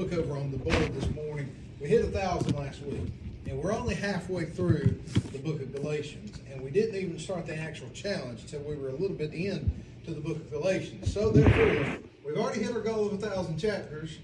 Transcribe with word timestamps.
look 0.00 0.14
over 0.14 0.34
on 0.34 0.50
the 0.50 0.56
board 0.56 0.94
this 0.94 1.10
morning, 1.10 1.54
we 1.78 1.86
hit 1.86 2.02
a 2.02 2.08
thousand 2.08 2.56
last 2.56 2.80
week, 2.84 3.12
and 3.44 3.62
we're 3.62 3.70
only 3.70 3.94
halfway 3.94 4.46
through 4.46 4.98
the 5.30 5.38
book 5.38 5.60
of 5.60 5.74
Galatians, 5.74 6.38
and 6.50 6.62
we 6.62 6.70
didn't 6.70 6.94
even 6.94 7.18
start 7.18 7.46
the 7.46 7.54
actual 7.54 7.90
challenge 7.90 8.40
until 8.40 8.60
we 8.60 8.76
were 8.76 8.88
a 8.88 8.94
little 8.94 9.14
bit 9.14 9.34
in 9.34 9.70
to 10.06 10.14
the 10.14 10.20
book 10.22 10.36
of 10.36 10.50
Galatians. 10.50 11.12
So 11.12 11.30
therefore, 11.30 11.98
we've 12.24 12.38
already 12.38 12.62
hit 12.62 12.72
our 12.72 12.80
goal 12.80 13.08
of 13.08 13.22
a 13.22 13.28
thousand 13.28 13.58
chapters. 13.58 14.18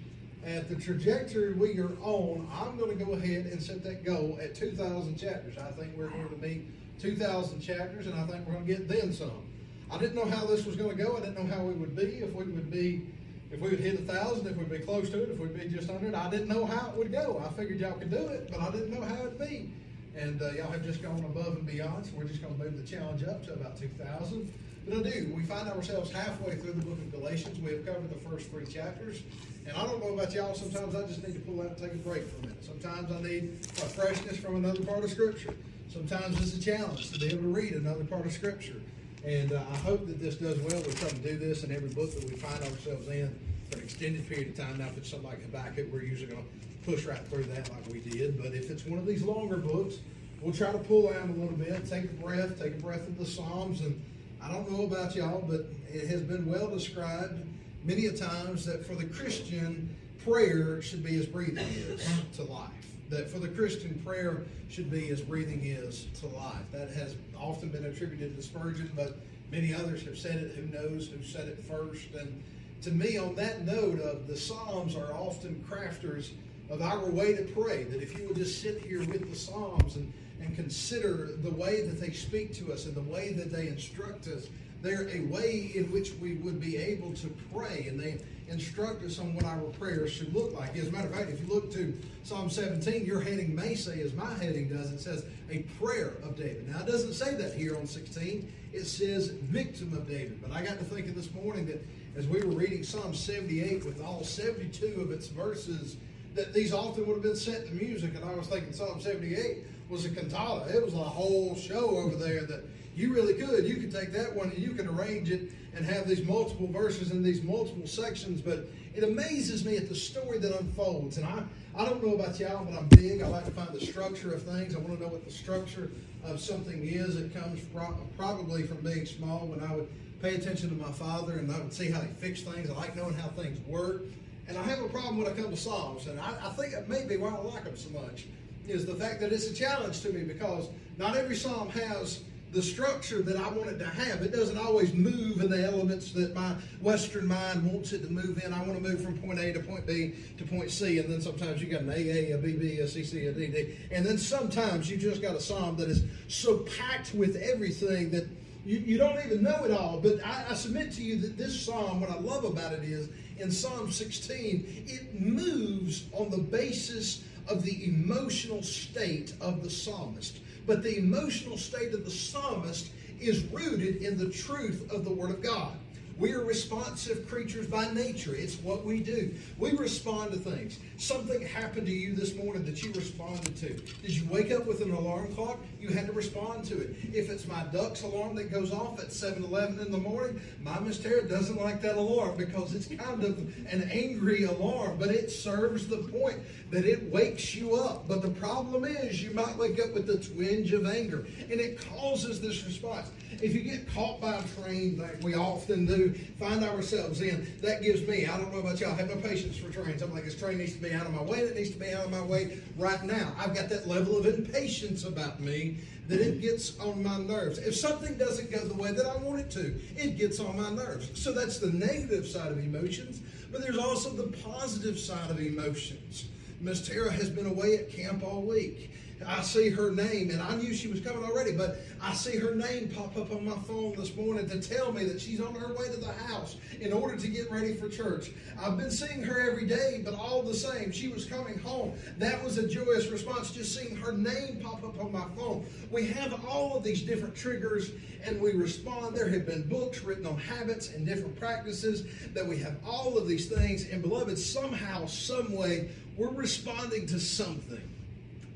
At 0.47 0.71
the 0.71 0.77
trajectory 0.77 1.53
we 1.53 1.79
are 1.79 1.93
on, 2.01 2.49
I'm 2.55 2.79
going 2.79 2.97
to 2.97 3.05
go 3.05 3.13
ahead 3.13 3.45
and 3.45 3.63
set 3.63 3.85
that 3.85 4.03
goal 4.03 4.39
at 4.41 4.55
2,000 4.55 5.19
chapters. 5.19 5.59
I 5.59 5.73
think 5.73 5.95
we're 5.95 6.09
going 6.09 6.31
to 6.31 6.37
meet 6.39 6.99
2,000 7.03 7.61
chapters, 7.61 8.07
and 8.07 8.19
I 8.19 8.27
think 8.27 8.47
we're 8.47 8.55
going 8.55 8.67
to 8.67 8.75
get 8.77 8.89
then 8.89 9.13
some. 9.13 9.45
I 9.91 9.99
didn't 9.99 10.15
know 10.15 10.25
how 10.25 10.47
this 10.47 10.65
was 10.65 10.75
going 10.75 10.97
to 10.97 11.03
go. 11.05 11.19
I 11.19 11.21
didn't 11.21 11.39
know 11.39 11.55
how 11.55 11.63
we 11.63 11.75
would 11.75 11.95
be, 11.95 12.23
if 12.23 12.33
we 12.33 12.45
would 12.45 12.71
be, 12.71 13.03
if 13.51 13.61
we 13.61 13.71
would 13.71 13.81
hit 13.81 14.01
a 14.01 14.03
thousand, 14.03 14.47
if 14.47 14.57
we'd 14.57 14.69
be 14.69 14.79
close 14.79 15.09
to 15.11 15.23
it, 15.23 15.31
if 15.31 15.39
we'd 15.39 15.59
be 15.59 15.69
just 15.69 15.89
under 15.89 16.09
it. 16.09 16.15
I 16.15 16.29
didn't 16.31 16.49
know 16.49 16.67
how 16.67 16.91
it 16.91 16.97
would 16.97 17.13
go. 17.13 17.43
I 17.45 17.53
figured 17.55 17.81
y'all 17.81 17.93
could 17.93 18.11
do 18.11 18.29
it, 18.29 18.51
but 18.51 18.61
I 18.61 18.71
didn't 18.71 18.91
know 18.91 19.03
how 19.03 19.15
it'd 19.15 19.39
be. 19.39 19.71
And 20.17 20.41
uh, 20.41 20.53
y'all 20.53 20.71
have 20.71 20.83
just 20.83 21.03
gone 21.03 21.19
above 21.19 21.57
and 21.57 21.67
beyond, 21.67 22.07
so 22.07 22.13
we're 22.17 22.25
just 22.25 22.43
going 22.43 22.57
to 22.57 22.65
move 22.65 22.77
the 22.77 22.83
challenge 22.83 23.23
up 23.23 23.45
to 23.47 23.53
about 23.53 23.79
2,000. 23.79 24.53
But 24.89 24.99
I 24.99 25.03
do. 25.11 25.33
We 25.35 25.43
find 25.43 25.69
ourselves 25.69 26.11
halfway 26.13 26.57
through 26.57 26.73
the 26.73 26.85
book 26.85 26.99
of 26.99 27.13
Galatians. 27.13 27.59
We 27.59 27.73
have 27.73 27.85
covered 27.85 28.09
the 28.09 28.29
first 28.29 28.51
three 28.51 28.67
chapters. 28.67 29.23
And 29.67 29.77
I 29.77 29.85
don't 29.85 30.01
know 30.01 30.15
about 30.15 30.33
y'all, 30.33 30.55
sometimes 30.55 30.95
I 30.95 31.03
just 31.07 31.27
need 31.27 31.35
to 31.35 31.41
pull 31.41 31.61
out 31.61 31.69
and 31.69 31.77
take 31.77 31.93
a 31.93 31.97
break 31.97 32.27
for 32.29 32.39
a 32.39 32.43
minute. 32.43 32.65
Sometimes 32.65 33.11
I 33.13 33.21
need 33.21 33.59
a 33.63 33.89
freshness 33.89 34.39
from 34.39 34.57
another 34.57 34.85
part 34.85 35.05
of 35.05 35.11
Scripture. 35.11 35.55
Sometimes 35.93 36.41
it's 36.41 36.57
a 36.57 36.61
challenge 36.61 37.11
to 37.13 37.19
be 37.19 37.27
able 37.27 37.43
to 37.43 37.49
read 37.49 37.73
another 37.73 38.05
part 38.05 38.27
of 38.27 38.33
Scripture. 38.33 38.81
And 39.27 39.53
uh, 39.53 39.57
I 39.57 39.77
hope 39.79 40.07
that 40.07 40.21
this 40.21 40.37
does 40.37 40.57
well. 40.61 40.81
We're 40.87 40.93
trying 40.93 41.21
to 41.21 41.33
do 41.33 41.37
this 41.37 41.65
in 41.65 41.73
every 41.73 41.89
book 41.89 42.15
that 42.15 42.31
we 42.31 42.37
find 42.37 42.63
ourselves 42.63 43.09
in 43.09 43.37
for 43.69 43.79
an 43.79 43.83
extended 43.83 44.29
period 44.29 44.51
of 44.51 44.57
time. 44.57 44.79
Now, 44.79 44.87
if 44.87 44.99
it's 44.99 45.11
something 45.11 45.29
like 45.29 45.43
Habakkuk, 45.43 45.89
we're 45.93 46.05
usually 46.05 46.31
going 46.31 46.45
to 46.45 46.91
push 46.91 47.07
right 47.07 47.19
through 47.27 47.43
that 47.45 47.69
like 47.71 47.93
we 47.93 47.99
did. 47.99 48.41
But 48.41 48.55
if 48.55 48.71
it's 48.71 48.87
one 48.87 49.01
of 49.01 49.05
these 49.05 49.23
longer 49.23 49.57
books, 49.57 49.97
we'll 50.41 50.55
try 50.55 50.71
to 50.71 50.79
pull 50.79 51.09
out 51.09 51.29
a 51.29 51.33
little 51.33 51.57
bit, 51.57 51.91
take 51.91 52.05
a 52.05 52.07
breath, 52.07 52.57
take 52.63 52.75
a 52.75 52.81
breath 52.81 53.09
of 53.09 53.19
the 53.19 53.27
Psalms. 53.27 53.81
And 53.81 54.01
I 54.41 54.53
don't 54.53 54.71
know 54.71 54.85
about 54.85 55.17
y'all, 55.17 55.45
but 55.45 55.67
it 55.93 56.07
has 56.07 56.23
been 56.23 56.47
well 56.47 56.71
described 56.71 57.45
many 57.83 58.07
a 58.07 58.13
times 58.13 58.65
that 58.67 58.87
for 58.87 58.95
the 58.95 59.07
Christian, 59.07 59.97
prayer 60.25 60.81
should 60.81 61.03
be 61.03 61.19
as 61.19 61.27
breathing 61.27 61.67
is 61.67 62.09
to 62.37 62.45
life. 62.45 62.71
That 63.09 63.31
for 63.31 63.39
the 63.39 63.49
Christian, 63.49 64.01
prayer 64.05 64.43
should 64.69 64.91
be 64.91 65.11
as 65.11 65.21
breathing 65.21 65.65
is 65.65 66.07
to 66.21 66.27
life. 66.27 66.65
That 66.73 66.91
has 66.91 67.15
often 67.39 67.69
been 67.69 67.85
attributed 67.85 68.37
to 68.37 68.43
Spurgeon, 68.43 68.91
but 68.97 69.19
many 69.51 69.73
others 69.73 70.03
have 70.05 70.19
said 70.19 70.37
it. 70.37 70.57
Who 70.57 70.67
knows 70.67 71.09
who 71.09 71.23
said 71.23 71.49
it 71.49 71.63
first? 71.65 72.13
And 72.19 72.43
to 72.83 72.91
me, 72.91 73.17
on 73.17 73.35
that 73.37 73.65
note 73.65 74.01
of 74.01 74.27
the 74.27 74.37
Psalms 74.37 74.97
are 74.97 75.13
often 75.13 75.65
crafters 75.69 76.31
of 76.69 76.83
our 76.83 77.09
way 77.09 77.35
to 77.35 77.43
pray. 77.43 77.85
That 77.85 78.03
if 78.03 78.19
you 78.19 78.27
would 78.27 78.37
just 78.37 78.61
sit 78.61 78.83
here 78.83 79.01
with 79.01 79.31
the 79.31 79.37
Psalms 79.37 79.97
and, 79.97 80.13
and 80.41 80.55
consider 80.57 81.31
the 81.43 81.51
way 81.51 81.83
that 81.83 82.01
they 82.01 82.11
speak 82.11 82.55
to 82.55 82.73
us 82.73 82.87
and 82.87 82.95
the 82.95 83.03
way 83.03 83.33
that 83.33 83.53
they 83.53 83.69
instruct 83.69 84.27
us, 84.27 84.49
they're 84.83 85.09
a 85.09 85.21
way 85.27 85.73
in 85.75 85.91
which 85.91 86.13
we 86.15 86.35
would 86.35 86.61
be 86.61 86.77
able 86.77 87.13
to 87.15 87.29
pray, 87.53 87.87
and 87.89 87.99
they 87.99 88.19
instruct 88.49 89.03
us 89.03 89.19
on 89.19 89.35
what 89.35 89.45
our 89.45 89.61
prayers 89.79 90.13
should 90.13 90.33
look 90.35 90.53
like. 90.53 90.77
As 90.77 90.89
a 90.89 90.93
matter 90.93 91.09
of 91.09 91.15
fact, 91.15 91.31
if 91.31 91.41
you 91.41 91.53
look 91.53 91.73
to 91.73 91.99
Psalm 92.23 92.49
17, 92.49 93.05
your 93.05 93.21
heading 93.21 93.55
may 93.55 93.75
say, 93.75 94.01
as 94.01 94.15
my 94.15 94.33
heading 94.35 94.69
does, 94.69 94.93
it 94.93 95.01
says 95.01 95.25
a 95.51 95.59
prayer 95.81 96.19
of 96.23 96.37
David. 96.37 96.69
Now, 96.69 96.81
it 96.81 96.87
doesn't 96.87 97.15
say 97.15 97.35
that 97.35 97.55
here 97.55 97.77
on 97.77 97.87
16, 97.87 98.53
it 98.73 98.85
says 98.85 99.33
Michtam 99.51 99.93
of 99.95 100.09
David. 100.09 100.41
But 100.41 100.53
I 100.53 100.63
got 100.63 100.79
to 100.79 100.85
thinking 100.85 101.15
this 101.15 101.33
morning 101.33 101.67
that 101.67 101.85
as 102.17 102.27
we 102.27 102.41
were 102.41 102.53
reading 102.53 102.83
Psalm 102.83 103.15
78 103.15 103.85
with 103.85 104.03
all 104.03 104.23
72 104.23 105.01
of 105.01 105.11
its 105.11 105.29
verses, 105.29 105.97
that 106.35 106.53
these 106.53 106.73
often 106.73 107.07
would 107.07 107.15
have 107.15 107.23
been 107.23 107.37
set 107.37 107.67
to 107.67 107.73
music, 107.73 108.15
and 108.15 108.25
I 108.25 108.35
was 108.35 108.47
thinking 108.47 108.73
Psalm 108.73 109.01
78 109.01 109.65
was 109.89 110.05
a 110.05 110.11
cantata. 110.11 110.75
It 110.75 110.85
was 110.85 110.95
a 110.95 110.99
whole 110.99 111.57
show 111.57 111.97
over 111.97 112.17
there 112.17 112.45
that 112.45 112.65
you 112.95 113.13
really 113.13 113.35
could. 113.35 113.67
You 113.67 113.77
could 113.77 113.93
take 113.93 114.13
that 114.13 114.35
one 114.35 114.51
and 114.51 114.59
you 114.59 114.73
can 114.73 114.89
arrange 114.89 115.31
it 115.31 115.53
and 115.77 115.85
have 115.85 116.09
these 116.09 116.25
multiple 116.27 116.67
verses 116.67 117.11
in 117.11 117.23
these 117.23 117.43
multiple 117.43 117.87
sections. 117.87 118.41
But 118.41 118.67
it 118.95 119.05
amazes 119.05 119.65
me 119.65 119.77
at 119.77 119.89
the 119.89 119.95
story 119.95 120.39
that 120.39 120.59
unfolds. 120.59 121.19
And 121.19 121.27
I, 121.27 121.43
I 121.77 121.85
don't 121.85 122.03
know 122.03 122.15
about 122.15 122.41
y'all, 122.41 122.65
but 122.65 122.79
I'm 122.79 122.89
big. 122.89 123.21
I 123.21 123.29
like 123.29 123.45
to 123.45 123.51
find 123.51 123.69
the 123.73 123.85
structure 123.85 124.33
of 124.33 124.43
things. 124.43 124.75
I 124.75 124.79
want 124.79 124.99
to 124.99 125.05
know 125.05 125.11
what 125.11 125.25
the 125.25 125.31
structure 125.31 125.91
of 126.25 126.41
something 126.41 126.83
is. 126.83 127.17
It 127.17 127.35
comes 127.35 127.61
pro- 127.75 127.99
probably 128.17 128.63
from 128.63 128.79
being 128.79 129.05
small 129.05 129.47
when 129.47 129.63
I 129.63 129.75
would 129.75 129.89
pay 130.23 130.35
attention 130.35 130.71
to 130.71 130.75
my 130.75 130.91
father 130.93 131.35
and 131.35 131.53
I 131.53 131.59
would 131.59 131.73
see 131.73 131.91
how 131.91 132.01
he 132.01 132.09
fixed 132.15 132.47
things. 132.47 132.71
I 132.71 132.73
like 132.73 132.97
knowing 132.97 133.15
how 133.15 133.29
things 133.29 133.59
work. 133.67 134.05
And 134.49 134.57
I 134.57 134.63
have 134.63 134.81
a 134.81 134.89
problem 134.89 135.19
when 135.19 135.27
I 135.27 135.33
come 135.33 135.51
to 135.51 135.57
Psalms. 135.57 136.07
And 136.07 136.19
I, 136.19 136.33
I 136.43 136.51
think 136.51 136.73
it 136.73 136.89
may 136.89 137.05
be 137.05 137.19
why 137.19 137.31
I 137.31 137.39
like 137.39 137.65
them 137.65 137.77
so 137.77 137.91
much 137.91 138.27
is 138.67 138.87
the 138.87 138.95
fact 138.95 139.21
that 139.21 139.33
it's 139.33 139.47
a 139.47 139.55
challenge 139.55 140.01
to 140.01 140.13
me 140.13 140.23
because 140.23 140.69
not 140.99 141.17
every 141.17 141.37
Psalm 141.37 141.69
has 141.71 142.23
the 142.57 142.63
structure 142.63 143.21
that 143.21 143.37
I 143.37 143.51
want 143.51 143.69
it 143.69 143.79
to 143.81 143.85
have. 143.85 144.23
It 144.23 144.33
doesn't 144.33 144.57
always 144.57 144.95
move 144.95 145.43
in 145.43 145.51
the 145.51 145.63
elements 145.63 146.13
that 146.13 146.35
my 146.35 146.55
Western 146.81 147.27
mind 147.27 147.71
wants 147.71 147.93
it 147.93 148.03
to 148.05 148.11
move 148.11 148.43
in. 148.43 148.55
I 148.55 148.63
want 148.63 148.77
to 148.77 148.81
move 148.81 149.05
from 149.05 149.19
point 149.19 149.39
A 149.39 149.53
to 149.53 149.61
point 149.61 149.87
B 149.87 150.15
to 150.39 150.45
point 150.45 150.71
C, 150.71 150.99
and 150.99 151.13
then 151.13 151.21
sometimes 151.21 151.61
you 151.61 151.69
got 151.69 151.83
an 151.83 151.91
AA, 151.91 152.33
a 152.35 152.39
BB, 152.39 152.81
a 152.81 152.85
CC, 152.85 153.29
a 153.29 153.35
DD, 153.35 153.77
and 153.91 154.07
then 154.07 154.17
sometimes 154.17 154.91
you 154.91 154.97
just 154.97 155.21
got 155.21 155.37
a 155.37 155.41
psalm 155.41 155.77
that 155.77 155.91
is 155.91 156.05
so 156.29 156.61
packed 156.79 157.13
with 157.15 157.37
everything 157.37 158.11
that 158.13 158.27
you, 158.65 158.79
you 158.79 158.97
don't 158.97 159.23
even 159.27 159.43
know 159.43 159.63
it 159.65 159.71
all. 159.71 160.01
But 160.01 160.25
I, 160.25 160.47
I 160.49 160.55
submit 160.55 160.93
to 160.93 161.03
you 161.03 161.21
that 161.21 161.37
this 161.37 161.61
psalm, 161.61 162.01
what 162.01 162.09
I 162.09 162.19
love 162.19 162.45
about 162.45 162.73
it 162.73 162.85
is 162.85 163.11
in 163.37 163.53
Psalm 163.53 163.93
16, 163.93 164.87
it 164.89 165.21
moves 165.21 166.07
on 166.13 166.31
the 166.31 166.39
basis 166.39 167.23
of 167.49 167.65
the 167.65 167.85
emotional 167.85 168.63
state 168.63 169.35
of 169.43 169.63
the 169.63 169.69
psalmist. 169.69 170.39
But 170.67 170.83
the 170.83 170.99
emotional 170.99 171.57
state 171.57 171.95
of 171.95 172.05
the 172.05 172.11
psalmist 172.11 172.91
is 173.21 173.45
rooted 173.45 174.03
in 174.03 174.19
the 174.19 174.31
truth 174.31 174.91
of 174.91 175.05
the 175.05 175.13
Word 175.13 175.31
of 175.31 175.43
God. 175.43 175.79
We 176.19 176.33
are 176.33 176.43
responsive 176.43 177.29
creatures 177.29 177.67
by 177.67 177.93
nature. 177.93 178.35
It's 178.35 178.57
what 178.57 178.87
we 178.87 179.01
do. 179.01 179.35
We 179.59 179.73
respond 179.73 180.33
to 180.33 180.39
things. 180.39 180.79
Something 180.97 181.43
happened 181.43 181.87
to 181.89 181.93
you 181.93 182.15
this 182.15 182.35
morning 182.35 182.65
that 182.65 182.83
you 182.83 182.91
responded 182.93 183.55
to. 183.57 183.75
Did 183.75 184.17
you 184.17 184.27
wake 184.31 184.51
up 184.51 184.65
with 184.65 184.81
an 184.81 184.93
alarm 184.93 185.35
clock? 185.35 185.59
You 185.79 185.91
had 185.91 186.07
to 186.07 186.13
respond 186.13 186.65
to 186.67 186.81
it. 186.81 186.97
If 187.13 187.29
it's 187.29 187.47
my 187.47 187.65
duck's 187.65 188.03
alarm 188.03 188.35
that 188.37 188.51
goes 188.51 188.73
off 188.73 188.99
at 188.99 189.13
7 189.13 189.45
11 189.45 189.79
in 189.79 189.93
the 189.93 189.99
morning, 189.99 190.41
my 190.63 190.81
Miss 190.81 190.99
Tara 190.99 191.29
doesn't 191.29 191.61
like 191.61 191.83
that 191.83 191.97
alarm 191.97 192.39
because 192.39 192.75
it's 192.75 192.87
kind 192.87 193.23
of 193.23 193.39
an 193.71 193.89
angry 193.93 194.45
alarm, 194.45 194.97
but 194.99 195.11
it 195.11 195.31
serves 195.31 195.87
the 195.87 195.99
point 195.99 196.39
that 196.71 196.87
it 196.87 197.13
wakes 197.13 197.55
you 197.55 197.75
up. 197.75 198.09
But 198.09 198.23
the 198.23 198.31
problem 198.31 198.87
is, 198.87 199.23
you 199.23 199.33
might 199.33 199.57
wake 199.57 199.79
up 199.81 199.93
with 199.93 200.09
a 200.09 200.17
twinge 200.17 200.73
of 200.73 200.87
anger, 200.87 201.27
and 201.51 201.61
it 201.61 201.79
causes 201.91 202.41
this 202.41 202.65
response. 202.65 203.11
If 203.43 203.55
you 203.55 203.61
get 203.61 203.93
caught 203.93 204.21
by 204.21 204.37
a 204.37 204.43
train, 204.63 204.99
like 204.99 205.23
we 205.23 205.35
often 205.35 205.85
do, 205.85 206.06
find 206.39 206.63
ourselves 206.65 207.21
in, 207.21 207.47
that 207.63 207.83
gives 207.83 208.07
me, 208.07 208.27
I 208.27 208.37
don't 208.37 208.53
know 208.53 208.61
about 208.61 208.81
y'all, 208.81 208.93
I 208.93 208.95
have 208.95 209.09
no 209.09 209.17
patience 209.17 209.57
for 209.57 209.71
trains. 209.71 210.03
I'm 210.03 210.13
like, 210.13 210.25
this 210.25 210.39
train 210.39 210.59
needs 210.59 210.75
to 210.75 210.81
be 210.81 210.93
out 210.93 211.07
of 211.07 211.15
my 211.15 211.23
way, 211.23 211.41
and 211.41 211.49
it 211.49 211.57
needs 211.57 211.71
to 211.71 211.79
be 211.79 211.93
out 211.93 212.05
of 212.05 212.11
my 212.11 212.23
way 212.23 212.59
right 212.77 213.03
now. 213.03 213.33
I've 213.39 213.55
got 213.55 213.69
that 213.69 213.87
level 213.87 214.17
of 214.17 214.27
impatience 214.27 215.05
about 215.05 215.41
me 215.41 215.79
that 216.09 216.21
it 216.21 216.41
gets 216.41 216.79
on 216.79 217.03
my 217.03 217.19
nerves. 217.19 217.59
If 217.59 217.75
something 217.75 218.17
doesn't 218.17 218.51
go 218.51 218.59
the 218.59 218.75
way 218.75 218.93
that 218.93 219.07
I 219.07 219.17
want 219.17 219.41
it 219.41 219.51
to, 219.53 219.75
it 219.97 220.17
gets 220.17 220.39
on 220.39 220.57
my 220.57 220.71
nerves. 220.71 221.11
So 221.21 221.33
that's 221.33 221.59
the 221.59 221.73
negative 221.73 222.27
side 222.27 222.53
of 222.53 222.59
emotions, 222.59 223.21
but 223.51 223.61
there's 223.61 223.79
also 223.79 224.11
the 224.11 224.37
positive 224.39 224.99
side 224.99 225.31
of 225.31 225.41
emotions. 225.41 226.27
Miss 226.61 226.87
Tara 226.87 227.11
has 227.11 227.29
been 227.29 227.47
away 227.47 227.77
at 227.77 227.91
camp 227.91 228.23
all 228.25 228.43
week. 228.43 228.91
I 229.25 229.41
see 229.43 229.71
her 229.71 229.91
name, 229.91 230.31
and 230.31 230.43
I 230.43 230.57
knew 230.57 230.75
she 230.75 230.89
was 230.89 231.01
coming 231.01 231.25
already, 231.25 231.53
but 231.53 231.79
I 232.03 232.13
see 232.13 232.37
her 232.37 232.55
name 232.55 232.91
pop 232.91 233.17
up 233.17 233.33
on 233.33 233.47
my 233.47 233.57
phone 233.61 233.95
this 233.97 234.15
morning 234.15 234.49
to 234.51 234.61
tell 234.61 234.93
me 234.93 235.05
that 235.05 235.21
she's 235.21 235.41
on 235.41 235.55
her 235.55 235.75
way 235.75 235.87
to 235.87 235.97
the 235.97 236.13
house 236.13 236.57
in 236.81 236.93
order 236.93 237.17
to 237.17 237.29
get 237.29 237.51
ready 237.51 237.73
for 237.73 237.89
church. 237.89 238.31
I've 238.61 238.77
been 238.77 238.91
seeing 238.91 239.23
her 239.23 239.51
every 239.51 239.67
day, 239.67 240.03
but 240.05 240.15
all 240.15 240.43
the 240.43 240.55
same, 240.55 240.93
she 240.93 241.09
was 241.09 241.25
coming 241.25 241.59
home. 241.59 241.95
That 242.19 242.43
was 242.45 242.59
a 242.59 242.69
joyous 242.69 243.09
response, 243.09 243.53
just 243.53 243.75
seeing 243.75 243.97
her 243.97 244.13
name 244.13 244.61
pop 244.63 244.85
up 244.85 245.01
on 245.01 245.13
my 245.13 245.27
phone. 245.35 245.65
We 245.91 246.07
have 246.09 246.45
all 246.47 246.77
of 246.77 246.85
these 246.85 247.01
different 247.01 247.35
triggers, 247.35 247.93
and 248.25 248.39
we 248.41 248.53
respond. 248.53 249.17
There 249.17 249.29
have 249.29 249.47
been 249.47 249.67
books 249.67 250.03
written 250.03 250.27
on 250.27 250.37
habits 250.37 250.93
and 250.93 251.07
different 251.07 251.37
practices 251.37 252.05
that 252.35 252.47
we 252.47 252.59
have 252.59 252.77
all 252.87 253.17
of 253.17 253.27
these 253.27 253.49
things, 253.49 253.89
and 253.89 254.03
beloved, 254.03 254.39
somehow, 254.39 255.07
some 255.07 255.53
way, 255.53 255.89
we're 256.19 256.29
responding 256.29 257.07
to 257.07 257.19
something 257.19 257.96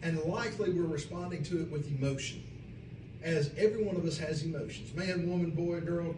and 0.02 0.22
likely 0.24 0.70
we're 0.70 0.84
responding 0.84 1.42
to 1.44 1.60
it 1.60 1.70
with 1.70 1.88
emotion. 1.88 2.42
As 3.22 3.50
every 3.58 3.82
one 3.84 3.96
of 3.96 4.04
us 4.06 4.16
has 4.18 4.42
emotions 4.42 4.94
man, 4.94 5.28
woman, 5.28 5.50
boy, 5.50 5.80
girl, 5.80 6.14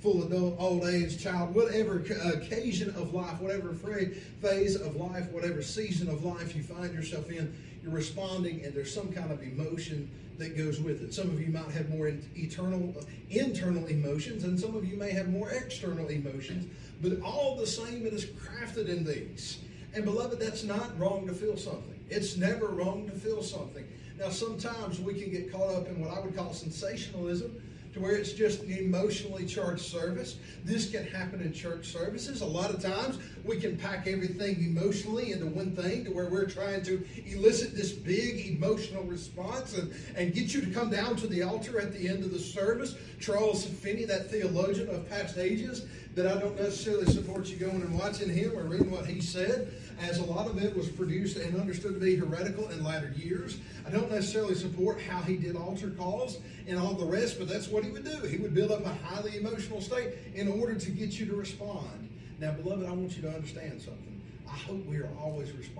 full 0.00 0.24
adult, 0.24 0.56
old 0.58 0.84
age, 0.84 1.22
child, 1.22 1.54
whatever 1.54 1.98
occasion 1.98 2.90
of 2.90 3.14
life, 3.14 3.40
whatever 3.40 3.72
phase 3.72 4.76
of 4.76 4.96
life, 4.96 5.30
whatever 5.30 5.62
season 5.62 6.08
of 6.08 6.24
life 6.24 6.54
you 6.54 6.62
find 6.62 6.92
yourself 6.92 7.30
in, 7.30 7.54
you're 7.82 7.92
responding, 7.92 8.64
and 8.64 8.74
there's 8.74 8.92
some 8.92 9.12
kind 9.12 9.30
of 9.30 9.42
emotion 9.42 10.10
that 10.38 10.56
goes 10.56 10.80
with 10.80 11.02
it. 11.02 11.14
Some 11.14 11.30
of 11.30 11.40
you 11.40 11.48
might 11.48 11.70
have 11.70 11.88
more 11.88 12.12
eternal, 12.36 12.94
internal 13.30 13.86
emotions, 13.86 14.44
and 14.44 14.58
some 14.58 14.76
of 14.76 14.84
you 14.84 14.96
may 14.96 15.12
have 15.12 15.28
more 15.28 15.50
external 15.50 16.08
emotions, 16.08 16.70
but 17.00 17.20
all 17.22 17.56
the 17.56 17.66
same, 17.66 18.04
it 18.06 18.12
is 18.12 18.26
crafted 18.26 18.88
in 18.88 19.04
these. 19.04 19.58
And 19.94 20.04
beloved, 20.04 20.38
that's 20.38 20.62
not 20.62 20.98
wrong 20.98 21.26
to 21.26 21.32
feel 21.32 21.56
something. 21.56 21.95
It's 22.08 22.36
never 22.36 22.66
wrong 22.66 23.06
to 23.06 23.12
feel 23.12 23.42
something. 23.42 23.86
Now, 24.18 24.30
sometimes 24.30 25.00
we 25.00 25.14
can 25.14 25.30
get 25.30 25.52
caught 25.52 25.74
up 25.74 25.88
in 25.88 26.00
what 26.00 26.10
I 26.10 26.20
would 26.20 26.34
call 26.36 26.52
sensationalism 26.52 27.60
to 27.96 28.02
where 28.02 28.14
it's 28.14 28.34
just 28.34 28.62
an 28.62 28.72
emotionally 28.72 29.46
charged 29.46 29.80
service. 29.80 30.36
This 30.64 30.90
can 30.90 31.06
happen 31.06 31.40
in 31.40 31.54
church 31.54 31.86
services. 31.86 32.42
A 32.42 32.46
lot 32.46 32.68
of 32.68 32.82
times 32.82 33.18
we 33.42 33.56
can 33.56 33.78
pack 33.78 34.06
everything 34.06 34.62
emotionally 34.62 35.32
into 35.32 35.46
one 35.46 35.74
thing 35.74 36.04
to 36.04 36.10
where 36.10 36.28
we're 36.28 36.48
trying 36.48 36.82
to 36.84 37.02
elicit 37.26 37.74
this 37.74 37.92
big 37.92 38.54
emotional 38.54 39.02
response 39.04 39.78
and, 39.78 39.94
and 40.14 40.34
get 40.34 40.52
you 40.52 40.60
to 40.60 40.70
come 40.72 40.90
down 40.90 41.16
to 41.16 41.26
the 41.26 41.42
altar 41.42 41.80
at 41.80 41.94
the 41.94 42.06
end 42.06 42.22
of 42.22 42.32
the 42.32 42.38
service. 42.38 42.96
Charles 43.18 43.64
Finney, 43.64 44.04
that 44.04 44.30
theologian 44.30 44.90
of 44.90 45.08
past 45.08 45.38
ages, 45.38 45.86
that 46.16 46.26
I 46.26 46.38
don't 46.38 46.58
necessarily 46.60 47.10
support 47.10 47.46
you 47.46 47.56
going 47.56 47.80
and 47.80 47.98
watching 47.98 48.28
him 48.28 48.52
or 48.58 48.64
reading 48.64 48.90
what 48.90 49.06
he 49.06 49.22
said, 49.22 49.72
as 50.00 50.18
a 50.18 50.24
lot 50.24 50.46
of 50.46 50.62
it 50.62 50.76
was 50.76 50.88
produced 50.88 51.36
and 51.36 51.58
understood 51.58 51.94
to 51.94 52.00
be 52.00 52.16
heretical 52.16 52.68
in 52.68 52.84
latter 52.84 53.12
years. 53.16 53.58
I 53.86 53.90
don't 53.90 54.10
necessarily 54.10 54.54
support 54.54 55.00
how 55.00 55.20
he 55.22 55.36
did 55.36 55.56
altar 55.56 55.90
calls 55.90 56.38
and 56.66 56.78
all 56.78 56.94
the 56.94 57.06
rest, 57.06 57.38
but 57.38 57.48
that's 57.48 57.68
what 57.68 57.84
he 57.84 57.90
would 57.90 58.04
do. 58.04 58.26
He 58.26 58.36
would 58.38 58.54
build 58.54 58.72
up 58.72 58.84
a 58.84 58.94
highly 59.06 59.36
emotional 59.36 59.80
state 59.80 60.14
in 60.34 60.48
order 60.48 60.74
to 60.74 60.90
get 60.90 61.18
you 61.18 61.26
to 61.26 61.34
respond. 61.34 62.10
Now, 62.38 62.52
beloved, 62.52 62.86
I 62.86 62.90
want 62.90 63.16
you 63.16 63.22
to 63.22 63.34
understand 63.34 63.80
something. 63.80 64.20
I 64.46 64.56
hope 64.56 64.84
we 64.86 64.98
are 64.98 65.10
always 65.20 65.52
responding 65.52 65.75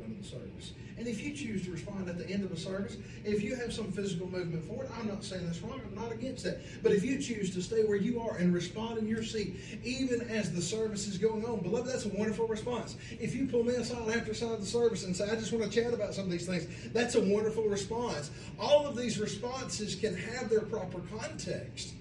of 0.00 0.16
the 0.16 0.24
service. 0.24 0.72
And 0.98 1.06
if 1.06 1.20
you 1.20 1.34
choose 1.34 1.64
to 1.64 1.72
respond 1.72 2.08
at 2.08 2.18
the 2.18 2.28
end 2.28 2.44
of 2.44 2.50
the 2.50 2.56
service, 2.56 2.96
if 3.24 3.42
you 3.42 3.56
have 3.56 3.72
some 3.72 3.90
physical 3.90 4.30
movement 4.30 4.64
forward, 4.64 4.88
I'm 4.98 5.08
not 5.08 5.24
saying 5.24 5.44
that's 5.46 5.60
wrong, 5.60 5.80
I'm 5.84 5.94
not 5.94 6.12
against 6.12 6.44
that. 6.44 6.60
But 6.82 6.92
if 6.92 7.04
you 7.04 7.20
choose 7.20 7.52
to 7.54 7.62
stay 7.62 7.84
where 7.84 7.96
you 7.96 8.20
are 8.20 8.36
and 8.36 8.54
respond 8.54 8.98
in 8.98 9.08
your 9.08 9.22
seat, 9.22 9.56
even 9.82 10.20
as 10.22 10.52
the 10.52 10.62
service 10.62 11.06
is 11.06 11.18
going 11.18 11.44
on, 11.44 11.60
beloved, 11.60 11.88
that's 11.88 12.04
a 12.04 12.10
wonderful 12.10 12.46
response. 12.46 12.96
If 13.18 13.34
you 13.34 13.46
pull 13.46 13.64
me 13.64 13.74
aside 13.74 14.08
after 14.10 14.34
side 14.34 14.52
of 14.52 14.60
the 14.60 14.66
service 14.66 15.04
and 15.04 15.16
say, 15.16 15.28
I 15.28 15.34
just 15.34 15.52
want 15.52 15.70
to 15.70 15.82
chat 15.82 15.92
about 15.92 16.14
some 16.14 16.26
of 16.26 16.30
these 16.30 16.46
things, 16.46 16.66
that's 16.92 17.14
a 17.14 17.20
wonderful 17.20 17.64
response. 17.64 18.30
All 18.58 18.86
of 18.86 18.96
these 18.96 19.18
responses 19.18 19.94
can 19.94 20.14
have 20.14 20.48
their 20.48 20.62
proper 20.62 21.00
context. 21.18 21.94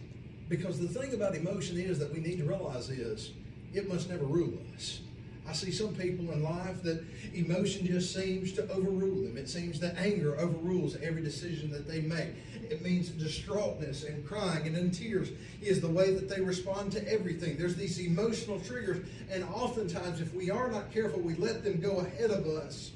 Because 0.50 0.78
the 0.80 0.88
thing 0.88 1.14
about 1.14 1.34
emotion 1.34 1.78
is 1.78 1.98
that 2.00 2.14
we 2.14 2.20
need 2.20 2.38
to 2.40 2.44
realize 2.44 2.90
is 2.90 3.32
it 3.74 3.88
must 3.88 4.10
never 4.10 4.26
rule 4.26 4.58
us. 4.76 5.00
I 5.48 5.54
see 5.54 5.72
some 5.72 5.94
people 5.96 6.32
in 6.32 6.44
life 6.44 6.82
that 6.84 7.04
emotion 7.34 7.86
just 7.86 8.16
seems 8.16 8.54
to 8.54 8.70
overrule 8.72 9.24
them. 9.24 9.38
It 9.38 9.50
seems 9.50 9.80
that 9.80 9.98
anger 9.98 10.40
overrules 10.40 10.96
every 11.02 11.22
decision 11.22 11.72
that 11.72 11.88
they 11.88 12.02
make. 12.02 12.30
It 12.70 12.82
means 12.82 13.10
distraughtness 13.10 14.04
and 14.04 14.26
crying 14.26 14.68
and 14.68 14.78
in 14.78 14.92
tears 14.92 15.30
is 15.62 15.82
the 15.82 15.90
way 15.90 16.14
that 16.14 16.30
they 16.30 16.40
respond 16.40 16.92
to 16.94 17.12
everything. 17.12 17.58
There's 17.58 17.76
these 17.76 18.00
emotional 18.00 18.60
triggers, 18.60 19.06
and 19.30 19.44
oftentimes, 19.44 20.22
if 20.22 20.34
we 20.34 20.50
are 20.50 20.72
not 20.72 20.92
careful, 20.94 21.20
we 21.20 21.36
let 21.36 21.64
them 21.64 21.82
go 21.82 21.98
ahead 21.98 22.32
of 22.32 22.46
us. 22.46 22.92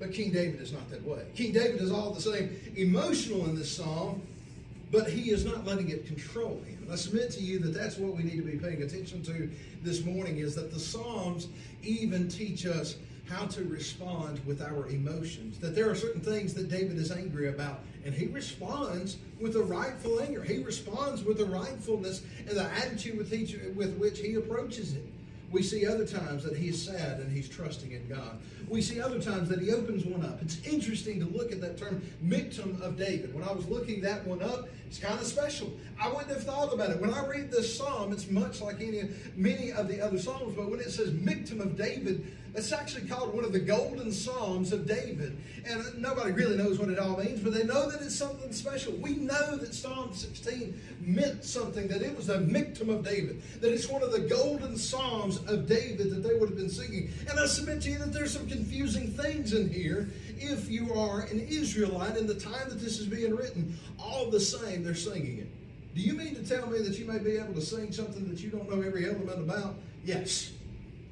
But 0.00 0.12
King 0.12 0.32
David 0.32 0.60
is 0.60 0.72
not 0.72 0.90
that 0.90 1.04
way. 1.04 1.26
King 1.34 1.52
David 1.52 1.80
is 1.80 1.92
all 1.92 2.10
the 2.10 2.20
same 2.20 2.58
emotional 2.74 3.44
in 3.44 3.54
this 3.54 3.70
psalm, 3.70 4.22
but 4.90 5.10
he 5.10 5.30
is 5.30 5.44
not 5.44 5.66
letting 5.66 5.90
it 5.90 6.06
control 6.06 6.60
him. 6.64 6.79
I 6.90 6.96
submit 6.96 7.30
to 7.32 7.40
you 7.40 7.60
that 7.60 7.72
that's 7.72 7.98
what 7.98 8.16
we 8.16 8.24
need 8.24 8.36
to 8.36 8.42
be 8.42 8.58
paying 8.58 8.82
attention 8.82 9.22
to 9.22 9.48
this 9.82 10.04
morning 10.04 10.38
is 10.38 10.56
that 10.56 10.72
the 10.72 10.80
Psalms 10.80 11.46
even 11.82 12.28
teach 12.28 12.66
us 12.66 12.96
how 13.28 13.46
to 13.46 13.62
respond 13.64 14.40
with 14.44 14.60
our 14.60 14.88
emotions. 14.88 15.60
That 15.60 15.76
there 15.76 15.88
are 15.88 15.94
certain 15.94 16.20
things 16.20 16.52
that 16.54 16.68
David 16.68 16.98
is 16.98 17.12
angry 17.12 17.48
about, 17.48 17.80
and 18.04 18.12
he 18.12 18.26
responds 18.26 19.18
with 19.40 19.54
a 19.54 19.62
rightful 19.62 20.20
anger. 20.20 20.42
He 20.42 20.64
responds 20.64 21.22
with 21.22 21.40
a 21.40 21.44
rightfulness 21.44 22.22
and 22.48 22.56
the 22.56 22.64
attitude 22.64 23.16
with, 23.16 23.32
each, 23.32 23.56
with 23.76 23.96
which 23.98 24.18
he 24.18 24.34
approaches 24.34 24.94
it. 24.94 25.06
We 25.50 25.62
see 25.62 25.84
other 25.86 26.06
times 26.06 26.44
that 26.44 26.56
he's 26.56 26.80
sad 26.80 27.18
and 27.18 27.32
he's 27.32 27.48
trusting 27.48 27.90
in 27.90 28.08
God. 28.08 28.38
We 28.68 28.80
see 28.80 29.00
other 29.00 29.20
times 29.20 29.48
that 29.48 29.60
he 29.60 29.72
opens 29.72 30.04
one 30.04 30.24
up. 30.24 30.40
It's 30.42 30.64
interesting 30.64 31.18
to 31.20 31.26
look 31.26 31.50
at 31.50 31.60
that 31.60 31.76
term, 31.76 32.02
Michtam 32.24 32.80
of 32.80 32.96
David. 32.96 33.34
When 33.34 33.42
I 33.42 33.52
was 33.52 33.66
looking 33.68 34.00
that 34.02 34.24
one 34.24 34.42
up, 34.42 34.68
it's 34.86 34.98
kind 34.98 35.18
of 35.18 35.26
special. 35.26 35.72
I 36.00 36.08
wouldn't 36.08 36.28
have 36.28 36.44
thought 36.44 36.72
about 36.72 36.90
it. 36.90 37.00
When 37.00 37.12
I 37.12 37.26
read 37.26 37.50
this 37.50 37.76
psalm, 37.76 38.12
it's 38.12 38.30
much 38.30 38.60
like 38.60 38.80
any 38.80 39.10
many 39.34 39.72
of 39.72 39.88
the 39.88 40.00
other 40.00 40.18
psalms, 40.18 40.54
but 40.56 40.70
when 40.70 40.78
it 40.78 40.90
says 40.90 41.10
Michtam 41.10 41.60
of 41.60 41.76
David, 41.76 42.26
it's 42.54 42.72
actually 42.72 43.06
called 43.06 43.34
one 43.34 43.44
of 43.44 43.52
the 43.52 43.60
golden 43.60 44.12
psalms 44.12 44.72
of 44.72 44.86
David. 44.86 45.36
And 45.66 45.82
nobody 45.98 46.32
really 46.32 46.56
knows 46.56 46.78
what 46.78 46.88
it 46.88 46.98
all 46.98 47.16
means, 47.16 47.40
but 47.40 47.52
they 47.52 47.64
know 47.64 47.90
that 47.90 48.00
it's 48.00 48.16
something 48.16 48.52
special. 48.52 48.92
We 48.94 49.16
know 49.16 49.56
that 49.56 49.74
Psalm 49.74 50.12
16 50.12 50.80
meant 51.00 51.44
something, 51.44 51.86
that 51.88 52.02
it 52.02 52.16
was 52.16 52.26
the 52.26 52.38
Michtam 52.38 52.88
of 52.88 53.04
David, 53.04 53.42
that 53.60 53.72
it's 53.72 53.88
one 53.88 54.02
of 54.02 54.12
the 54.12 54.20
golden 54.20 54.76
psalms 54.76 55.38
of 55.46 55.68
David 55.68 56.10
that 56.10 56.22
they 56.26 56.34
would 56.34 56.48
have 56.48 56.58
been 56.58 56.70
singing. 56.70 57.10
And 57.28 57.38
I 57.38 57.46
submit 57.46 57.82
to 57.82 57.90
you 57.90 57.98
that 57.98 58.12
there's 58.12 58.32
some 58.32 58.48
confusing 58.48 59.12
things 59.12 59.52
in 59.52 59.70
here 59.70 60.08
if 60.38 60.70
you 60.70 60.94
are 60.94 61.22
an 61.22 61.40
Israelite 61.40 62.16
in 62.16 62.26
the 62.26 62.34
time 62.34 62.68
that 62.68 62.80
this 62.80 62.98
is 62.98 63.06
being 63.06 63.36
written. 63.36 63.78
All 63.98 64.30
the 64.30 64.40
same, 64.40 64.82
they're 64.82 64.94
singing 64.94 65.38
it. 65.38 65.46
Do 65.94 66.00
you 66.00 66.14
mean 66.14 66.34
to 66.36 66.46
tell 66.46 66.68
me 66.68 66.78
that 66.78 66.98
you 66.98 67.04
may 67.04 67.18
be 67.18 67.36
able 67.36 67.54
to 67.54 67.60
sing 67.60 67.92
something 67.92 68.28
that 68.28 68.40
you 68.40 68.48
don't 68.50 68.70
know 68.70 68.80
every 68.80 69.08
element 69.08 69.38
about? 69.38 69.74
Yes. 70.04 70.52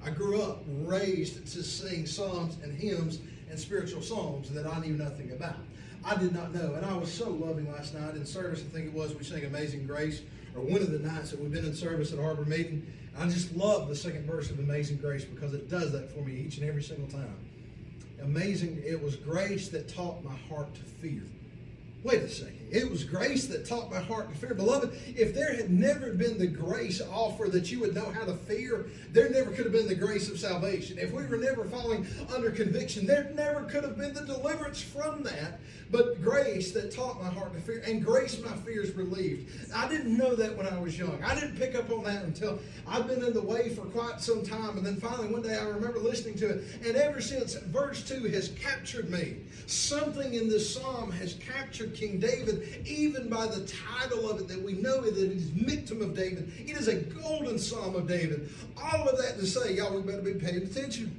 I 0.04 0.10
grew 0.10 0.40
up 0.40 0.62
raised 0.66 1.46
to 1.52 1.62
sing 1.62 2.06
psalms 2.06 2.56
and 2.62 2.72
hymns 2.72 3.20
and 3.50 3.58
spiritual 3.58 4.02
songs 4.02 4.50
that 4.50 4.66
I 4.66 4.78
knew 4.80 4.94
nothing 4.94 5.32
about. 5.32 5.56
I 6.04 6.16
did 6.16 6.32
not 6.32 6.54
know. 6.54 6.74
And 6.74 6.86
I 6.86 6.96
was 6.96 7.12
so 7.12 7.28
loving 7.30 7.70
last 7.70 7.94
night 7.94 8.14
in 8.14 8.24
service. 8.24 8.60
I 8.60 8.72
think 8.74 8.86
it 8.86 8.92
was 8.92 9.14
we 9.14 9.24
sang 9.24 9.44
Amazing 9.44 9.86
Grace, 9.86 10.22
or 10.54 10.62
one 10.62 10.80
of 10.80 10.90
the 10.90 10.98
nights 10.98 11.30
that 11.30 11.40
we've 11.40 11.52
been 11.52 11.64
in 11.64 11.74
service 11.74 12.12
at 12.12 12.18
Harbor 12.18 12.44
Meeting. 12.44 12.86
I 13.18 13.24
just 13.26 13.54
love 13.56 13.88
the 13.88 13.96
second 13.96 14.26
verse 14.26 14.50
of 14.50 14.58
Amazing 14.60 14.98
Grace 14.98 15.24
because 15.24 15.52
it 15.52 15.68
does 15.68 15.92
that 15.92 16.12
for 16.12 16.20
me 16.20 16.34
each 16.34 16.58
and 16.58 16.68
every 16.68 16.82
single 16.82 17.08
time. 17.08 17.36
Amazing, 18.22 18.82
it 18.84 19.02
was 19.02 19.16
grace 19.16 19.68
that 19.68 19.88
taught 19.88 20.22
my 20.24 20.34
heart 20.48 20.72
to 20.74 20.80
fear. 20.80 21.22
Wait 22.04 22.22
a 22.22 22.28
second. 22.28 22.58
It 22.70 22.90
was 22.90 23.02
grace 23.02 23.46
that 23.46 23.66
taught 23.66 23.90
my 23.90 23.98
heart 23.98 24.30
to 24.30 24.38
fear. 24.38 24.54
Beloved, 24.54 24.92
if 25.16 25.34
there 25.34 25.56
had 25.56 25.70
never 25.70 26.12
been 26.12 26.38
the 26.38 26.46
grace 26.46 27.00
offer 27.00 27.48
that 27.48 27.72
you 27.72 27.80
would 27.80 27.94
know 27.94 28.10
how 28.10 28.24
to 28.24 28.34
fear, 28.34 28.90
there 29.10 29.30
never 29.30 29.50
could 29.50 29.64
have 29.64 29.72
been 29.72 29.88
the 29.88 29.94
grace 29.94 30.28
of 30.30 30.38
salvation. 30.38 30.98
If 30.98 31.12
we 31.12 31.26
were 31.26 31.38
never 31.38 31.64
falling 31.64 32.06
under 32.34 32.50
conviction, 32.50 33.06
there 33.06 33.32
never 33.34 33.62
could 33.64 33.84
have 33.84 33.96
been 33.96 34.12
the 34.12 34.26
deliverance 34.26 34.82
from 34.82 35.22
that. 35.24 35.60
But 35.90 36.22
grace 36.22 36.72
that 36.72 36.94
taught 36.94 37.22
my 37.22 37.30
heart 37.30 37.54
to 37.54 37.60
fear, 37.60 37.82
and 37.86 38.04
grace 38.04 38.38
my 38.44 38.52
fears 38.52 38.94
relieved. 38.94 39.50
I 39.74 39.88
didn't 39.88 40.16
know 40.16 40.34
that 40.34 40.54
when 40.54 40.66
I 40.66 40.78
was 40.78 40.98
young. 40.98 41.18
I 41.24 41.34
didn't 41.34 41.56
pick 41.56 41.74
up 41.74 41.90
on 41.90 42.04
that 42.04 42.24
until 42.24 42.58
I've 42.86 43.08
been 43.08 43.24
in 43.24 43.32
the 43.32 43.40
way 43.40 43.70
for 43.70 43.86
quite 43.86 44.20
some 44.20 44.44
time. 44.44 44.76
And 44.76 44.84
then 44.84 44.96
finally 44.96 45.28
one 45.28 45.40
day 45.40 45.56
I 45.56 45.64
remember 45.64 45.98
listening 45.98 46.36
to 46.38 46.50
it. 46.50 46.64
And 46.86 46.94
ever 46.94 47.22
since, 47.22 47.54
verse 47.54 48.06
2 48.06 48.24
has 48.28 48.50
captured 48.60 49.08
me. 49.08 49.38
Something 49.66 50.34
in 50.34 50.50
this 50.50 50.75
psalm 50.75 51.11
has 51.12 51.34
captured 51.34 51.88
King 51.95 52.18
David, 52.18 52.87
even 52.87 53.28
by 53.28 53.47
the 53.47 53.66
title 53.66 54.30
of 54.30 54.40
it 54.40 54.49
that 54.49 54.62
we 54.62 54.75
know 54.75 55.00
that 55.00 55.16
it 55.16 55.33
is 55.33 55.50
Michtam 55.50 56.02
of 56.02 56.14
David. 56.14 56.52
It 56.59 56.76
is 56.76 56.88
a 56.88 56.97
golden 56.97 57.59
psalm 57.59 57.95
of 57.95 58.07
David. 58.07 58.50
All 58.76 59.09
of 59.09 59.18
that 59.18 59.38
to 59.38 59.47
say, 59.47 59.75
y'all, 59.75 59.95
we 59.95 60.02
better 60.02 60.23
be 60.23 60.35
paying 60.35 60.62
attention. 60.62 61.14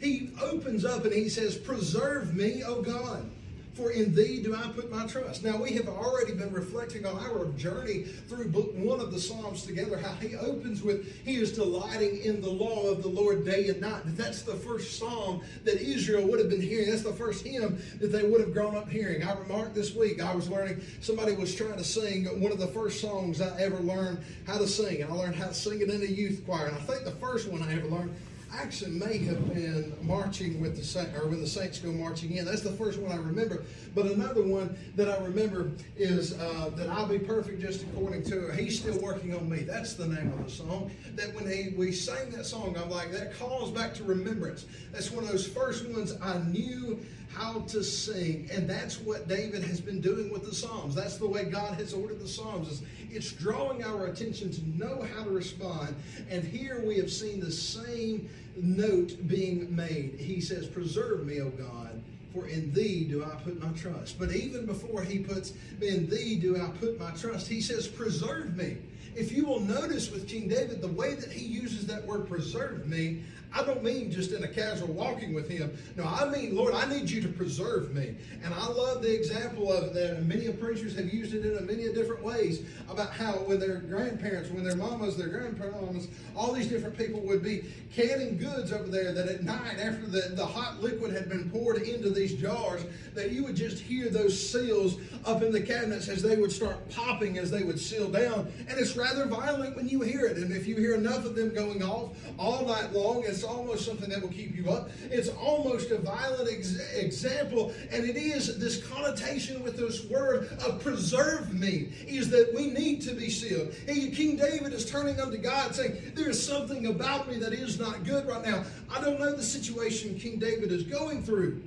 He 0.00 0.30
opens 0.42 0.84
up 0.84 1.04
and 1.04 1.14
he 1.14 1.28
says, 1.28 1.56
Preserve 1.56 2.34
me, 2.34 2.62
O 2.64 2.82
God. 2.82 3.30
For 3.74 3.90
in 3.90 4.14
thee 4.14 4.40
do 4.40 4.54
I 4.54 4.68
put 4.68 4.90
my 4.90 5.04
trust. 5.06 5.42
Now, 5.42 5.60
we 5.60 5.72
have 5.72 5.88
already 5.88 6.32
been 6.32 6.52
reflecting 6.52 7.04
on 7.04 7.16
our 7.16 7.46
journey 7.56 8.04
through 8.28 8.50
book 8.50 8.70
one 8.76 9.00
of 9.00 9.10
the 9.10 9.18
Psalms 9.18 9.66
together, 9.66 9.98
how 9.98 10.14
he 10.14 10.36
opens 10.36 10.82
with, 10.82 11.12
He 11.24 11.36
is 11.36 11.52
delighting 11.52 12.22
in 12.22 12.40
the 12.40 12.50
law 12.50 12.88
of 12.88 13.02
the 13.02 13.08
Lord 13.08 13.44
day 13.44 13.68
and 13.68 13.80
night. 13.80 14.02
That's 14.06 14.42
the 14.42 14.54
first 14.54 14.96
psalm 14.98 15.42
that 15.64 15.80
Israel 15.80 16.24
would 16.28 16.38
have 16.38 16.48
been 16.48 16.62
hearing. 16.62 16.88
That's 16.88 17.02
the 17.02 17.12
first 17.12 17.44
hymn 17.44 17.80
that 18.00 18.12
they 18.12 18.22
would 18.22 18.40
have 18.40 18.52
grown 18.52 18.76
up 18.76 18.88
hearing. 18.88 19.24
I 19.24 19.36
remarked 19.36 19.74
this 19.74 19.94
week, 19.94 20.22
I 20.22 20.34
was 20.34 20.48
learning, 20.48 20.80
somebody 21.00 21.32
was 21.32 21.52
trying 21.52 21.76
to 21.76 21.84
sing 21.84 22.26
one 22.40 22.52
of 22.52 22.58
the 22.58 22.68
first 22.68 23.00
songs 23.00 23.40
I 23.40 23.60
ever 23.60 23.80
learned 23.80 24.18
how 24.46 24.58
to 24.58 24.68
sing. 24.68 25.02
And 25.02 25.12
I 25.12 25.14
learned 25.16 25.34
how 25.34 25.48
to 25.48 25.54
sing 25.54 25.80
it 25.80 25.90
in 25.90 26.00
a 26.00 26.06
youth 26.06 26.44
choir. 26.46 26.66
And 26.66 26.76
I 26.76 26.80
think 26.80 27.04
the 27.04 27.10
first 27.12 27.48
one 27.48 27.60
I 27.60 27.72
ever 27.74 27.88
learned 27.88 28.14
actually 28.58 28.92
may 28.92 29.18
have 29.18 29.54
been 29.54 29.96
marching 30.02 30.60
with 30.60 30.76
the 30.76 30.84
Saints, 30.84 31.16
or 31.18 31.28
when 31.28 31.40
the 31.40 31.46
Saints 31.46 31.78
go 31.78 31.92
marching 31.92 32.36
in. 32.36 32.44
That's 32.44 32.62
the 32.62 32.72
first 32.72 32.98
one 32.98 33.12
I 33.12 33.16
remember. 33.16 33.64
But 33.94 34.06
another 34.06 34.42
one 34.42 34.76
that 34.96 35.08
I 35.08 35.22
remember 35.22 35.70
is 35.96 36.38
uh, 36.38 36.70
that 36.76 36.88
I'll 36.88 37.06
be 37.06 37.18
perfect 37.18 37.60
just 37.60 37.82
according 37.82 38.24
to 38.24 38.52
He's 38.52 38.78
still 38.78 38.98
working 39.00 39.34
on 39.34 39.48
me. 39.48 39.58
That's 39.60 39.94
the 39.94 40.06
name 40.06 40.32
of 40.32 40.44
the 40.44 40.50
song. 40.50 40.90
That 41.14 41.34
when 41.34 41.50
he, 41.50 41.74
we 41.76 41.92
sang 41.92 42.30
that 42.30 42.46
song, 42.46 42.76
I'm 42.80 42.90
like 42.90 43.12
that 43.12 43.36
calls 43.38 43.70
back 43.70 43.94
to 43.94 44.04
remembrance. 44.04 44.66
That's 44.92 45.10
one 45.10 45.24
of 45.24 45.30
those 45.30 45.46
first 45.46 45.88
ones 45.88 46.14
I 46.22 46.38
knew 46.38 46.98
how 47.34 47.60
to 47.60 47.82
sing. 47.82 48.48
And 48.52 48.68
that's 48.68 49.00
what 49.00 49.28
David 49.28 49.62
has 49.64 49.80
been 49.80 50.00
doing 50.00 50.32
with 50.32 50.44
the 50.44 50.54
Psalms. 50.54 50.94
That's 50.94 51.18
the 51.18 51.26
way 51.26 51.44
God 51.44 51.74
has 51.74 51.92
ordered 51.92 52.20
the 52.20 52.28
Psalms. 52.28 52.82
It's 53.14 53.30
drawing 53.30 53.84
our 53.84 54.06
attention 54.06 54.50
to 54.52 54.68
know 54.76 55.06
how 55.14 55.22
to 55.22 55.30
respond. 55.30 55.94
And 56.28 56.42
here 56.42 56.84
we 56.84 56.96
have 56.96 57.12
seen 57.12 57.38
the 57.38 57.52
same 57.52 58.28
note 58.56 59.28
being 59.28 59.74
made. 59.74 60.16
He 60.18 60.40
says, 60.40 60.66
Preserve 60.66 61.24
me, 61.24 61.40
O 61.40 61.50
God, 61.50 62.02
for 62.32 62.48
in 62.48 62.72
thee 62.72 63.04
do 63.04 63.24
I 63.24 63.36
put 63.36 63.62
my 63.62 63.70
trust. 63.70 64.18
But 64.18 64.32
even 64.32 64.66
before 64.66 65.02
he 65.02 65.20
puts, 65.20 65.52
In 65.80 66.08
thee 66.08 66.36
do 66.36 66.60
I 66.60 66.70
put 66.80 66.98
my 66.98 67.12
trust, 67.12 67.46
he 67.46 67.60
says, 67.60 67.86
Preserve 67.86 68.56
me. 68.56 68.78
If 69.14 69.30
you 69.30 69.46
will 69.46 69.60
notice 69.60 70.10
with 70.10 70.26
King 70.26 70.48
David, 70.48 70.80
the 70.80 70.88
way 70.88 71.14
that 71.14 71.30
he 71.30 71.46
uses 71.46 71.86
that 71.86 72.04
word 72.04 72.28
preserve 72.28 72.88
me, 72.88 73.22
I 73.54 73.62
don't 73.62 73.84
mean 73.84 74.10
just 74.10 74.32
in 74.32 74.42
a 74.42 74.48
casual 74.48 74.88
walking 74.88 75.32
with 75.32 75.48
Him. 75.48 75.76
No, 75.96 76.04
I 76.04 76.28
mean, 76.28 76.56
Lord, 76.56 76.74
I 76.74 76.86
need 76.88 77.08
you 77.08 77.20
to 77.22 77.28
preserve 77.28 77.94
me. 77.94 78.16
And 78.42 78.52
I 78.52 78.66
love 78.66 79.00
the 79.00 79.14
example 79.14 79.72
of 79.72 79.94
that. 79.94 80.24
Many 80.24 80.48
preachers 80.52 80.96
have 80.96 81.12
used 81.12 81.34
it 81.34 81.46
in 81.46 81.64
many 81.64 81.92
different 81.92 82.24
ways 82.24 82.62
about 82.90 83.12
how 83.12 83.34
when 83.34 83.60
their 83.60 83.76
grandparents, 83.76 84.50
when 84.50 84.64
their 84.64 84.74
mamas, 84.74 85.16
their 85.16 85.28
grandparents, 85.28 86.08
all 86.36 86.52
these 86.52 86.66
different 86.66 86.98
people 86.98 87.20
would 87.20 87.42
be 87.42 87.64
canning 87.94 88.36
goods 88.36 88.72
over 88.72 88.88
there 88.88 89.12
that 89.12 89.28
at 89.28 89.44
night 89.44 89.78
after 89.78 90.06
the, 90.06 90.32
the 90.34 90.44
hot 90.44 90.82
liquid 90.82 91.12
had 91.12 91.28
been 91.28 91.48
poured 91.50 91.82
into 91.82 92.10
these 92.10 92.34
jars, 92.34 92.84
that 93.14 93.30
you 93.30 93.44
would 93.44 93.54
just 93.54 93.80
hear 93.80 94.08
those 94.08 94.34
seals 94.50 94.96
up 95.24 95.42
in 95.42 95.52
the 95.52 95.60
cabinets 95.60 96.08
as 96.08 96.22
they 96.22 96.36
would 96.36 96.50
start 96.50 96.88
popping 96.90 97.38
as 97.38 97.52
they 97.52 97.62
would 97.62 97.78
seal 97.78 98.10
down. 98.10 98.52
And 98.68 98.78
it's 98.78 98.96
rather 98.96 99.26
violent 99.26 99.76
when 99.76 99.88
you 99.88 100.00
hear 100.00 100.26
it. 100.26 100.38
And 100.38 100.50
if 100.50 100.66
you 100.66 100.74
hear 100.74 100.96
enough 100.96 101.24
of 101.24 101.36
them 101.36 101.54
going 101.54 101.84
off 101.84 102.16
all 102.36 102.66
night 102.66 102.92
long, 102.92 103.22
it's 103.24 103.43
almost 103.44 103.86
something 103.86 104.08
that 104.10 104.20
will 104.20 104.28
keep 104.28 104.56
you 104.56 104.70
up. 104.70 104.90
It's 105.10 105.28
almost 105.28 105.90
a 105.90 105.98
violent 105.98 106.48
ex- 106.50 106.80
example. 106.94 107.72
And 107.92 108.04
it 108.04 108.16
is 108.16 108.58
this 108.58 108.84
connotation 108.86 109.62
with 109.62 109.76
this 109.76 110.04
word 110.06 110.48
of 110.66 110.82
preserve 110.82 111.52
me, 111.54 111.92
is 112.06 112.30
that 112.30 112.52
we 112.54 112.70
need 112.70 113.02
to 113.02 113.14
be 113.14 113.30
sealed. 113.30 113.74
And 113.86 114.12
King 114.14 114.36
David 114.36 114.72
is 114.72 114.88
turning 114.90 115.20
unto 115.20 115.36
God 115.36 115.74
saying, 115.74 116.12
There 116.14 116.28
is 116.28 116.44
something 116.44 116.86
about 116.86 117.28
me 117.28 117.38
that 117.38 117.52
is 117.52 117.78
not 117.78 118.04
good 118.04 118.26
right 118.26 118.44
now. 118.44 118.64
I 118.90 119.00
don't 119.00 119.20
know 119.20 119.32
the 119.32 119.42
situation 119.42 120.18
King 120.18 120.38
David 120.38 120.72
is 120.72 120.82
going 120.82 121.22
through. 121.22 121.62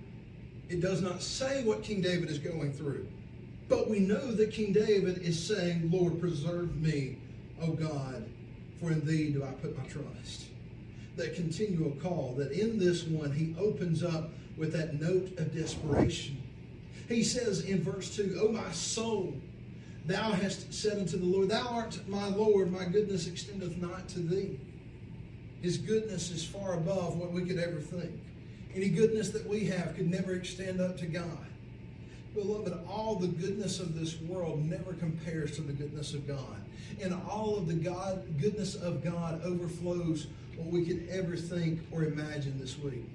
It 0.69 0.81
does 0.81 1.01
not 1.01 1.21
say 1.21 1.63
what 1.63 1.83
King 1.83 2.01
David 2.01 2.29
is 2.29 2.39
going 2.39 2.73
through. 2.73 3.07
But 3.69 3.89
we 3.89 3.99
know 3.99 4.31
that 4.33 4.51
King 4.51 4.73
David 4.73 5.19
is 5.19 5.45
saying, 5.45 5.89
Lord, 5.91 6.19
preserve 6.19 6.75
me, 6.77 7.17
O 7.61 7.71
God, 7.71 8.25
for 8.79 8.91
in 8.91 9.05
thee 9.05 9.31
do 9.31 9.43
I 9.43 9.51
put 9.51 9.77
my 9.77 9.83
trust. 9.85 10.46
That 11.17 11.35
continual 11.35 11.91
call, 12.01 12.35
that 12.37 12.51
in 12.51 12.77
this 12.77 13.03
one 13.03 13.31
he 13.31 13.55
opens 13.59 14.03
up 14.03 14.29
with 14.55 14.71
that 14.73 15.01
note 15.01 15.37
of 15.39 15.53
desperation. 15.53 16.41
He 17.09 17.23
says 17.23 17.61
in 17.61 17.81
verse 17.81 18.15
2, 18.15 18.39
O 18.41 18.51
my 18.51 18.71
soul, 18.71 19.35
thou 20.05 20.31
hast 20.31 20.73
said 20.73 20.99
unto 20.99 21.17
the 21.17 21.25
Lord, 21.25 21.49
Thou 21.49 21.67
art 21.67 21.99
my 22.07 22.27
Lord, 22.27 22.71
my 22.71 22.85
goodness 22.85 23.27
extendeth 23.27 23.77
not 23.77 24.07
to 24.09 24.19
thee. 24.19 24.59
His 25.61 25.77
goodness 25.77 26.29
is 26.29 26.45
far 26.45 26.75
above 26.75 27.17
what 27.17 27.31
we 27.31 27.45
could 27.45 27.57
ever 27.57 27.79
think. 27.79 28.11
Any 28.75 28.89
goodness 28.89 29.29
that 29.31 29.47
we 29.47 29.65
have 29.65 29.95
could 29.95 30.09
never 30.09 30.33
extend 30.33 30.79
up 30.79 30.97
to 30.99 31.07
God. 31.07 31.47
Beloved, 32.35 32.77
all 32.87 33.15
the 33.15 33.27
goodness 33.27 33.79
of 33.79 33.99
this 33.99 34.21
world 34.21 34.63
never 34.63 34.93
compares 34.93 35.55
to 35.55 35.61
the 35.61 35.73
goodness 35.73 36.13
of 36.13 36.27
God. 36.27 36.61
And 37.01 37.13
all 37.27 37.57
of 37.57 37.67
the 37.67 37.73
God 37.73 38.39
goodness 38.39 38.75
of 38.75 39.03
God 39.03 39.41
overflows 39.43 40.27
what 40.57 40.67
we 40.67 40.85
could 40.85 41.07
ever 41.09 41.35
think 41.35 41.79
or 41.91 42.03
imagine 42.03 42.59
this 42.59 42.77
week. 42.77 43.05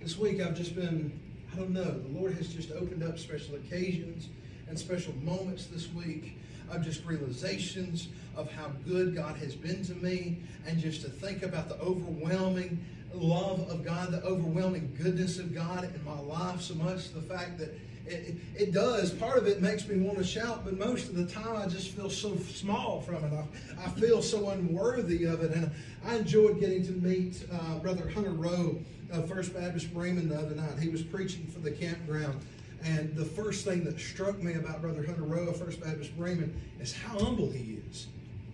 This 0.00 0.18
week 0.18 0.40
I've 0.40 0.54
just 0.54 0.74
been, 0.74 1.18
I 1.52 1.56
don't 1.56 1.70
know, 1.70 1.98
the 1.98 2.18
Lord 2.18 2.34
has 2.34 2.52
just 2.52 2.70
opened 2.72 3.02
up 3.02 3.18
special 3.18 3.54
occasions 3.56 4.28
and 4.68 4.78
special 4.78 5.14
moments 5.22 5.66
this 5.66 5.90
week 5.92 6.38
of 6.70 6.82
just 6.82 7.04
realizations 7.04 8.08
of 8.36 8.50
how 8.52 8.68
good 8.86 9.14
God 9.14 9.36
has 9.36 9.54
been 9.54 9.84
to 9.84 9.94
me 9.94 10.38
and 10.66 10.78
just 10.78 11.02
to 11.02 11.08
think 11.08 11.42
about 11.42 11.68
the 11.68 11.78
overwhelming 11.80 12.84
love 13.14 13.68
of 13.70 13.84
God, 13.84 14.10
the 14.10 14.22
overwhelming 14.22 14.94
goodness 15.00 15.38
of 15.38 15.54
God 15.54 15.84
in 15.84 16.04
my 16.04 16.18
life 16.18 16.60
so 16.60 16.74
much 16.74 17.12
the 17.12 17.22
fact 17.22 17.58
that 17.58 17.74
it, 18.06 18.36
it, 18.54 18.72
does. 18.72 19.10
Part 19.10 19.38
of 19.38 19.46
it 19.46 19.62
makes 19.62 19.86
me 19.88 19.98
want 19.98 20.18
to 20.18 20.24
shout, 20.24 20.64
but 20.64 20.78
most 20.78 21.08
of 21.08 21.14
the 21.14 21.26
time 21.26 21.56
I 21.56 21.66
just 21.66 21.90
feel 21.90 22.10
so 22.10 22.36
small 22.36 23.00
from 23.00 23.24
it. 23.24 23.32
I, 23.32 23.84
I 23.84 23.88
feel 23.90 24.22
so 24.22 24.50
unworthy 24.50 25.24
of 25.24 25.42
it. 25.42 25.52
And 25.52 25.70
I 26.06 26.16
enjoyed 26.16 26.60
getting 26.60 26.84
to 26.86 26.92
meet 26.92 27.44
uh, 27.52 27.78
Brother 27.78 28.08
Hunter 28.08 28.30
Rowe 28.30 28.78
of 29.10 29.28
First 29.28 29.54
Baptist 29.54 29.92
Bremen 29.94 30.28
the 30.28 30.38
other 30.38 30.54
night. 30.54 30.78
He 30.78 30.88
was 30.88 31.02
preaching 31.02 31.46
for 31.46 31.60
the 31.60 31.70
campground. 31.70 32.40
And 32.84 33.14
the 33.16 33.24
first 33.24 33.64
thing 33.64 33.84
that 33.84 33.98
struck 33.98 34.42
me 34.42 34.54
about 34.54 34.82
Brother 34.82 35.04
Hunter 35.04 35.22
Rowe 35.22 35.48
of 35.48 35.56
First 35.56 35.80
Baptist 35.80 36.16
Bremen 36.16 36.60
is 36.80 36.92
how 36.92 37.18
humble 37.18 37.50
he 37.50 37.78
is. 37.88 38.08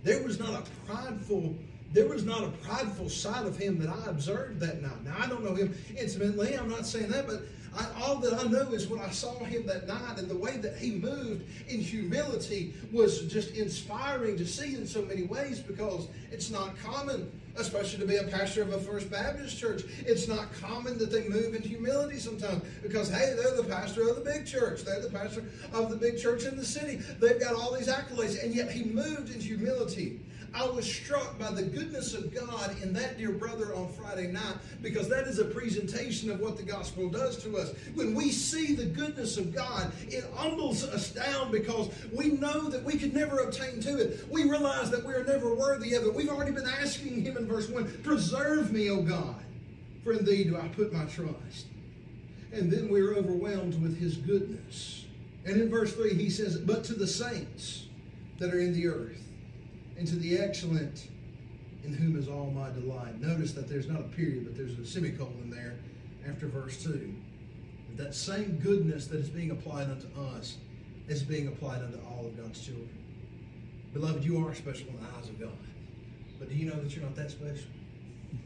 There 0.04 0.22
was 0.22 0.38
not 0.38 0.54
a 0.54 0.62
prideful 0.86 1.56
there 1.92 2.06
was 2.06 2.24
not 2.24 2.44
a 2.44 2.48
prideful 2.48 3.08
side 3.08 3.46
of 3.46 3.56
him 3.56 3.80
that 3.80 3.88
I 3.88 4.08
observed 4.08 4.60
that 4.60 4.80
night. 4.80 5.04
Now 5.04 5.16
I 5.18 5.26
don't 5.26 5.42
know 5.42 5.56
him 5.56 5.74
intimately. 5.98 6.56
I'm 6.56 6.68
not 6.68 6.86
saying 6.86 7.08
that, 7.10 7.26
but 7.26 7.42
I, 7.76 7.86
all 8.02 8.16
that 8.16 8.34
I 8.34 8.44
know 8.48 8.72
is 8.72 8.88
when 8.88 9.00
I 9.00 9.10
saw 9.10 9.38
him 9.44 9.66
that 9.66 9.86
night 9.86 10.18
and 10.18 10.28
the 10.28 10.36
way 10.36 10.56
that 10.56 10.76
he 10.76 10.92
moved 10.92 11.44
in 11.68 11.80
humility 11.80 12.74
was 12.92 13.22
just 13.32 13.54
inspiring 13.54 14.36
to 14.38 14.46
see 14.46 14.74
in 14.74 14.86
so 14.86 15.02
many 15.02 15.22
ways 15.22 15.60
because 15.60 16.08
it's 16.32 16.50
not 16.50 16.76
common, 16.78 17.30
especially 17.56 18.00
to 18.00 18.06
be 18.06 18.16
a 18.16 18.24
pastor 18.24 18.62
of 18.62 18.72
a 18.72 18.78
First 18.78 19.10
Baptist 19.10 19.58
church. 19.58 19.82
It's 20.00 20.26
not 20.26 20.52
common 20.60 20.98
that 20.98 21.12
they 21.12 21.28
move 21.28 21.54
in 21.54 21.62
humility 21.62 22.18
sometimes 22.18 22.62
because, 22.82 23.08
hey, 23.08 23.34
they're 23.36 23.56
the 23.56 23.68
pastor 23.68 24.08
of 24.08 24.16
the 24.16 24.22
big 24.22 24.46
church. 24.46 24.82
They're 24.82 25.00
the 25.00 25.10
pastor 25.10 25.44
of 25.72 25.90
the 25.90 25.96
big 25.96 26.18
church 26.18 26.44
in 26.44 26.56
the 26.56 26.64
city. 26.64 26.96
They've 27.20 27.40
got 27.40 27.54
all 27.54 27.76
these 27.76 27.88
accolades, 27.88 28.42
and 28.42 28.54
yet 28.54 28.70
he 28.72 28.84
moved 28.84 29.32
in 29.32 29.40
humility. 29.40 30.18
I 30.52 30.68
was 30.68 30.90
struck 30.90 31.38
by 31.38 31.50
the 31.52 31.62
goodness 31.62 32.14
of 32.14 32.34
God 32.34 32.76
in 32.82 32.92
that 32.94 33.18
dear 33.18 33.30
brother 33.30 33.74
on 33.74 33.88
Friday 33.92 34.26
night 34.32 34.56
because 34.82 35.08
that 35.08 35.26
is 35.26 35.38
a 35.38 35.44
presentation 35.44 36.30
of 36.30 36.40
what 36.40 36.56
the 36.56 36.62
gospel 36.62 37.08
does 37.08 37.42
to 37.44 37.56
us. 37.56 37.72
When 37.94 38.14
we 38.14 38.30
see 38.30 38.74
the 38.74 38.86
goodness 38.86 39.36
of 39.36 39.54
God, 39.54 39.92
it 40.08 40.24
humbles 40.34 40.84
us 40.84 41.10
down 41.10 41.52
because 41.52 41.90
we 42.12 42.30
know 42.30 42.68
that 42.68 42.82
we 42.82 42.98
could 42.98 43.14
never 43.14 43.40
obtain 43.40 43.80
to 43.82 43.96
it. 43.98 44.26
We 44.30 44.44
realize 44.44 44.90
that 44.90 45.04
we 45.04 45.14
are 45.14 45.24
never 45.24 45.54
worthy 45.54 45.94
of 45.94 46.04
it. 46.04 46.14
We've 46.14 46.28
already 46.28 46.52
been 46.52 46.68
asking 46.68 47.22
Him 47.22 47.36
in 47.36 47.46
verse 47.46 47.68
1 47.68 48.02
Preserve 48.02 48.72
me, 48.72 48.90
O 48.90 49.02
God, 49.02 49.36
for 50.02 50.12
in 50.12 50.24
Thee 50.24 50.44
do 50.44 50.56
I 50.56 50.66
put 50.68 50.92
my 50.92 51.04
trust. 51.04 51.66
And 52.52 52.72
then 52.72 52.88
we're 52.88 53.14
overwhelmed 53.14 53.80
with 53.80 53.98
His 53.98 54.16
goodness. 54.16 55.04
And 55.46 55.60
in 55.60 55.70
verse 55.70 55.94
3, 55.94 56.14
He 56.14 56.28
says, 56.28 56.58
But 56.58 56.82
to 56.84 56.94
the 56.94 57.06
saints 57.06 57.86
that 58.38 58.52
are 58.52 58.58
in 58.58 58.72
the 58.72 58.88
earth 58.88 59.29
and 60.00 60.08
to 60.08 60.16
the 60.16 60.38
excellent 60.38 61.08
in 61.84 61.92
whom 61.92 62.18
is 62.18 62.26
all 62.26 62.50
my 62.50 62.70
delight. 62.70 63.20
Notice 63.20 63.52
that 63.52 63.68
there's 63.68 63.86
not 63.86 64.00
a 64.00 64.04
period, 64.04 64.46
but 64.46 64.56
there's 64.56 64.78
a 64.78 64.86
semicolon 64.86 65.50
there 65.50 65.76
after 66.26 66.46
verse 66.46 66.82
2. 66.82 67.14
That 67.96 68.14
same 68.14 68.58
goodness 68.62 69.06
that 69.08 69.18
is 69.18 69.28
being 69.28 69.50
applied 69.50 69.90
unto 69.90 70.06
us 70.18 70.56
is 71.06 71.22
being 71.22 71.48
applied 71.48 71.82
unto 71.82 71.98
all 72.06 72.24
of 72.24 72.34
God's 72.34 72.64
children. 72.64 72.88
Beloved, 73.92 74.24
you 74.24 74.42
are 74.42 74.54
special 74.54 74.88
in 74.88 74.96
the 74.96 75.18
eyes 75.18 75.28
of 75.28 75.38
God. 75.38 75.52
But 76.38 76.48
do 76.48 76.54
you 76.54 76.70
know 76.70 76.80
that 76.80 76.96
you're 76.96 77.04
not 77.04 77.16
that 77.16 77.30
special? 77.30 77.68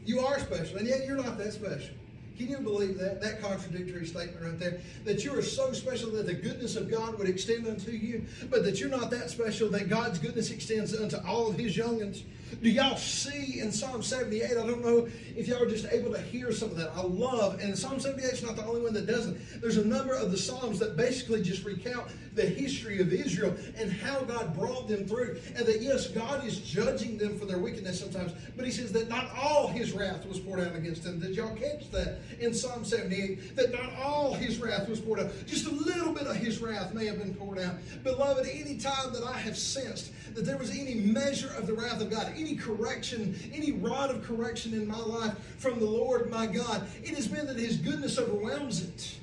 You 0.05 0.19
are 0.19 0.39
special, 0.39 0.77
and 0.77 0.87
yet 0.87 1.05
you're 1.07 1.15
not 1.15 1.37
that 1.37 1.53
special. 1.53 1.95
Can 2.37 2.49
you 2.49 2.59
believe 2.59 2.97
that? 2.97 3.21
That 3.21 3.41
contradictory 3.41 4.05
statement 4.05 4.43
right 4.43 4.59
there. 4.59 4.79
That 5.05 5.23
you 5.23 5.37
are 5.37 5.41
so 5.41 5.71
special 5.71 6.11
that 6.11 6.25
the 6.25 6.33
goodness 6.33 6.75
of 6.75 6.91
God 6.91 7.17
would 7.17 7.29
extend 7.29 7.67
unto 7.67 7.91
you, 7.91 8.25
but 8.49 8.63
that 8.65 8.79
you're 8.79 8.89
not 8.89 9.09
that 9.11 9.29
special 9.29 9.69
that 9.69 9.89
God's 9.89 10.19
goodness 10.19 10.51
extends 10.51 10.95
unto 10.95 11.17
all 11.25 11.49
of 11.49 11.57
his 11.57 11.77
youngins. 11.77 12.23
Do 12.61 12.69
y'all 12.69 12.97
see 12.97 13.59
in 13.59 13.71
Psalm 13.71 14.01
78? 14.01 14.51
I 14.51 14.53
don't 14.53 14.83
know 14.83 15.07
if 15.35 15.47
y'all 15.47 15.61
are 15.63 15.69
just 15.69 15.85
able 15.91 16.11
to 16.13 16.21
hear 16.21 16.51
some 16.51 16.69
of 16.69 16.77
that. 16.77 16.91
I 16.95 17.01
love, 17.01 17.59
and 17.59 17.77
Psalm 17.77 17.99
78 17.99 18.25
is 18.25 18.43
not 18.43 18.55
the 18.55 18.65
only 18.65 18.81
one 18.81 18.93
that 18.93 19.07
doesn't. 19.07 19.61
There's 19.61 19.77
a 19.77 19.85
number 19.85 20.13
of 20.13 20.31
the 20.31 20.37
Psalms 20.37 20.79
that 20.79 20.95
basically 20.95 21.41
just 21.41 21.63
recount 21.65 22.07
the 22.35 22.45
history 22.45 22.99
of 22.99 23.11
Israel 23.13 23.55
and 23.77 23.91
how 23.91 24.21
God 24.21 24.55
brought 24.55 24.87
them 24.87 25.07
through. 25.07 25.39
And 25.55 25.65
that, 25.65 25.81
yes, 25.81 26.07
God 26.07 26.45
is 26.45 26.59
judging 26.59 27.17
them 27.17 27.37
for 27.39 27.45
their 27.45 27.59
wickedness 27.59 27.99
sometimes, 27.99 28.33
but 28.55 28.65
He 28.65 28.71
says 28.71 28.91
that 28.91 29.09
not 29.09 29.29
all 29.35 29.67
His 29.67 29.93
wrath 29.93 30.25
was 30.25 30.39
poured 30.39 30.59
out 30.59 30.75
against 30.75 31.03
them. 31.03 31.19
Did 31.19 31.35
y'all 31.35 31.55
catch 31.55 31.89
that 31.91 32.19
in 32.39 32.53
Psalm 32.53 32.85
78? 32.85 33.55
That 33.55 33.71
not 33.71 33.93
all 34.03 34.33
His 34.33 34.59
wrath 34.59 34.87
was 34.87 34.99
poured 34.99 35.19
out. 35.19 35.31
Just 35.45 35.67
a 35.67 35.71
little 35.71 36.13
bit 36.13 36.27
of 36.27 36.35
His 36.35 36.59
wrath 36.59 36.93
may 36.93 37.05
have 37.05 37.17
been 37.17 37.33
poured 37.33 37.59
out. 37.59 37.75
Beloved, 38.03 38.47
any 38.47 38.77
time 38.77 39.13
that 39.13 39.23
I 39.23 39.37
have 39.37 39.57
sensed 39.57 40.11
that 40.35 40.45
there 40.45 40.57
was 40.57 40.71
any 40.71 40.95
measure 40.95 41.53
of 41.57 41.65
the 41.65 41.73
wrath 41.73 42.01
of 42.01 42.09
God, 42.09 42.33
any 42.37 42.55
correction, 42.55 43.37
any 43.53 43.71
rod 43.73 44.09
of 44.09 44.23
correction 44.23 44.73
in 44.73 44.87
my 44.87 44.99
life 44.99 45.37
from 45.57 45.79
the 45.79 45.85
Lord 45.85 46.29
my 46.29 46.45
God, 46.45 46.87
it 47.03 47.15
has 47.15 47.27
been 47.27 47.45
that 47.47 47.57
His 47.57 47.77
goodness 47.77 48.17
overwhelms 48.17 48.83
it. 48.83 49.15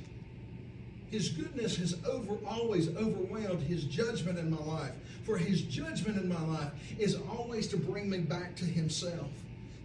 His 1.10 1.28
goodness 1.28 1.76
has 1.76 1.96
over, 2.06 2.36
always 2.46 2.88
overwhelmed 2.96 3.62
His 3.62 3.84
judgment 3.84 4.38
in 4.38 4.50
my 4.50 4.62
life. 4.64 4.92
For 5.24 5.36
His 5.36 5.62
judgment 5.62 6.16
in 6.16 6.28
my 6.28 6.42
life 6.42 6.72
is 6.98 7.18
always 7.30 7.68
to 7.68 7.76
bring 7.76 8.08
me 8.08 8.18
back 8.18 8.56
to 8.56 8.64
Himself. 8.64 9.30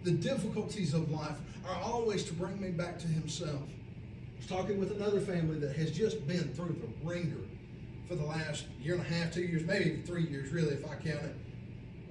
The 0.04 0.12
difficulties 0.12 0.94
of 0.94 1.12
life 1.12 1.38
are 1.68 1.76
always 1.76 2.24
to 2.26 2.34
bring 2.34 2.60
me 2.62 2.70
back 2.70 2.98
to 3.00 3.08
Himself. 3.08 3.62
I 3.62 4.38
was 4.38 4.48
talking 4.48 4.80
with 4.80 4.92
another 4.92 5.20
family 5.20 5.60
that 5.60 5.76
has 5.76 5.92
just 5.92 6.26
been 6.28 6.54
through 6.54 6.78
the 6.82 7.08
wringer 7.08 7.42
for 8.08 8.16
the 8.16 8.24
last 8.24 8.66
year 8.82 8.96
and 8.96 9.06
a 9.06 9.10
half, 9.10 9.34
two 9.34 9.42
years, 9.42 9.64
maybe 9.64 10.02
three 10.06 10.24
years, 10.24 10.52
really, 10.52 10.76
if 10.76 10.86
I 10.86 10.96
count 10.96 11.26
it. 11.26 11.36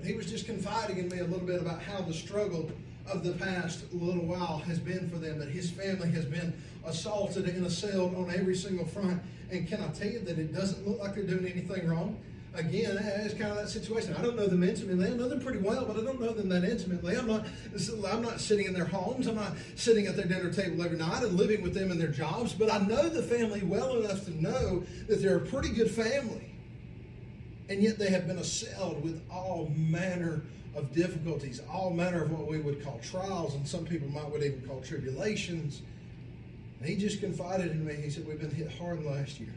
He 0.05 0.15
was 0.15 0.31
just 0.31 0.47
confiding 0.47 0.99
in 0.99 1.09
me 1.09 1.19
a 1.19 1.25
little 1.25 1.47
bit 1.47 1.61
about 1.61 1.83
how 1.83 2.01
the 2.01 2.15
struggle 2.15 2.71
of 3.11 3.25
the 3.25 3.33
past 3.33 3.93
little 3.93 4.25
while 4.25 4.59
has 4.59 4.79
been 4.79 5.09
for 5.09 5.17
them, 5.17 5.39
that 5.39 5.49
his 5.49 5.71
family 5.71 6.11
has 6.11 6.25
been 6.25 6.53
assaulted 6.85 7.47
and 7.47 7.67
assailed 7.67 8.15
on 8.17 8.31
every 8.31 8.55
single 8.55 8.87
front. 8.87 9.21
And 9.51 9.69
can 9.69 9.81
I 9.81 9.89
tell 9.89 10.09
you 10.09 10.21
that 10.21 10.39
it 10.39 10.55
doesn't 10.55 10.87
look 10.87 11.01
like 11.01 11.15
they're 11.15 11.25
doing 11.25 11.47
anything 11.47 11.89
wrong? 11.89 12.17
again, 12.59 12.97
it's 12.99 13.35
kind 13.35 13.51
of 13.51 13.57
that 13.57 13.69
situation. 13.69 14.15
I 14.15 14.23
don't 14.23 14.37
know 14.37 14.47
them 14.47 14.63
intimately. 14.63 15.07
I 15.07 15.11
know 15.11 15.29
them 15.29 15.41
pretty 15.41 15.59
well, 15.59 15.85
but 15.85 15.97
I 15.97 16.05
don't 16.05 16.21
know 16.21 16.33
them 16.33 16.49
that 16.49 16.65
intimately. 16.65 17.17
I'm 17.17 17.27
not. 17.27 17.47
I'm 18.07 18.23
not 18.23 18.41
sitting 18.41 18.67
in 18.67 18.73
their 18.73 18.85
homes. 18.85 19.27
I'm 19.27 19.37
not 19.37 19.53
sitting 19.75 20.07
at 20.07 20.17
their 20.17 20.27
dinner 20.27 20.53
table 20.53 20.83
every 20.83 20.99
night 20.99 21.23
and 21.23 21.37
living 21.37 21.63
with 21.63 21.75
them 21.75 21.91
in 21.91 21.99
their 21.99 22.09
jobs. 22.09 22.53
But 22.53 22.73
I 22.73 22.79
know 22.79 23.09
the 23.09 23.23
family 23.23 23.63
well 23.63 23.99
enough 23.99 24.25
to 24.25 24.43
know 24.43 24.85
that 25.09 25.23
they're 25.23 25.39
a 25.39 25.47
pretty 25.47 25.71
good 25.71 25.91
family, 25.91 26.56
and 27.69 27.83
yet 27.83 27.99
they 27.99 28.11
have 28.11 28.27
been 28.27 28.39
assailed 28.39 29.03
with 29.03 29.23
all 29.31 29.73
manner 29.77 30.43
of 30.75 30.93
difficulties, 30.95 31.61
all 31.71 31.91
manner 31.91 32.23
of 32.23 32.31
what 32.31 32.47
we 32.47 32.59
would 32.59 32.85
call 32.85 33.01
trials, 33.03 33.55
and 33.55 33.67
some 33.67 33.85
people 33.85 34.09
might 34.09 34.31
would 34.31 34.43
even 34.43 34.61
call 34.63 34.81
tribulations. 34.81 35.83
And 36.81 36.89
he 36.89 36.97
just 36.97 37.21
confided 37.21 37.71
in 37.71 37.85
me. 37.85 37.95
He 37.95 38.11
said, 38.11 38.27
"We've 38.27 38.39
been 38.39 38.51
hit 38.51 38.71
hard 38.71 39.05
last 39.05 39.41
year." 39.41 39.55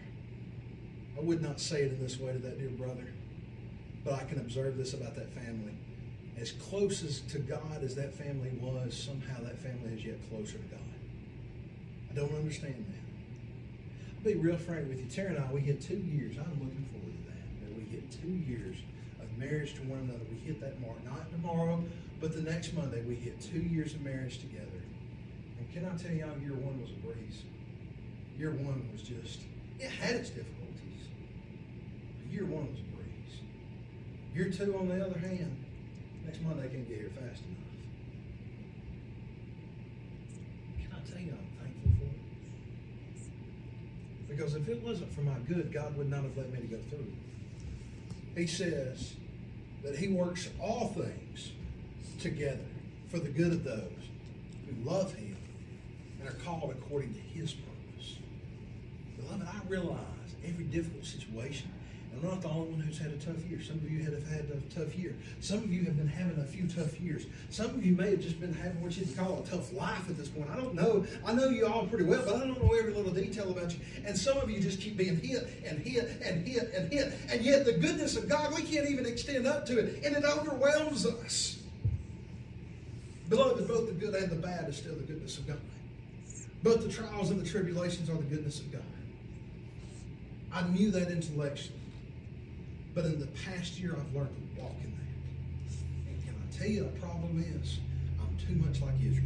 I 1.17 1.21
would 1.21 1.41
not 1.41 1.59
say 1.59 1.81
it 1.81 1.91
in 1.91 1.99
this 1.99 2.17
way 2.17 2.31
to 2.31 2.39
that 2.39 2.57
dear 2.57 2.69
brother, 2.69 3.07
but 4.05 4.13
I 4.13 4.23
can 4.23 4.39
observe 4.39 4.77
this 4.77 4.93
about 4.93 5.15
that 5.15 5.29
family. 5.33 5.73
As 6.39 6.53
close 6.53 7.03
as 7.03 7.19
to 7.31 7.39
God 7.39 7.83
as 7.83 7.95
that 7.95 8.13
family 8.13 8.51
was, 8.61 8.95
somehow 8.95 9.43
that 9.43 9.59
family 9.59 9.93
is 9.93 10.05
yet 10.05 10.15
closer 10.29 10.57
to 10.57 10.63
God. 10.69 10.79
I 12.09 12.13
don't 12.13 12.33
understand 12.33 12.85
that. 12.87 14.15
I'll 14.17 14.23
be 14.23 14.39
real 14.39 14.57
frank 14.57 14.87
with 14.87 14.99
you. 14.99 15.05
Terry 15.07 15.35
and 15.35 15.43
I, 15.43 15.51
we 15.51 15.59
hit 15.59 15.81
two 15.81 15.97
years. 15.97 16.37
I'm 16.37 16.53
looking 16.53 16.87
forward 16.91 17.11
to 17.11 17.23
that. 17.31 17.67
That 17.67 17.77
we 17.77 17.78
hit 17.89 18.11
two 18.21 18.29
years 18.29 18.77
of 19.21 19.37
marriage 19.37 19.73
to 19.75 19.81
one 19.83 19.99
another. 19.99 20.25
We 20.31 20.37
hit 20.37 20.61
that 20.61 20.79
mark, 20.81 21.03
not 21.05 21.29
tomorrow, 21.31 21.83
but 22.21 22.33
the 22.33 22.41
next 22.41 22.73
Monday. 22.73 23.01
We 23.01 23.15
hit 23.15 23.39
two 23.41 23.59
years 23.59 23.93
of 23.93 24.01
marriage 24.01 24.39
together. 24.39 24.83
And 25.57 25.71
can 25.73 25.85
I 25.85 25.95
tell 25.97 26.11
y'all, 26.11 26.37
year 26.39 26.53
one 26.53 26.81
was 26.81 26.91
a 26.91 26.99
breeze. 27.05 27.43
Year 28.37 28.51
one 28.51 28.89
was 28.91 29.01
just, 29.01 29.41
it 29.79 29.89
had 29.89 30.15
its 30.15 30.29
difficulties. 30.29 31.09
But 32.21 32.31
Year 32.31 32.45
one 32.45 32.67
was 32.71 32.79
a 32.79 32.83
breeze. 32.95 33.41
Year 34.33 34.49
two, 34.49 34.77
on 34.77 34.87
the 34.87 35.05
other 35.05 35.19
hand, 35.19 35.55
next 36.25 36.41
Monday 36.41 36.63
I 36.63 36.67
can't 36.67 36.87
get 36.87 36.97
here 36.97 37.09
fast 37.09 37.43
enough. 37.43 37.67
Can 40.79 40.91
I 40.95 40.99
tell 41.09 41.19
you 41.19 41.31
I'm 41.31 41.49
thankful 41.59 41.91
for 41.99 42.05
it? 42.05 42.21
Because 44.29 44.55
if 44.55 44.69
it 44.69 44.81
wasn't 44.81 45.11
for 45.11 45.21
my 45.21 45.37
good, 45.47 45.73
God 45.73 45.97
would 45.97 46.09
not 46.09 46.23
have 46.23 46.37
let 46.37 46.51
me 46.53 46.59
to 46.59 46.67
go 46.67 46.77
through. 46.89 47.11
He 48.35 48.47
says 48.47 49.15
that 49.83 49.97
He 49.97 50.07
works 50.09 50.49
all 50.61 50.87
things 50.89 51.51
together 52.19 52.59
for 53.09 53.19
the 53.19 53.29
good 53.29 53.51
of 53.51 53.63
those 53.63 53.91
who 54.65 54.89
love 54.89 55.13
Him 55.13 55.37
and 56.19 56.29
are 56.29 56.33
called 56.33 56.71
according 56.71 57.13
to 57.13 57.19
His 57.19 57.53
purpose. 57.53 58.17
Beloved, 59.17 59.47
I 59.47 59.67
realize 59.67 59.99
every 60.45 60.65
difficult 60.65 61.05
situation 61.05 61.71
I'm 62.13 62.27
not 62.27 62.41
the 62.41 62.49
only 62.49 62.71
one 62.71 62.79
who's 62.81 62.97
had 62.97 63.11
a 63.11 63.17
tough 63.17 63.45
year. 63.49 63.61
Some 63.61 63.77
of 63.77 63.89
you 63.89 64.03
have 64.03 64.27
had 64.27 64.49
a 64.49 64.59
tough 64.73 64.95
year. 64.95 65.15
Some 65.39 65.59
of 65.59 65.71
you 65.71 65.85
have 65.85 65.95
been 65.95 66.07
having 66.07 66.39
a 66.39 66.45
few 66.45 66.67
tough 66.67 66.99
years. 66.99 67.27
Some 67.49 67.67
of 67.67 67.85
you 67.85 67.95
may 67.95 68.11
have 68.11 68.19
just 68.19 68.39
been 68.41 68.53
having 68.53 68.81
what 68.81 68.97
you'd 68.97 69.15
call 69.15 69.43
a 69.43 69.49
tough 69.49 69.71
life 69.71 70.09
at 70.09 70.17
this 70.17 70.27
point. 70.27 70.49
I 70.49 70.55
don't 70.55 70.73
know. 70.73 71.05
I 71.25 71.33
know 71.33 71.49
you 71.49 71.67
all 71.67 71.85
pretty 71.85 72.03
well, 72.03 72.21
but 72.25 72.35
I 72.35 72.39
don't 72.39 72.61
know 72.61 72.73
every 72.73 72.93
little 72.93 73.13
detail 73.13 73.49
about 73.51 73.73
you. 73.73 73.79
And 74.05 74.17
some 74.17 74.37
of 74.37 74.49
you 74.49 74.59
just 74.59 74.81
keep 74.81 74.97
being 74.97 75.19
hit 75.19 75.47
and 75.65 75.79
hit 75.79 76.09
and 76.21 76.45
hit 76.45 76.73
and 76.73 76.91
hit. 76.91 77.13
And 77.29 77.41
yet 77.41 77.65
the 77.65 77.73
goodness 77.73 78.17
of 78.17 78.27
God, 78.27 78.53
we 78.53 78.63
can't 78.63 78.89
even 78.89 79.05
extend 79.05 79.47
up 79.47 79.65
to 79.67 79.77
it. 79.77 80.03
And 80.03 80.15
it 80.15 80.25
overwhelms 80.25 81.05
us. 81.05 81.61
Beloved, 83.29 83.67
both 83.67 83.87
the 83.87 83.93
good 83.93 84.15
and 84.15 84.31
the 84.31 84.35
bad 84.35 84.67
is 84.67 84.77
still 84.77 84.95
the 84.95 85.03
goodness 85.03 85.37
of 85.37 85.47
God. 85.47 85.59
Both 86.63 86.81
the 86.81 86.89
trials 86.91 87.29
and 87.29 87.39
the 87.39 87.47
tribulations 87.47 88.09
are 88.09 88.17
the 88.17 88.23
goodness 88.23 88.59
of 88.59 88.71
God. 88.71 88.81
I 90.51 90.67
knew 90.67 90.89
that 90.91 91.09
intellectually. 91.11 91.79
But 92.93 93.05
in 93.05 93.19
the 93.19 93.27
past 93.27 93.79
year, 93.79 93.95
I've 93.97 94.13
learned 94.15 94.35
to 94.35 94.61
walk 94.61 94.75
in 94.83 94.91
that. 94.91 96.09
And 96.09 96.23
can 96.25 96.35
I 96.35 96.57
tell 96.57 96.67
you, 96.67 96.83
the 96.83 96.99
problem 96.99 97.43
is, 97.61 97.79
I'm 98.19 98.35
too 98.37 98.55
much 98.55 98.81
like 98.81 98.95
Israel. 98.99 99.25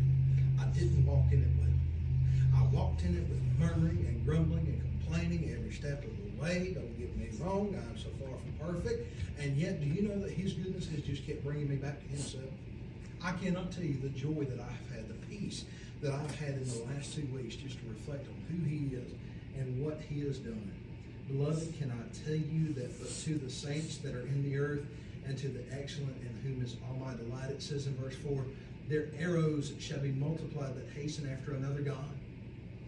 I 0.59 0.65
didn't 0.77 1.05
walk 1.05 1.31
in 1.31 1.41
it 1.41 1.49
well. 1.59 2.61
I 2.61 2.75
walked 2.75 3.03
in 3.03 3.15
it 3.15 3.27
with 3.29 3.41
murmuring 3.59 4.05
and 4.05 4.25
grumbling 4.25 4.67
and 4.67 4.81
complaining 5.01 5.55
every 5.57 5.71
step 5.71 6.03
of 6.03 6.11
the 6.17 6.41
way. 6.41 6.73
Don't 6.73 6.99
get 6.99 7.15
me 7.17 7.29
wrong, 7.39 7.75
I'm 7.89 7.97
so 7.97 8.09
far 8.19 8.37
from 8.37 8.73
perfect. 8.73 9.07
And 9.39 9.57
yet, 9.57 9.81
do 9.81 9.87
you 9.87 10.07
know 10.07 10.19
that 10.19 10.31
His 10.31 10.53
goodness 10.53 10.87
has 10.89 11.01
just 11.01 11.25
kept 11.25 11.43
bringing 11.43 11.69
me 11.69 11.77
back 11.77 12.01
to 12.01 12.07
Himself? 12.07 12.51
I 13.23 13.31
cannot 13.31 13.71
tell 13.71 13.85
you 13.85 13.97
the 13.97 14.09
joy 14.09 14.43
that 14.43 14.59
I've 14.59 14.95
had, 14.95 15.07
the 15.07 15.25
peace 15.27 15.65
that 16.01 16.11
I've 16.11 16.35
had 16.35 16.55
in 16.55 16.67
the 16.67 16.83
last 16.93 17.15
two 17.15 17.25
weeks 17.33 17.55
just 17.55 17.79
to 17.79 17.85
reflect 17.89 18.27
on 18.27 18.35
who 18.51 18.63
He 18.67 18.95
is 18.95 19.11
and 19.57 19.83
what 19.83 20.01
He 20.09 20.21
has 20.27 20.37
done. 20.39 20.71
Beloved, 21.27 21.77
can 21.77 21.91
I 21.91 22.25
tell 22.25 22.35
you 22.35 22.73
that 22.73 22.99
but 22.99 23.09
to 23.23 23.35
the 23.35 23.49
saints 23.49 23.97
that 23.99 24.13
are 24.13 24.27
in 24.27 24.43
the 24.43 24.57
earth 24.57 24.85
and 25.25 25.37
to 25.37 25.47
the 25.47 25.63
excellent 25.71 26.17
in 26.21 26.35
whom 26.43 26.63
is 26.63 26.75
all 26.87 26.95
my 26.95 27.15
delight, 27.15 27.49
it 27.49 27.61
says 27.61 27.87
in 27.87 27.95
verse 27.95 28.15
4, 28.15 28.43
their 28.89 29.07
arrows 29.17 29.73
shall 29.79 29.99
be 29.99 30.11
multiplied 30.11 30.75
that 30.75 30.89
hasten 30.93 31.29
after 31.31 31.53
another 31.53 31.81
God. 31.81 32.09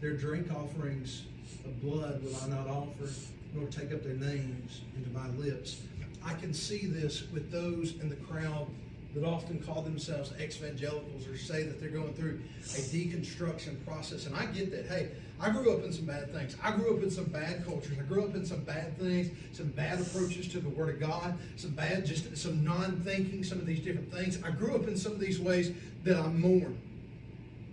Their 0.02 0.14
drink 0.14 0.52
offerings 0.52 1.24
of 1.64 1.82
blood 1.82 2.22
will 2.24 2.36
I 2.44 2.48
not 2.50 2.68
offer, 2.68 3.10
nor 3.54 3.68
take 3.68 3.94
up 3.94 4.04
their 4.04 4.16
names 4.16 4.82
into 4.98 5.10
my 5.12 5.30
lips. 5.30 5.82
I 6.24 6.34
can 6.34 6.54
see 6.54 6.86
this 6.86 7.30
with 7.32 7.52
those 7.52 7.94
in 8.02 8.10
the 8.10 8.16
crowd 8.16 8.68
that 9.14 9.24
often 9.24 9.60
call 9.60 9.82
themselves 9.82 10.34
evangelicals 10.40 11.26
or 11.28 11.38
say 11.38 11.64
that 11.64 11.80
they're 11.80 11.90
going 11.90 12.14
through 12.14 12.42
a 12.62 12.80
deconstruction 12.80 13.84
process. 13.86 14.26
And 14.26 14.36
I 14.36 14.46
get 14.48 14.72
that. 14.72 14.88
Hey, 14.88 15.12
I 15.40 15.50
grew 15.50 15.74
up 15.74 15.84
in 15.84 15.92
some 15.92 16.06
bad 16.06 16.32
things. 16.34 16.56
I 16.64 16.72
grew 16.72 16.96
up 16.96 17.04
in 17.04 17.12
some 17.12 17.26
bad 17.26 17.66
cultures. 17.66 17.98
I 18.00 18.04
grew 18.04 18.24
up 18.24 18.36
in 18.36 18.46
some 18.46 18.62
bad 18.62 18.98
things, 18.98 19.30
some 19.52 19.68
bad 19.68 20.00
approaches 20.00 20.48
to 20.50 20.60
the 20.60 20.70
Word 20.70 20.96
of 20.96 21.00
God, 21.00 21.38
some 21.58 21.72
bad, 21.72 22.06
just 22.06 22.36
some 22.38 22.64
non-thinking, 22.64 23.44
some 23.44 23.60
of 23.60 23.66
these 23.66 23.80
different 23.80 24.12
things. 24.14 24.42
I 24.44 24.52
grew 24.52 24.76
up 24.76 24.88
in 24.88 24.96
some 24.96 25.12
of 25.12 25.20
these 25.20 25.40
ways 25.40 25.72
that 26.04 26.18
I 26.18 26.28
mourn. 26.28 26.80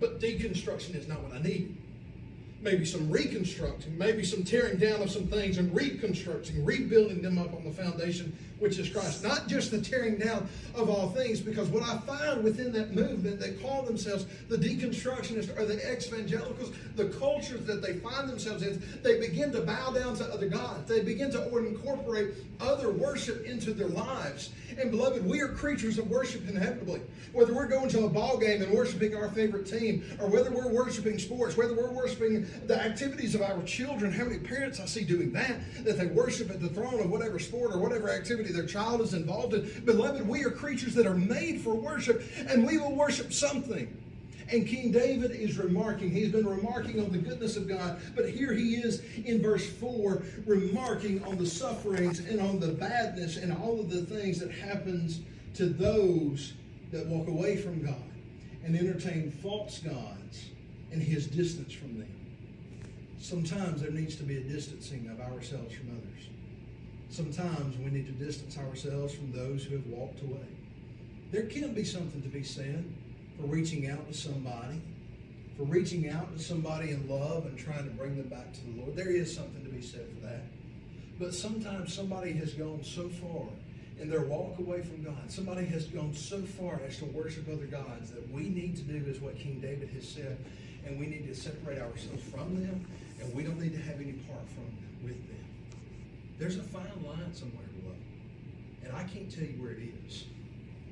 But 0.01 0.21
deconstruction 0.21 0.97
is 0.97 1.07
not 1.07 1.23
what 1.23 1.33
I 1.33 1.41
need 1.41 1.77
maybe 2.63 2.85
some 2.85 3.11
reconstructing, 3.11 3.99
maybe 3.99 4.25
some 4.25 4.45
tearing 4.45 4.79
down 4.79 5.03
of 5.03 5.11
some 5.11 5.27
things 5.27 5.59
and 5.59 5.75
reconstructing, 5.75 6.65
rebuilding 6.65 7.21
them 7.21 7.39
up 7.39 7.53
on 7.55 7.65
the 7.65 7.71
foundation, 7.71 8.37
which 8.63 8.79
is 8.79 8.89
Christ. 8.89 9.25
Not 9.25 9.49
just 9.49 9.73
the 9.73 9.81
tearing 9.81 10.19
down 10.19 10.49
of 10.77 10.89
all 10.89 11.11
things, 11.11 11.41
because 11.41 11.69
what 11.69 11.83
I 11.83 11.99
find 11.99 12.45
within 12.45 12.73
that 12.73 12.95
movement, 12.95 13.41
they 13.41 13.55
call 13.55 13.83
themselves 13.83 14.25
the 14.49 14.57
deconstructionists 14.57 15.59
or 15.59 15.67
the 15.67 15.75
evangelicals, 15.93 16.73
the 16.95 17.07
cultures 17.07 17.67
that 17.67 17.83
they 17.83 17.95
find 17.95 18.29
themselves 18.29 18.63
in, 18.63 18.81
they 19.03 19.19
begin 19.19 19.51
to 19.53 19.63
bow 19.63 19.91
down 19.91 20.15
to 20.17 20.25
other 20.33 20.49
gods. 20.49 20.89
They 20.89 21.03
begin 21.03 21.33
to 21.33 21.59
incorporate 21.59 22.35
other 22.61 22.93
worship 22.93 23.45
into 23.45 23.73
their 23.73 23.89
lives. 23.89 24.51
And 24.79 24.91
beloved, 24.91 25.27
we 25.27 25.41
are 25.41 25.49
creatures 25.49 25.99
of 25.99 26.09
worship 26.09 26.49
inevitably. 26.49 27.01
Whether 27.33 27.55
we're 27.55 27.67
going 27.67 27.89
to 27.91 28.05
a 28.05 28.09
ball 28.09 28.39
game 28.39 28.63
and 28.63 28.73
worshiping 28.73 29.17
our 29.17 29.29
favorite 29.31 29.67
team, 29.67 30.05
or 30.21 30.29
whether 30.29 30.51
we're 30.51 30.73
worshiping 30.73 31.19
sports, 31.19 31.57
whether 31.57 31.75
we're 31.75 31.93
worshiping 31.93 32.47
the 32.67 32.81
activities 32.81 33.35
of 33.35 33.43
our 33.43 33.63
children, 33.63 34.13
how 34.13 34.25
many 34.25 34.39
parents 34.39 34.81
I 34.81 34.87
see 34.87 35.05
doing 35.05 35.33
that, 35.33 35.57
that 35.85 35.99
they 35.99 36.07
worship 36.07 36.51
at 36.51 36.61
the 36.61 36.69
throne 36.69 37.01
of 37.01 37.11
whatever 37.11 37.39
sport 37.39 37.73
or 37.75 37.79
whatever 37.79 38.11
activity 38.11 38.52
their 38.53 38.67
child 38.67 39.01
is 39.01 39.15
involved 39.15 39.55
in. 39.55 39.83
Beloved, 39.85 40.27
we 40.27 40.45
are 40.45 40.51
creatures 40.51 40.95
that 40.95 41.07
are 41.07 41.15
made 41.15 41.61
for 41.61 41.75
worship, 41.75 42.23
and 42.49 42.67
we 42.67 42.79
will 42.79 42.95
worship 42.95 43.33
something. 43.33 43.97
And 44.51 44.67
King 44.67 44.93
David 44.93 45.31
is 45.31 45.57
remarking, 45.57 46.11
he's 46.11 46.31
been 46.31 46.47
remarking 46.47 47.01
on 47.01 47.11
the 47.11 47.19
goodness 47.19 47.57
of 47.57 47.67
God, 47.67 48.01
but 48.15 48.29
here 48.29 48.53
he 48.53 48.75
is 48.75 49.03
in 49.25 49.41
verse 49.41 49.67
4, 49.67 50.23
remarking 50.45 51.25
on 51.25 51.39
the 51.39 51.47
sufferings 51.47 52.19
and 52.19 52.41
on 52.41 52.61
the 52.61 52.69
badness 52.69 53.39
and 53.39 53.53
all 53.53 53.81
of 53.81 53.89
the 53.89 54.03
things 54.03 54.39
that 54.41 54.51
happens 54.51 55.21
to 55.55 55.67
those 55.67 56.53
that 56.91 57.07
walk 57.07 57.29
away 57.29 57.57
from 57.57 57.83
God 57.83 57.95
and 58.65 58.77
entertain 58.77 59.31
false 59.31 59.79
gods 59.79 60.51
and 60.93 61.03
his 61.03 61.27
distance 61.27 61.73
from 61.73 61.99
them. 61.99 62.15
Sometimes 63.19 63.81
there 63.81 63.91
needs 63.91 64.17
to 64.17 64.23
be 64.25 64.37
a 64.37 64.41
distancing 64.41 65.09
of 65.09 65.21
ourselves 65.21 65.75
from 65.75 65.91
others. 65.91 66.29
Sometimes 67.13 67.77
we 67.77 67.91
need 67.91 68.07
to 68.07 68.25
distance 68.25 68.57
ourselves 68.57 69.15
from 69.15 69.33
those 69.33 69.65
who 69.65 69.77
have 69.77 69.87
walked 69.89 70.23
away. 70.23 70.49
There 71.31 71.43
can 71.43 71.75
be 71.75 71.85
something 71.85 72.23
to 72.23 72.29
be 72.29 72.43
said 72.43 72.87
for 73.39 73.47
reaching 73.47 73.91
out 73.91 74.09
to 74.09 74.15
somebody, 74.15 74.81
for 75.59 75.65
reaching 75.65 76.09
out 76.09 76.35
to 76.35 76.43
somebody 76.43 76.89
in 76.89 77.07
love 77.11 77.45
and 77.45 77.59
trying 77.59 77.85
to 77.85 77.91
bring 77.91 78.17
them 78.17 78.29
back 78.29 78.55
to 78.55 78.61
the 78.65 78.81
Lord. 78.81 78.97
There 78.97 79.11
is 79.11 79.35
something 79.35 79.63
to 79.63 79.71
be 79.71 79.83
said 79.83 80.07
for 80.15 80.27
that. 80.27 80.41
But 81.21 81.35
sometimes 81.35 81.93
somebody 81.93 82.33
has 82.33 82.55
gone 82.55 82.83
so 82.83 83.11
far 83.11 83.45
in 84.01 84.09
their 84.09 84.23
walk 84.23 84.59
away 84.59 84.81
from 84.81 85.05
God, 85.05 85.31
somebody 85.31 85.67
has 85.67 85.85
gone 85.89 86.15
so 86.15 86.41
far 86.41 86.81
as 86.89 86.97
to 86.97 87.05
worship 87.05 87.47
other 87.53 87.67
gods 87.67 88.11
that 88.11 88.27
we 88.33 88.49
need 88.49 88.75
to 88.77 88.83
do 88.83 89.05
is 89.07 89.21
what 89.21 89.39
King 89.39 89.61
David 89.61 89.91
has 89.91 90.09
said, 90.09 90.39
and 90.87 90.99
we 90.99 91.07
need 91.07 91.27
to 91.29 91.35
separate 91.35 91.79
ourselves 91.79 92.23
from 92.31 92.55
them, 92.65 92.87
and 93.21 93.35
we 93.35 93.43
don't 93.43 93.61
need 93.61 93.75
to 93.75 93.83
have 93.83 94.01
any 94.01 94.13
part 94.13 94.49
from 94.55 94.65
with 95.05 95.29
them. 95.29 95.42
There's 96.43 96.57
a 96.57 96.63
fine 96.65 96.91
line 97.07 97.33
somewhere, 97.33 97.63
below, 97.81 97.95
and 98.83 98.93
I 98.97 99.05
can't 99.05 99.33
tell 99.33 99.45
you 99.45 99.63
where 99.63 99.71
it 99.71 99.83
is. 100.05 100.25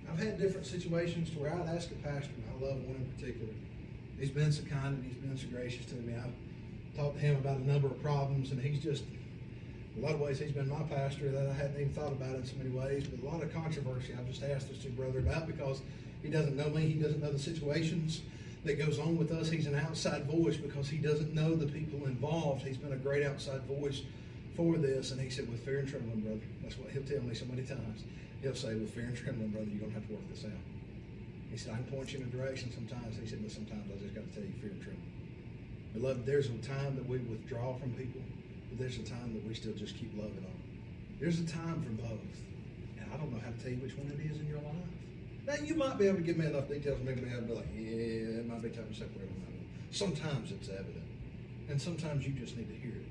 I've 0.09 0.17
had 0.17 0.39
different 0.39 0.65
situations 0.65 1.29
to 1.31 1.41
where 1.41 1.53
I'd 1.53 1.67
ask 1.75 1.91
a 1.91 1.95
pastor, 2.07 2.31
and 2.37 2.45
I 2.55 2.69
love 2.69 2.77
one 2.85 2.95
in 2.95 3.07
particular. 3.17 3.53
He's 4.17 4.31
been 4.31 4.53
so 4.53 4.63
kind 4.71 4.95
and 4.95 5.05
he's 5.05 5.17
been 5.17 5.37
so 5.37 5.49
gracious 5.49 5.87
to 5.87 5.97
me. 5.97 6.15
I've 6.15 6.97
talked 6.97 7.19
to 7.19 7.21
him 7.21 7.35
about 7.35 7.57
a 7.57 7.67
number 7.67 7.89
of 7.89 8.01
problems, 8.01 8.53
and 8.53 8.63
he's 8.63 8.81
just 8.81 9.03
a 9.99 10.01
lot 10.01 10.15
of 10.15 10.21
ways 10.21 10.39
he's 10.39 10.53
been 10.53 10.69
my 10.69 10.85
pastor 10.85 11.33
that 11.33 11.49
I 11.49 11.53
hadn't 11.53 11.81
even 11.81 11.95
thought 11.95 12.13
about 12.13 12.37
in 12.37 12.47
so 12.47 12.55
many 12.57 12.71
ways, 12.71 13.09
but 13.09 13.21
a 13.21 13.29
lot 13.29 13.43
of 13.43 13.53
controversy 13.53 14.15
I've 14.17 14.29
just 14.29 14.45
asked 14.45 14.69
this 14.69 14.79
to 14.85 14.89
brother 14.91 15.19
about 15.19 15.49
because 15.49 15.83
he 16.23 16.31
doesn't 16.31 16.57
know 16.57 16.71
me, 16.71 16.83
he 16.83 16.95
doesn't 16.95 17.21
know 17.21 17.33
the 17.33 17.41
situations 17.41 18.21
that 18.63 18.79
goes 18.79 19.01
on 19.01 19.19
with 19.19 19.33
us. 19.33 19.51
He's 19.51 19.67
an 19.67 19.75
outside 19.75 20.27
voice 20.27 20.57
because 20.57 20.89
he 20.89 20.99
doesn't 20.99 21.35
know 21.35 21.57
the 21.57 21.67
people 21.67 22.07
involved. 22.07 22.65
He's 22.65 22.77
been 22.77 22.93
a 22.93 22.97
great 22.97 23.27
outside 23.27 23.63
voice 23.63 24.03
this. 24.79 25.11
And 25.11 25.21
he 25.21 25.31
said, 25.31 25.51
with 25.51 25.65
fear 25.65 25.79
and 25.81 25.89
trembling, 25.89 26.21
brother. 26.21 26.41
That's 26.63 26.79
what 26.79 26.91
he'll 26.91 27.03
tell 27.03 27.23
me 27.23 27.35
so 27.35 27.47
many 27.47 27.63
times. 27.63 28.05
He'll 28.43 28.55
say, 28.55 28.75
with 28.75 28.93
fear 28.93 29.05
and 29.05 29.17
trembling, 29.17 29.49
brother, 29.49 29.67
you're 29.69 29.81
going 29.81 29.93
to 29.93 29.99
have 29.99 30.07
to 30.09 30.15
work 30.15 30.29
this 30.31 30.45
out. 30.45 30.63
He 31.51 31.57
said, 31.57 31.73
I 31.73 31.77
can 31.77 31.85
point 31.91 32.13
you 32.13 32.21
in 32.21 32.27
a 32.27 32.31
direction 32.31 32.71
sometimes. 32.73 33.17
He 33.19 33.27
said, 33.27 33.43
but 33.43 33.51
sometimes 33.51 33.91
I 33.91 33.99
just 34.03 34.15
got 34.15 34.25
to 34.29 34.33
tell 34.33 34.45
you 34.45 34.55
fear 34.61 34.71
and 34.71 34.83
trembling. 34.83 35.13
Beloved, 35.95 36.25
there's 36.25 36.47
a 36.47 36.59
time 36.63 36.95
that 36.95 37.07
we 37.09 37.19
withdraw 37.19 37.75
from 37.75 37.91
people, 37.95 38.23
but 38.71 38.79
there's 38.79 38.97
a 38.99 39.03
time 39.03 39.35
that 39.35 39.43
we 39.43 39.55
still 39.55 39.75
just 39.75 39.99
keep 39.99 40.15
loving 40.15 40.39
them. 40.39 40.59
There's 41.19 41.41
a 41.41 41.47
time 41.47 41.83
for 41.83 41.91
both. 42.01 42.33
And 43.01 43.11
I 43.13 43.17
don't 43.17 43.33
know 43.33 43.41
how 43.43 43.51
to 43.51 43.59
tell 43.59 43.73
you 43.73 43.83
which 43.83 43.97
one 43.99 44.07
it 44.07 44.23
is 44.23 44.39
in 44.39 44.47
your 44.47 44.63
life. 44.63 44.89
Now, 45.47 45.55
you 45.65 45.75
might 45.75 45.99
be 45.99 46.07
able 46.07 46.19
to 46.19 46.23
give 46.23 46.37
me 46.37 46.47
enough 46.47 46.69
details 46.69 47.01
maybe 47.03 47.27
I'll 47.35 47.43
be 47.43 47.55
like, 47.55 47.67
yeah, 47.75 48.39
it 48.39 48.47
might 48.47 48.63
be 48.63 48.71
time 48.71 48.87
to 48.87 48.95
separate 48.95 49.27
them. 49.27 49.51
Sometimes 49.91 50.53
it's 50.53 50.69
evident, 50.69 51.03
and 51.69 51.83
sometimes 51.83 52.25
you 52.25 52.33
just 52.35 52.57
need 52.57 52.69
to 52.69 52.77
hear 52.77 52.95
it. 52.95 53.10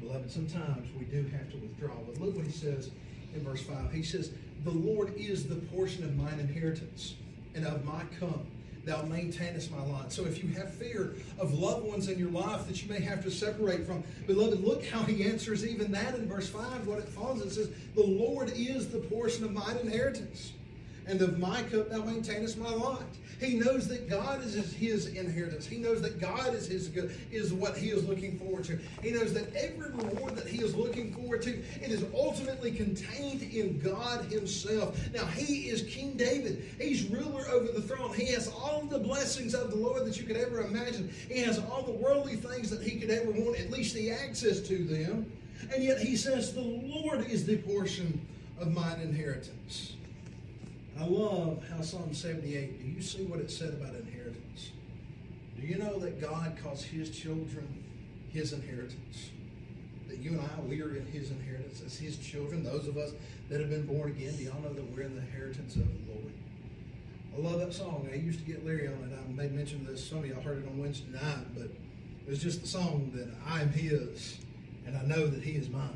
Beloved, 0.00 0.30
sometimes 0.30 0.88
we 0.98 1.04
do 1.04 1.22
have 1.28 1.50
to 1.50 1.56
withdraw. 1.58 1.94
But 2.06 2.20
look 2.20 2.36
what 2.36 2.46
he 2.46 2.52
says 2.52 2.90
in 3.34 3.42
verse 3.44 3.62
5. 3.62 3.92
He 3.92 4.02
says, 4.02 4.32
The 4.64 4.70
Lord 4.70 5.14
is 5.16 5.46
the 5.46 5.56
portion 5.56 6.04
of 6.04 6.16
mine 6.16 6.40
inheritance 6.40 7.14
and 7.54 7.66
of 7.66 7.84
my 7.84 8.02
cup. 8.18 8.44
Thou 8.84 9.02
maintainest 9.02 9.70
my 9.70 9.82
lot. 9.82 10.12
So 10.12 10.24
if 10.24 10.42
you 10.42 10.48
have 10.54 10.72
fear 10.72 11.14
of 11.38 11.52
loved 11.52 11.86
ones 11.86 12.08
in 12.08 12.18
your 12.18 12.30
life 12.30 12.66
that 12.68 12.82
you 12.82 12.88
may 12.88 13.00
have 13.00 13.22
to 13.24 13.30
separate 13.30 13.86
from, 13.86 14.02
beloved, 14.26 14.64
look 14.64 14.86
how 14.86 15.02
he 15.02 15.24
answers 15.24 15.66
even 15.66 15.92
that 15.92 16.14
in 16.14 16.26
verse 16.26 16.48
5. 16.48 16.86
What 16.86 16.98
it 16.98 17.08
follows, 17.08 17.42
it 17.42 17.50
says, 17.50 17.70
The 17.94 18.02
Lord 18.02 18.50
is 18.56 18.88
the 18.88 19.00
portion 19.00 19.44
of 19.44 19.52
mine 19.52 19.76
inheritance 19.82 20.52
and 21.08 21.20
of 21.22 21.38
my 21.38 21.62
cup 21.64 21.90
thou 21.90 22.04
maintainest 22.04 22.58
my 22.58 22.70
lot. 22.70 23.02
He 23.40 23.54
knows 23.54 23.86
that 23.88 24.08
God 24.10 24.44
is 24.44 24.54
his 24.74 25.06
inheritance. 25.06 25.64
He 25.64 25.78
knows 25.78 26.02
that 26.02 26.20
God 26.20 26.54
is 26.54 26.66
his 26.66 26.88
good, 26.88 27.16
is 27.30 27.52
what 27.52 27.76
he 27.76 27.90
is 27.90 28.04
looking 28.04 28.36
forward 28.38 28.64
to. 28.64 28.78
He 29.00 29.12
knows 29.12 29.32
that 29.34 29.54
every 29.54 29.90
reward 29.90 30.34
that 30.36 30.48
he 30.48 30.60
is 30.60 30.74
looking 30.74 31.14
forward 31.14 31.42
to, 31.42 31.50
it 31.50 31.90
is 31.90 32.04
ultimately 32.14 32.72
contained 32.72 33.42
in 33.42 33.78
God 33.78 34.24
himself. 34.24 34.98
Now 35.14 35.24
he 35.26 35.68
is 35.68 35.82
King 35.82 36.16
David. 36.16 36.64
He's 36.80 37.04
ruler 37.08 37.46
over 37.48 37.70
the 37.70 37.80
throne. 37.80 38.12
He 38.12 38.26
has 38.32 38.48
all 38.48 38.82
the 38.82 38.98
blessings 38.98 39.54
of 39.54 39.70
the 39.70 39.76
Lord 39.76 40.04
that 40.04 40.18
you 40.18 40.26
could 40.26 40.36
ever 40.36 40.62
imagine. 40.62 41.08
He 41.30 41.40
has 41.40 41.60
all 41.60 41.82
the 41.82 41.92
worldly 41.92 42.36
things 42.36 42.70
that 42.70 42.82
he 42.82 42.98
could 42.98 43.10
ever 43.10 43.30
want, 43.30 43.60
at 43.60 43.70
least 43.70 43.94
the 43.94 44.10
access 44.10 44.60
to 44.62 44.84
them. 44.84 45.30
And 45.72 45.84
yet 45.84 46.00
he 46.00 46.16
says, 46.16 46.54
The 46.54 46.60
Lord 46.60 47.26
is 47.30 47.46
the 47.46 47.58
portion 47.58 48.20
of 48.60 48.74
mine 48.74 49.00
inheritance. 49.00 49.94
I 50.98 51.06
love 51.06 51.64
how 51.70 51.80
Psalm 51.80 52.12
78, 52.12 52.82
do 52.82 52.88
you 52.88 53.00
see 53.00 53.22
what 53.24 53.38
it 53.38 53.50
said 53.50 53.70
about 53.70 53.94
inheritance? 53.94 54.72
Do 55.60 55.66
you 55.66 55.78
know 55.78 55.98
that 56.00 56.20
God 56.20 56.58
calls 56.62 56.82
his 56.82 57.10
children 57.10 57.84
his 58.30 58.52
inheritance? 58.52 59.30
That 60.08 60.18
you 60.18 60.30
and 60.30 60.40
I, 60.40 60.60
we 60.62 60.82
are 60.82 60.96
in 60.96 61.06
his 61.06 61.30
inheritance 61.30 61.82
as 61.84 61.96
his 61.96 62.16
children, 62.16 62.64
those 62.64 62.88
of 62.88 62.96
us 62.96 63.12
that 63.48 63.60
have 63.60 63.70
been 63.70 63.86
born 63.86 64.10
again. 64.10 64.34
Do 64.36 64.42
y'all 64.42 64.60
know 64.60 64.72
that 64.72 64.96
we're 64.96 65.02
in 65.02 65.14
the 65.14 65.20
inheritance 65.20 65.76
of 65.76 65.82
the 65.82 66.12
Lord? 66.12 66.32
I 67.36 67.40
love 67.40 67.60
that 67.60 67.72
song. 67.72 68.08
I 68.12 68.16
used 68.16 68.40
to 68.40 68.44
get 68.44 68.66
Larry 68.66 68.88
on 68.88 68.94
it. 68.94 69.16
I 69.16 69.32
may 69.32 69.48
mention 69.48 69.86
this. 69.86 70.08
Some 70.08 70.18
of 70.18 70.26
y'all 70.26 70.40
heard 70.40 70.64
it 70.64 70.68
on 70.68 70.78
Wednesday 70.78 71.12
night, 71.12 71.54
but 71.54 71.70
it 72.26 72.28
was 72.28 72.42
just 72.42 72.60
the 72.62 72.66
song 72.66 73.12
that 73.14 73.28
I 73.46 73.62
am 73.62 73.70
his 73.70 74.38
and 74.86 74.96
I 74.96 75.02
know 75.02 75.26
that 75.26 75.42
he 75.42 75.52
is 75.52 75.68
mine. 75.68 75.90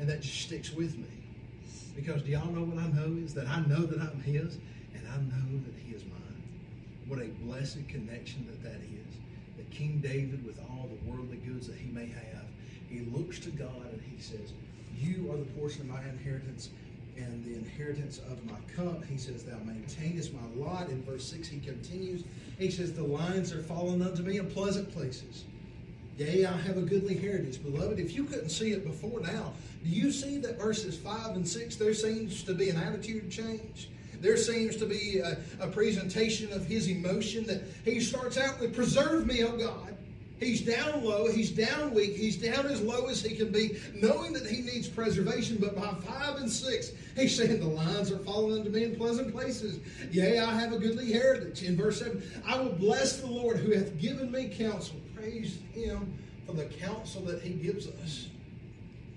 And 0.00 0.08
that 0.08 0.22
just 0.22 0.40
sticks 0.40 0.72
with 0.72 0.96
me. 0.96 1.17
Because 1.98 2.22
do 2.22 2.30
y'all 2.30 2.46
know 2.52 2.62
what 2.62 2.78
I 2.78 2.86
know 2.94 3.18
is 3.18 3.34
that 3.34 3.48
I 3.48 3.58
know 3.66 3.82
that 3.82 4.00
I'm 4.00 4.20
His 4.22 4.58
and 4.94 5.02
I 5.12 5.16
know 5.16 5.58
that 5.66 5.74
He 5.84 5.96
is 5.96 6.04
mine. 6.04 6.42
What 7.08 7.18
a 7.18 7.26
blessed 7.42 7.88
connection 7.88 8.46
that 8.46 8.62
that 8.62 8.80
is. 8.82 9.16
That 9.56 9.68
King 9.72 9.98
David, 9.98 10.46
with 10.46 10.60
all 10.60 10.88
the 10.88 11.10
worldly 11.10 11.38
goods 11.38 11.66
that 11.66 11.76
he 11.76 11.90
may 11.90 12.06
have, 12.06 12.46
he 12.88 13.00
looks 13.00 13.40
to 13.40 13.50
God 13.50 13.90
and 13.90 14.00
he 14.00 14.22
says, 14.22 14.52
You 14.96 15.32
are 15.32 15.36
the 15.38 15.50
portion 15.58 15.80
of 15.80 15.88
my 15.88 16.00
inheritance 16.08 16.70
and 17.16 17.44
the 17.44 17.54
inheritance 17.54 18.18
of 18.30 18.44
my 18.44 18.60
cup. 18.76 19.04
He 19.04 19.18
says, 19.18 19.42
Thou 19.42 19.58
maintainest 19.64 20.32
my 20.32 20.64
lot. 20.64 20.90
In 20.90 21.02
verse 21.02 21.28
6, 21.28 21.48
he 21.48 21.58
continues. 21.58 22.22
He 22.60 22.70
says, 22.70 22.92
The 22.92 23.02
lines 23.02 23.52
are 23.52 23.62
fallen 23.62 24.02
unto 24.02 24.22
me 24.22 24.38
in 24.38 24.48
pleasant 24.48 24.92
places. 24.92 25.42
Yea, 26.18 26.46
I 26.46 26.56
have 26.56 26.76
a 26.76 26.82
goodly 26.82 27.16
heritage. 27.16 27.62
Beloved, 27.62 28.00
if 28.00 28.12
you 28.12 28.24
couldn't 28.24 28.48
see 28.48 28.72
it 28.72 28.84
before 28.84 29.20
now, 29.20 29.52
do 29.84 29.88
you 29.88 30.10
see 30.10 30.38
that 30.38 30.58
verses 30.58 30.98
5 30.98 31.36
and 31.36 31.46
6, 31.46 31.76
there 31.76 31.94
seems 31.94 32.42
to 32.42 32.54
be 32.54 32.70
an 32.70 32.76
attitude 32.76 33.30
change? 33.30 33.88
There 34.20 34.36
seems 34.36 34.76
to 34.78 34.86
be 34.86 35.20
a, 35.20 35.38
a 35.60 35.68
presentation 35.68 36.52
of 36.52 36.66
his 36.66 36.88
emotion 36.88 37.46
that 37.46 37.62
he 37.84 38.00
starts 38.00 38.36
out 38.36 38.58
with, 38.58 38.74
Preserve 38.74 39.28
me, 39.28 39.44
O 39.44 39.56
God. 39.56 39.96
He's 40.40 40.60
down 40.60 41.04
low, 41.04 41.30
he's 41.30 41.50
down 41.50 41.94
weak, 41.94 42.16
he's 42.16 42.36
down 42.36 42.66
as 42.66 42.80
low 42.80 43.06
as 43.06 43.22
he 43.22 43.36
can 43.36 43.50
be, 43.52 43.78
knowing 43.94 44.32
that 44.32 44.46
he 44.46 44.62
needs 44.62 44.88
preservation. 44.88 45.58
But 45.60 45.76
by 45.76 45.94
five 46.04 46.36
and 46.36 46.50
six, 46.50 46.92
he's 47.16 47.36
saying, 47.36 47.60
The 47.60 47.66
lines 47.66 48.10
are 48.10 48.18
falling 48.18 48.58
unto 48.58 48.70
me 48.70 48.84
in 48.84 48.96
pleasant 48.96 49.32
places. 49.32 49.78
Yea, 50.10 50.40
I 50.40 50.58
have 50.58 50.72
a 50.72 50.78
goodly 50.78 51.12
heritage. 51.12 51.62
In 51.62 51.76
verse 51.76 52.00
7, 52.00 52.22
I 52.44 52.60
will 52.60 52.72
bless 52.72 53.20
the 53.20 53.26
Lord 53.26 53.58
who 53.58 53.72
hath 53.72 53.98
given 53.98 54.32
me 54.32 54.48
counsel. 54.48 54.96
Praise 55.18 55.58
him 55.72 56.16
for 56.46 56.52
the 56.52 56.66
counsel 56.66 57.22
that 57.22 57.42
he 57.42 57.50
gives 57.50 57.88
us 57.88 58.28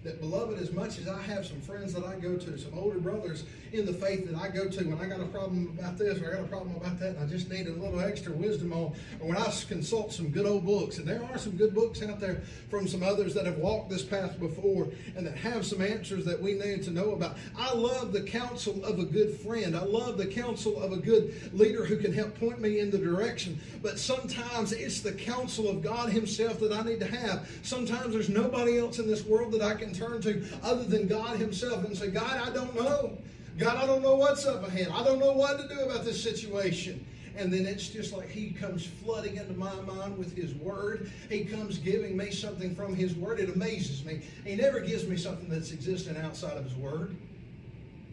that, 0.04 0.20
beloved, 0.20 0.60
as 0.60 0.72
much 0.72 0.98
as 0.98 1.08
I 1.08 1.22
have 1.22 1.46
some 1.46 1.62
friends 1.62 1.94
that 1.94 2.04
I 2.04 2.16
go 2.16 2.36
to, 2.36 2.58
some 2.58 2.78
older 2.78 2.98
brothers 2.98 3.44
in 3.72 3.86
the 3.86 3.94
faith 3.94 4.30
that 4.30 4.36
I 4.36 4.50
go 4.50 4.68
to 4.68 4.84
when 4.84 5.00
I 5.00 5.06
got 5.08 5.22
a 5.22 5.26
problem 5.26 5.76
about 5.78 5.98
this 5.98 6.20
or 6.20 6.30
I 6.30 6.36
got 6.38 6.42
a 6.42 6.48
problem 6.48 6.76
about 6.76 7.00
that, 7.00 7.18
I 7.22 7.26
just 7.26 7.50
need 7.52 7.68
a 7.68 7.74
little 7.74 8.00
extra 8.00 8.34
wisdom 8.34 8.74
on, 8.74 8.94
or 9.20 9.30
when 9.30 9.38
I 9.38 9.54
consult 9.68 10.12
some 10.12 10.30
good 10.30 10.48
old 10.48 10.66
books, 10.66 10.98
and 10.98 11.08
there 11.08 11.24
are 11.24 11.38
some 11.38 11.56
good 11.56 11.76
books 11.76 12.02
out 12.02 12.20
there 12.20 12.42
from 12.70 12.88
some 12.88 13.04
others 13.04 13.36
that 13.36 13.46
have 13.46 13.60
walked 13.60 13.90
this 13.90 14.04
path 14.04 14.40
before 14.40 14.88
and 15.16 15.26
that 15.28 15.38
have 15.38 15.66
some 15.66 15.82
answers 15.82 16.26
that 16.26 16.42
we 16.42 16.54
need 16.54 16.82
to 16.84 16.92
know 16.92 17.12
about. 17.12 17.38
I 17.56 17.74
love 17.74 18.12
the 18.12 18.24
counsel 18.24 18.84
of 18.84 18.98
a 18.98 19.06
good 19.06 19.36
friend. 19.40 19.76
I 19.76 19.84
love 19.84 20.18
the 20.18 20.28
counsel 20.28 20.82
of 20.82 20.94
a 20.94 20.98
good 20.98 21.54
leader 21.54 21.86
who 21.86 21.98
can 21.98 22.12
help 22.12 22.38
point 22.40 22.60
me 22.60 22.80
in 22.80 22.90
the 22.90 22.98
direction. 22.98 23.60
But 23.84 24.00
sometimes 24.00 24.72
it's 24.72 25.02
the 25.02 25.14
counsel 25.14 25.70
of 25.70 25.82
God 25.82 26.10
Himself 26.10 26.60
that 26.60 26.72
I 26.72 26.82
need 26.82 27.00
to 27.02 27.08
have. 27.08 27.48
Sometimes 27.62 28.14
there's 28.14 28.30
nobody 28.30 28.80
else 28.80 28.98
in 28.98 29.08
this 29.08 29.26
world 29.26 29.52
that 29.54 29.62
I 29.62 29.76
can 29.76 29.91
turn 29.94 30.22
to 30.22 30.44
other 30.64 30.84
than 30.84 31.08
God 31.08 31.38
Himself 31.38 31.86
and 31.86 31.98
say, 31.98 32.10
God, 32.10 32.48
I 32.48 32.52
don't 32.52 32.76
know. 32.76 33.18
God, 33.58 33.78
I 33.78 33.86
don't 33.86 34.02
know 34.02 34.16
what's 34.16 34.46
up 34.46 34.66
ahead. 34.68 34.90
I 34.94 35.04
don't 35.04 35.20
know 35.20 35.34
what 35.34 35.60
to 35.60 35.68
do 35.68 35.82
about 35.82 36.06
this 36.06 36.22
situation. 36.22 37.06
And 37.38 37.52
then 37.52 37.66
it's 37.66 37.88
just 37.88 38.14
like 38.14 38.30
He 38.30 38.52
comes 38.52 38.86
flooding 38.86 39.38
into 39.38 39.54
my 39.54 39.74
mind 39.82 40.18
with 40.18 40.36
His 40.36 40.54
Word. 40.56 41.12
He 41.30 41.46
comes 41.46 41.78
giving 41.78 42.18
me 42.18 42.32
something 42.32 42.76
from 42.76 42.96
His 42.96 43.16
Word. 43.16 43.40
It 43.40 43.54
amazes 43.54 44.04
me. 44.04 44.22
He 44.46 44.56
never 44.56 44.80
gives 44.80 45.08
me 45.08 45.18
something 45.18 45.50
that's 45.50 45.72
existing 45.72 46.18
outside 46.18 46.58
of 46.58 46.64
His 46.64 46.76
Word. 46.76 47.16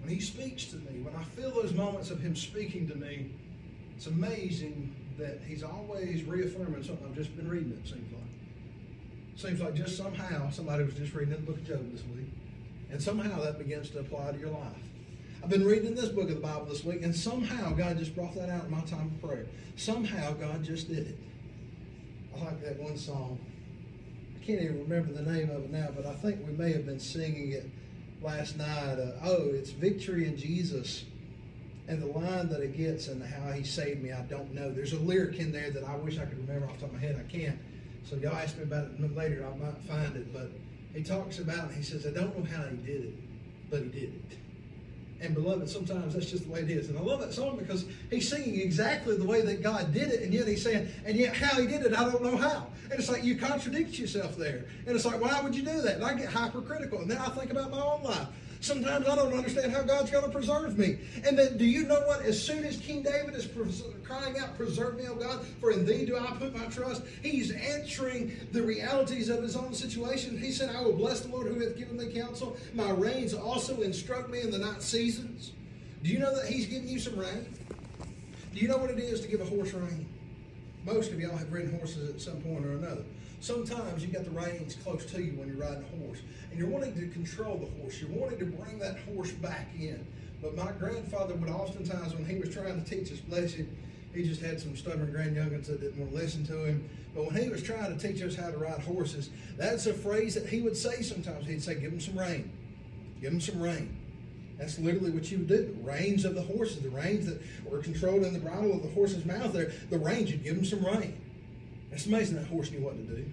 When 0.01 0.09
He 0.09 0.21
speaks 0.21 0.67
to 0.67 0.77
me, 0.77 1.01
when 1.01 1.15
I 1.17 1.25
feel 1.25 1.51
those 1.51 1.75
moments 1.75 2.11
of 2.11 2.21
Him 2.21 2.37
speaking 2.37 2.89
to 2.89 2.95
me, 2.95 3.31
it's 3.97 4.07
amazing 4.07 4.95
that 5.19 5.41
He's 5.47 5.63
always 5.65 6.23
reaffirming 6.25 6.85
something 6.85 7.07
I've 7.07 7.17
just 7.17 7.37
been 7.37 7.49
reading, 7.49 7.73
it 7.73 7.89
seems 7.89 8.13
like. 8.13 8.28
Seems 9.39 9.61
like 9.61 9.77
just 9.77 9.97
somehow 9.97 10.51
somebody 10.51 10.83
was 10.83 10.95
just 10.95 11.15
reading 11.15 11.33
the 11.33 11.41
book 11.41 11.59
of 11.59 11.65
Job 11.65 11.93
this 11.93 12.03
week, 12.07 12.27
and 12.91 13.01
somehow 13.01 13.41
that 13.45 13.57
begins 13.57 13.89
to 13.91 14.01
apply 14.01 14.33
to 14.33 14.39
your 14.39 14.51
life. 14.51 14.83
I've 15.45 15.49
been 15.49 15.65
reading 15.65 15.95
this 15.95 16.09
book 16.09 16.29
of 16.29 16.35
the 16.35 16.41
Bible 16.41 16.65
this 16.65 16.83
week, 16.83 17.05
and 17.05 17.15
somehow 17.15 17.71
God 17.71 17.99
just 17.99 18.17
brought 18.17 18.35
that 18.35 18.49
out 18.49 18.65
in 18.65 18.73
my 18.73 18.81
time 18.81 19.13
of 19.15 19.23
prayer. 19.23 19.47
Somehow 19.77 20.33
God 20.33 20.65
just 20.65 20.89
did 20.89 21.07
it. 21.07 21.19
I 22.37 22.47
like 22.47 22.65
that 22.65 22.81
one 22.81 22.99
song. 22.99 23.39
I 24.35 24.45
can't 24.45 24.61
even 24.61 24.81
remember 24.81 25.13
the 25.13 25.31
name 25.31 25.51
of 25.51 25.63
it 25.63 25.71
now, 25.71 25.91
but 25.95 26.05
I 26.05 26.15
think 26.15 26.45
we 26.45 26.53
may 26.55 26.73
have 26.73 26.85
been 26.85 26.99
singing 26.99 27.53
it 27.53 27.71
last 28.21 28.57
night. 28.57 28.99
Uh, 28.99 29.13
oh, 29.23 29.51
it's 29.53 29.71
Victory 29.71 30.27
in 30.27 30.37
Jesus. 30.37 31.05
And 31.87 32.03
the 32.03 32.07
line 32.07 32.49
that 32.49 32.61
it 32.61 32.77
gets 32.77 33.07
and 33.07 33.23
how 33.23 33.53
he 33.53 33.63
saved 33.63 34.03
me, 34.03 34.11
I 34.11 34.23
don't 34.23 34.53
know. 34.53 34.73
There's 34.73 34.95
a 34.95 34.99
lyric 34.99 35.39
in 35.39 35.53
there 35.53 35.71
that 35.71 35.85
I 35.85 35.95
wish 35.95 36.19
I 36.19 36.25
could 36.25 36.39
remember 36.39 36.67
off 36.67 36.75
the 36.75 36.87
top 36.87 36.89
of 36.89 36.95
my 36.95 37.01
head. 37.01 37.25
I 37.25 37.31
can't. 37.31 37.59
So 38.09 38.17
y'all 38.17 38.37
ask 38.37 38.57
me 38.57 38.63
about 38.63 38.85
it 38.85 39.17
later, 39.17 39.47
I 39.47 39.57
might 39.59 39.77
find 39.87 40.17
it. 40.17 40.33
But 40.33 40.51
he 40.95 41.03
talks 41.03 41.41
about 41.41 41.71
it. 41.71 41.77
He 41.77 41.83
says, 41.83 42.07
I 42.07 42.11
don't 42.11 42.37
know 42.39 42.45
how 42.45 42.63
he 42.65 42.77
did 42.79 43.05
it, 43.05 43.15
but 43.71 43.83
he 43.83 43.89
did 43.89 44.15
it. 44.15 44.39
And 45.21 45.35
beloved, 45.35 45.69
sometimes 45.69 46.15
that's 46.15 46.31
just 46.31 46.45
the 46.45 46.51
way 46.51 46.61
it 46.61 46.71
is. 46.71 46.89
And 46.89 46.97
I 46.97 47.03
love 47.03 47.21
that 47.21 47.35
song 47.35 47.57
because 47.59 47.85
he's 48.09 48.29
singing 48.29 48.61
exactly 48.61 49.17
the 49.17 49.27
way 49.27 49.43
that 49.43 49.63
God 49.63 49.93
did 49.93 50.11
it, 50.11 50.23
and 50.23 50.33
yet 50.33 50.47
he's 50.47 50.63
saying, 50.63 50.89
and 51.05 51.17
yet 51.17 51.37
how 51.37 51.61
he 51.61 51.67
did 51.67 51.83
it, 51.83 51.93
I 51.93 52.09
don't 52.09 52.23
know 52.23 52.37
how. 52.37 52.69
And 52.85 52.99
it's 52.99 53.11
like 53.11 53.25
you 53.25 53.37
contradict 53.37 53.99
yourself 53.99 54.37
there. 54.37 54.65
And 54.87 54.95
it's 54.95 55.05
like, 55.05 55.21
why 55.21 55.41
would 55.43 55.55
you 55.55 55.63
do 55.63 55.83
that? 55.83 55.97
And 55.97 56.05
I 56.05 56.15
get 56.15 56.29
hypercritical. 56.29 57.01
And 57.01 57.11
then 57.11 57.19
I 57.19 57.29
think 57.31 57.51
about 57.51 57.71
my 57.71 57.81
own 57.81 58.05
life. 58.05 58.29
Sometimes 58.61 59.07
I 59.07 59.15
don't 59.15 59.33
understand 59.33 59.73
how 59.73 59.83
God's 59.83 60.11
going 60.11 60.25
to 60.25 60.31
preserve 60.31 60.79
me. 60.79 60.99
And 61.25 61.39
then, 61.39 61.57
do 61.57 61.65
you 61.65 61.87
know 61.87 62.01
what? 62.01 62.23
As 62.23 62.43
soon 62.43 62.65
as 62.65 62.77
King 62.77 63.03
David 63.03 63.35
is 63.35 63.49
crying 64.03 64.37
out, 64.39 64.57
Preserve 64.57 64.97
me, 64.97 65.07
O 65.07 65.15
God, 65.15 65.47
for 65.61 65.71
in 65.71 65.87
thee 65.87 66.05
do 66.05 66.17
I 66.17 66.27
put 66.39 66.57
my 66.57 66.67
trust, 66.67 67.03
he's 67.23 67.53
answering 67.53 68.37
the 68.53 68.63
realities 68.63 69.29
of 69.29 69.43
his 69.43 69.57
own 69.57 69.75
situation. 69.75 70.37
He 70.37 70.51
said, 70.51 70.75
I 70.75 70.83
will 70.83 70.97
bless 70.97 71.21
the 71.21 71.29
Lord 71.29 71.47
who 71.47 71.61
hath 71.61 71.77
given 71.77 71.97
me 71.97 72.13
counsel. 72.13 72.57
My 72.75 72.91
reins 72.91 73.35
also 73.35 73.81
instruct 73.83 74.29
me 74.31 74.41
in 74.41 74.51
the 74.51 74.59
night 74.59 74.83
seasons. 74.83 75.53
Do 76.03 76.11
you 76.11 76.19
know 76.19 76.35
that 76.35 76.47
he's 76.47 76.67
giving 76.67 76.89
you 76.89 76.99
some 76.99 77.19
rein? 77.19 77.47
Do 78.53 78.61
you 78.61 78.69
know 78.69 78.79
what 78.79 78.91
it 78.91 78.99
is 78.99 79.21
to 79.21 79.29
give 79.29 79.41
a 79.41 79.45
horse 79.45 79.73
rein? 79.73 80.09
Most 80.85 81.13
of 81.13 81.21
y'all 81.21 81.37
have 81.37 81.53
ridden 81.53 81.79
horses 81.79 82.11
at 82.11 82.21
some 82.21 82.41
point 82.41 82.65
or 82.65 82.73
another. 82.73 83.05
Sometimes 83.41 84.05
you 84.05 84.13
got 84.13 84.25
the 84.25 84.31
reins 84.31 84.75
close 84.75 85.05
to 85.07 85.23
you 85.23 85.33
when 85.33 85.49
you're 85.49 85.57
riding 85.57 85.85
a 85.85 86.05
horse, 86.05 86.19
and 86.51 86.59
you're 86.59 86.69
wanting 86.69 86.95
to 86.95 87.07
control 87.09 87.57
the 87.57 87.81
horse. 87.81 88.01
You're 88.01 88.11
wanting 88.11 88.39
to 88.41 88.47
bring 88.47 88.79
that 88.81 88.99
horse 89.01 89.31
back 89.33 89.69
in. 89.79 90.05
But 90.43 90.57
my 90.57 90.73
grandfather 90.73 91.35
would 91.35 91.49
oftentimes, 91.49 92.15
when 92.15 92.25
he 92.25 92.37
was 92.37 92.53
trying 92.53 92.83
to 92.83 92.89
teach 92.89 93.13
us, 93.13 93.21
bless 93.21 93.55
he 93.55 93.67
just 94.25 94.41
had 94.41 94.61
some 94.61 94.77
stubborn 94.77 95.13
grandyoungins 95.13 95.67
that 95.67 95.81
didn't 95.81 95.99
want 95.99 96.11
to 96.11 96.17
listen 96.17 96.45
to 96.47 96.65
him. 96.65 96.89
But 97.15 97.27
when 97.27 97.43
he 97.43 97.49
was 97.49 97.63
trying 97.63 97.97
to 97.97 98.09
teach 98.09 98.23
us 98.23 98.35
how 98.35 98.51
to 98.51 98.57
ride 98.57 98.81
horses, 98.81 99.31
that's 99.57 99.87
a 99.87 99.95
phrase 99.95 100.35
that 100.35 100.47
he 100.47 100.61
would 100.61 100.77
say 100.77 101.03
sometimes. 101.03 101.47
He'd 101.47 101.63
say, 101.63 101.75
"Give 101.75 101.91
them 101.91 102.01
some 102.01 102.19
rein, 102.19 102.51
give 103.21 103.31
them 103.31 103.41
some 103.41 103.61
rein." 103.61 103.97
That's 104.59 104.79
literally 104.79 105.11
what 105.11 105.31
you 105.31 105.39
would 105.39 105.47
do. 105.47 105.57
The 105.57 105.73
reins 105.83 106.25
of 106.25 106.35
the 106.35 106.43
horses, 106.43 106.81
the 106.81 106.91
reins 106.91 107.27
that 107.27 107.41
were 107.65 107.79
controlled 107.79 108.25
in 108.25 108.33
the 108.33 108.41
bridle 108.41 108.73
of 108.73 108.83
the 108.83 108.89
horse's 108.89 109.25
mouth 109.25 109.53
there, 109.53 109.73
the 109.91 109.99
reins, 109.99 110.31
you'd 110.33 110.43
give 110.43 110.57
them 110.57 110.65
some 110.65 110.85
rein. 110.85 111.17
It's 111.93 112.07
amazing 112.07 112.37
that 112.37 112.47
horse 112.47 112.71
knew 112.71 112.81
what 112.81 112.97
to 112.97 113.15
do. 113.15 113.25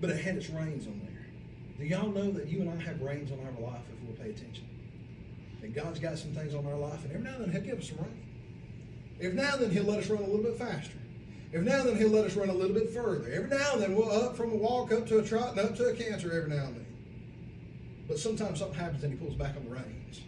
But 0.00 0.10
it 0.10 0.20
had 0.20 0.36
its 0.36 0.48
reins 0.50 0.86
on 0.86 1.00
there. 1.00 1.26
Do 1.78 1.86
y'all 1.86 2.10
know 2.10 2.30
that 2.32 2.48
you 2.48 2.60
and 2.60 2.70
I 2.70 2.82
have 2.82 3.00
reins 3.00 3.30
on 3.30 3.38
our 3.40 3.70
life 3.70 3.82
if 3.92 4.06
we'll 4.06 4.16
pay 4.16 4.30
attention? 4.30 4.66
And 5.62 5.74
God's 5.74 5.98
got 5.98 6.18
some 6.18 6.32
things 6.32 6.54
on 6.54 6.66
our 6.66 6.76
life, 6.76 7.04
and 7.04 7.12
every 7.12 7.24
now 7.24 7.36
and 7.36 7.44
then 7.44 7.52
He'll 7.52 7.62
give 7.62 7.78
us 7.78 7.88
some 7.88 7.98
rein. 7.98 8.26
Every 9.20 9.36
now 9.36 9.54
and 9.54 9.62
then 9.62 9.70
He'll 9.70 9.84
let 9.84 9.98
us 9.98 10.08
run 10.08 10.22
a 10.22 10.26
little 10.26 10.42
bit 10.42 10.56
faster. 10.56 10.96
Every 11.52 11.66
now 11.66 11.80
and 11.80 11.88
then 11.90 11.96
He'll 11.96 12.10
let 12.10 12.24
us 12.24 12.36
run 12.36 12.48
a 12.48 12.54
little 12.54 12.74
bit 12.74 12.90
further. 12.90 13.30
Every 13.30 13.50
now 13.50 13.72
and 13.74 13.82
then 13.82 13.94
we'll 13.94 14.10
up 14.10 14.36
from 14.36 14.52
a 14.52 14.56
walk 14.56 14.92
up 14.92 15.06
to 15.08 15.18
a 15.18 15.22
trot 15.22 15.50
and 15.50 15.60
up 15.60 15.76
to 15.76 15.88
a 15.88 15.94
canter 15.94 16.32
every 16.32 16.50
now 16.50 16.66
and 16.66 16.76
then. 16.76 16.86
But 18.08 18.18
sometimes 18.18 18.58
something 18.58 18.78
happens 18.78 19.04
and 19.04 19.12
He 19.12 19.18
pulls 19.18 19.36
back 19.36 19.56
on 19.56 19.64
the 19.64 19.70
reins. 19.70 20.20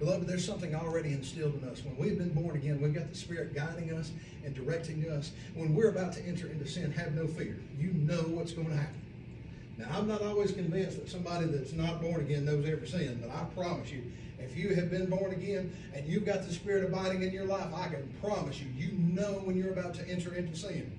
Beloved, 0.00 0.26
there's 0.26 0.46
something 0.46 0.74
already 0.74 1.12
instilled 1.12 1.62
in 1.62 1.68
us. 1.68 1.84
When 1.84 1.94
we've 1.98 2.16
been 2.16 2.32
born 2.32 2.56
again, 2.56 2.80
we've 2.80 2.94
got 2.94 3.10
the 3.10 3.14
Spirit 3.14 3.54
guiding 3.54 3.92
us 3.92 4.12
and 4.46 4.54
directing 4.54 5.08
us. 5.10 5.32
When 5.54 5.74
we're 5.74 5.90
about 5.90 6.14
to 6.14 6.24
enter 6.24 6.46
into 6.46 6.66
sin, 6.66 6.90
have 6.92 7.14
no 7.14 7.26
fear. 7.26 7.58
You 7.78 7.92
know 7.92 8.22
what's 8.22 8.52
going 8.52 8.68
to 8.68 8.76
happen. 8.76 8.98
Now, 9.76 9.88
I'm 9.92 10.08
not 10.08 10.22
always 10.22 10.52
convinced 10.52 10.98
that 10.98 11.10
somebody 11.10 11.46
that's 11.46 11.74
not 11.74 12.00
born 12.00 12.22
again 12.22 12.46
knows 12.46 12.66
every 12.66 12.88
sin, 12.88 13.18
but 13.20 13.30
I 13.30 13.44
promise 13.54 13.92
you, 13.92 14.10
if 14.38 14.56
you 14.56 14.74
have 14.74 14.90
been 14.90 15.04
born 15.04 15.32
again 15.32 15.70
and 15.94 16.06
you've 16.06 16.24
got 16.24 16.46
the 16.46 16.52
Spirit 16.52 16.84
abiding 16.84 17.22
in 17.22 17.30
your 17.30 17.44
life, 17.44 17.68
I 17.74 17.88
can 17.88 18.10
promise 18.22 18.58
you, 18.58 18.68
you 18.74 18.92
know 18.92 19.42
when 19.44 19.54
you're 19.54 19.72
about 19.72 19.92
to 19.96 20.08
enter 20.08 20.34
into 20.34 20.56
sin. 20.56 20.90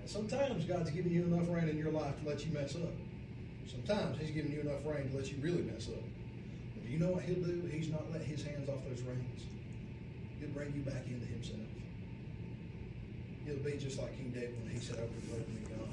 And 0.00 0.10
sometimes 0.10 0.66
God's 0.66 0.90
giving 0.90 1.12
you 1.12 1.22
enough 1.22 1.48
rein 1.48 1.66
in 1.66 1.78
your 1.78 1.92
life 1.92 2.20
to 2.22 2.28
let 2.28 2.44
you 2.44 2.52
mess 2.52 2.74
up. 2.76 2.92
Sometimes 3.66 4.18
He's 4.20 4.32
giving 4.32 4.52
you 4.52 4.60
enough 4.60 4.84
rein 4.84 5.10
to 5.10 5.16
let 5.16 5.32
you 5.32 5.38
really 5.40 5.62
mess 5.62 5.88
up. 5.88 6.04
You 6.88 6.98
know 6.98 7.08
what 7.08 7.22
he'll 7.22 7.42
do? 7.42 7.68
He's 7.72 7.88
not 7.88 8.10
let 8.12 8.22
his 8.22 8.44
hands 8.44 8.68
off 8.68 8.84
those 8.88 9.02
reins. 9.02 9.42
He'll 10.40 10.50
bring 10.50 10.72
you 10.74 10.82
back 10.82 11.06
into 11.06 11.26
himself. 11.26 11.60
He'll 13.46 13.56
be 13.56 13.78
just 13.78 13.98
like 13.98 14.16
King 14.16 14.30
David 14.30 14.54
when 14.62 14.70
he 14.70 14.78
said, 14.78 14.96
Open 14.96 15.22
the 15.30 15.42
to 15.42 15.50
me, 15.50 15.62
God. 15.76 15.88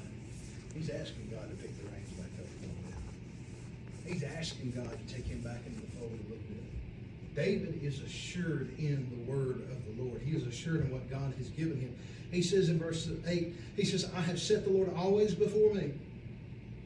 He's 0.74 0.90
asking 0.90 1.28
God 1.30 1.50
to 1.50 1.56
pick 1.56 1.76
the 1.76 1.88
reins 1.90 2.10
back 2.14 2.30
up 2.38 2.46
a 2.46 2.56
little 2.62 2.76
bit. 2.86 4.12
He's 4.12 4.22
asking 4.22 4.72
God 4.72 4.90
to 4.90 5.14
take 5.14 5.26
him 5.26 5.40
back 5.40 5.66
into 5.66 5.80
the 5.80 5.90
fold 5.98 6.12
a 6.12 6.22
little 6.30 6.46
bit. 6.48 7.34
David 7.34 7.80
is 7.82 8.00
assured 8.00 8.76
in 8.78 9.08
the 9.10 9.30
word 9.30 9.62
of 9.70 9.96
the 9.96 10.02
Lord. 10.02 10.20
He 10.22 10.36
is 10.36 10.46
assured 10.46 10.84
in 10.84 10.90
what 10.90 11.08
God 11.10 11.34
has 11.38 11.48
given 11.50 11.80
him. 11.80 11.96
He 12.30 12.42
says 12.42 12.68
in 12.68 12.78
verse 12.78 13.08
8, 13.26 13.54
he 13.76 13.84
says, 13.84 14.10
I 14.14 14.20
have 14.20 14.40
set 14.40 14.64
the 14.64 14.70
Lord 14.70 14.92
always 14.96 15.34
before 15.34 15.74
me. 15.74 15.92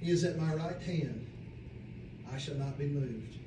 He 0.00 0.10
is 0.10 0.24
at 0.24 0.38
my 0.38 0.54
right 0.54 0.80
hand. 0.82 1.26
I 2.32 2.38
shall 2.38 2.56
not 2.56 2.78
be 2.78 2.86
moved. 2.86 3.38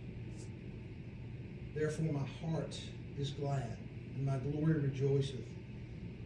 Therefore 1.78 2.12
my 2.12 2.28
heart 2.42 2.76
is 3.20 3.30
glad, 3.30 3.78
and 4.16 4.26
my 4.26 4.38
glory 4.38 4.80
rejoiceth. 4.80 5.46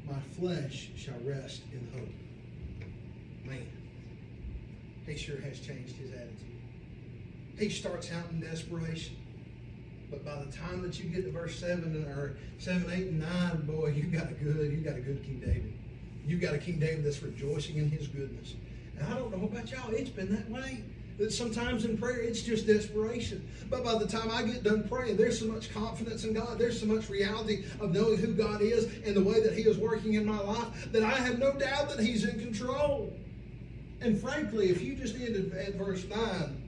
My 0.08 0.20
flesh 0.40 0.92
shall 0.96 1.20
rest 1.26 1.64
in 1.74 1.86
hope. 1.94 2.88
Man, 3.44 3.68
he 5.06 5.18
sure 5.18 5.42
has 5.42 5.60
changed 5.60 5.98
his 5.98 6.12
attitude. 6.12 6.62
He 7.60 7.70
starts 7.70 8.14
out 8.14 8.30
in 8.32 8.40
desperation. 8.40 9.18
But 10.10 10.24
by 10.24 10.42
the 10.42 10.52
time 10.54 10.82
that 10.84 10.98
you 11.00 11.10
get 11.10 11.26
to 11.26 11.32
verse 11.32 11.60
7 11.60 11.96
or 12.06 12.38
7, 12.58 12.90
8, 12.90 13.08
and 13.08 13.20
9, 13.20 13.66
boy, 13.66 13.88
you 13.88 14.04
got 14.04 14.32
a 14.32 14.34
good, 14.34 14.72
you 14.72 14.78
got 14.78 14.96
a 14.96 15.02
good 15.02 15.22
King 15.22 15.42
David. 15.46 15.74
You 16.26 16.38
got 16.38 16.54
a 16.54 16.60
King 16.60 16.80
David 16.80 17.04
that's 17.04 17.22
rejoicing 17.22 17.76
in 17.76 17.90
his 17.90 18.08
goodness. 18.08 18.56
And 18.98 19.06
I 19.06 19.18
don't 19.18 19.38
know 19.38 19.44
about 19.46 19.70
y'all, 19.70 19.92
it's 19.92 20.10
been 20.10 20.34
that 20.34 20.50
way 20.50 20.84
that 21.18 21.32
sometimes 21.32 21.86
in 21.86 21.98
prayer 21.98 22.20
it's 22.20 22.42
just 22.42 22.68
desperation. 22.68 23.48
But 23.70 23.84
by 23.84 23.98
the 23.98 24.08
time 24.08 24.30
I 24.32 24.44
get 24.44 24.64
done 24.64 24.88
praying, 24.88 25.18
there's 25.18 25.40
so 25.40 25.46
much 25.46 25.74
confidence 25.74 26.24
in 26.24 26.34
God, 26.34 26.58
there's 26.58 26.80
so 26.80 26.86
much 26.86 27.10
reality 27.10 27.66
of 27.80 27.92
knowing 27.92 28.18
who 28.18 28.34
God 28.34 28.62
is 28.62 28.86
and 29.06 29.16
the 29.16 29.24
way 29.24 29.42
that 29.42 29.54
He 29.54 29.64
is 29.64 29.78
working 29.78 30.16
in 30.16 30.26
my 30.26 30.40
life 30.40 30.92
that 30.92 31.04
I 31.04 31.16
have 31.16 31.40
no 31.40 31.54
doubt 31.54 31.90
that 31.90 32.00
He's 32.00 32.26
in 32.26 32.40
control. 32.40 33.14
And 34.02 34.20
frankly, 34.20 34.70
if 34.70 34.82
you 34.82 34.96
just 34.96 35.16
ended 35.16 35.54
at 35.54 35.76
verse 35.76 36.06
9, 36.06 36.62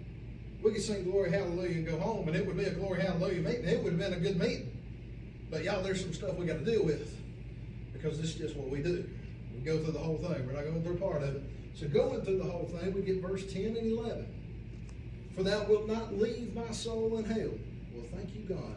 we 0.64 0.72
could 0.72 0.82
sing 0.82 1.04
glory 1.04 1.32
hallelujah 1.32 1.76
and 1.76 1.86
go 1.86 1.98
home, 1.98 2.28
and 2.28 2.38
it 2.38 2.46
would 2.46 2.58
be 2.58 2.64
a 2.64 2.72
glory 2.72 3.02
hallelujah 3.02 3.42
meeting. 3.42 3.66
It 3.66 3.84
would 3.84 3.94
have 3.94 4.00
been 4.00 4.14
a 4.14 4.20
good 4.20 4.40
meeting. 4.40 4.72
But 5.50 5.64
y'all, 5.64 5.84
there's 5.84 6.02
some 6.02 6.14
stuff 6.14 6.36
we 6.36 6.46
got 6.46 6.60
to 6.60 6.66
deal 6.66 6.84
with 6.84 7.20
because 7.92 8.20
this 8.20 8.32
is 8.32 8.36
just 8.36 8.56
what 8.56 8.70
we 8.70 8.82
do. 8.82 9.08
We 9.54 9.62
go 9.62 9.82
through 9.82 9.92
the 9.94 10.00
whole 10.00 10.18
thing. 10.18 10.48
We're 10.48 10.54
not 10.54 10.64
going 10.64 10.84
through 10.84 10.98
part 10.98 11.22
of 11.22 11.36
it. 11.36 11.44
So 11.76 11.88
going 11.88 12.22
through 12.22 12.38
the 12.38 12.44
whole 12.44 12.66
thing, 12.66 12.94
we 12.94 13.02
get 13.02 13.22
verse 13.22 13.52
10 13.52 13.78
and 13.78 13.92
11. 13.98 14.28
For 15.36 15.44
thou 15.44 15.64
wilt 15.64 15.88
not 15.88 16.18
leave 16.18 16.54
my 16.54 16.72
soul 16.72 17.18
in 17.18 17.26
hell. 17.26 17.58
Well, 17.94 18.06
thank 18.14 18.36
you, 18.36 18.42
God. 18.42 18.76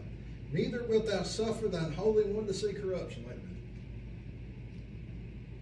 Neither 0.53 0.85
wilt 0.85 1.07
thou 1.07 1.23
suffer 1.23 1.69
thine 1.69 1.93
holy 1.93 2.25
one 2.25 2.47
to 2.47 2.55
see 2.55 2.73
corruption. 2.73 3.25
Wait 3.27 3.37
a 3.37 3.39
minute. 3.39 3.57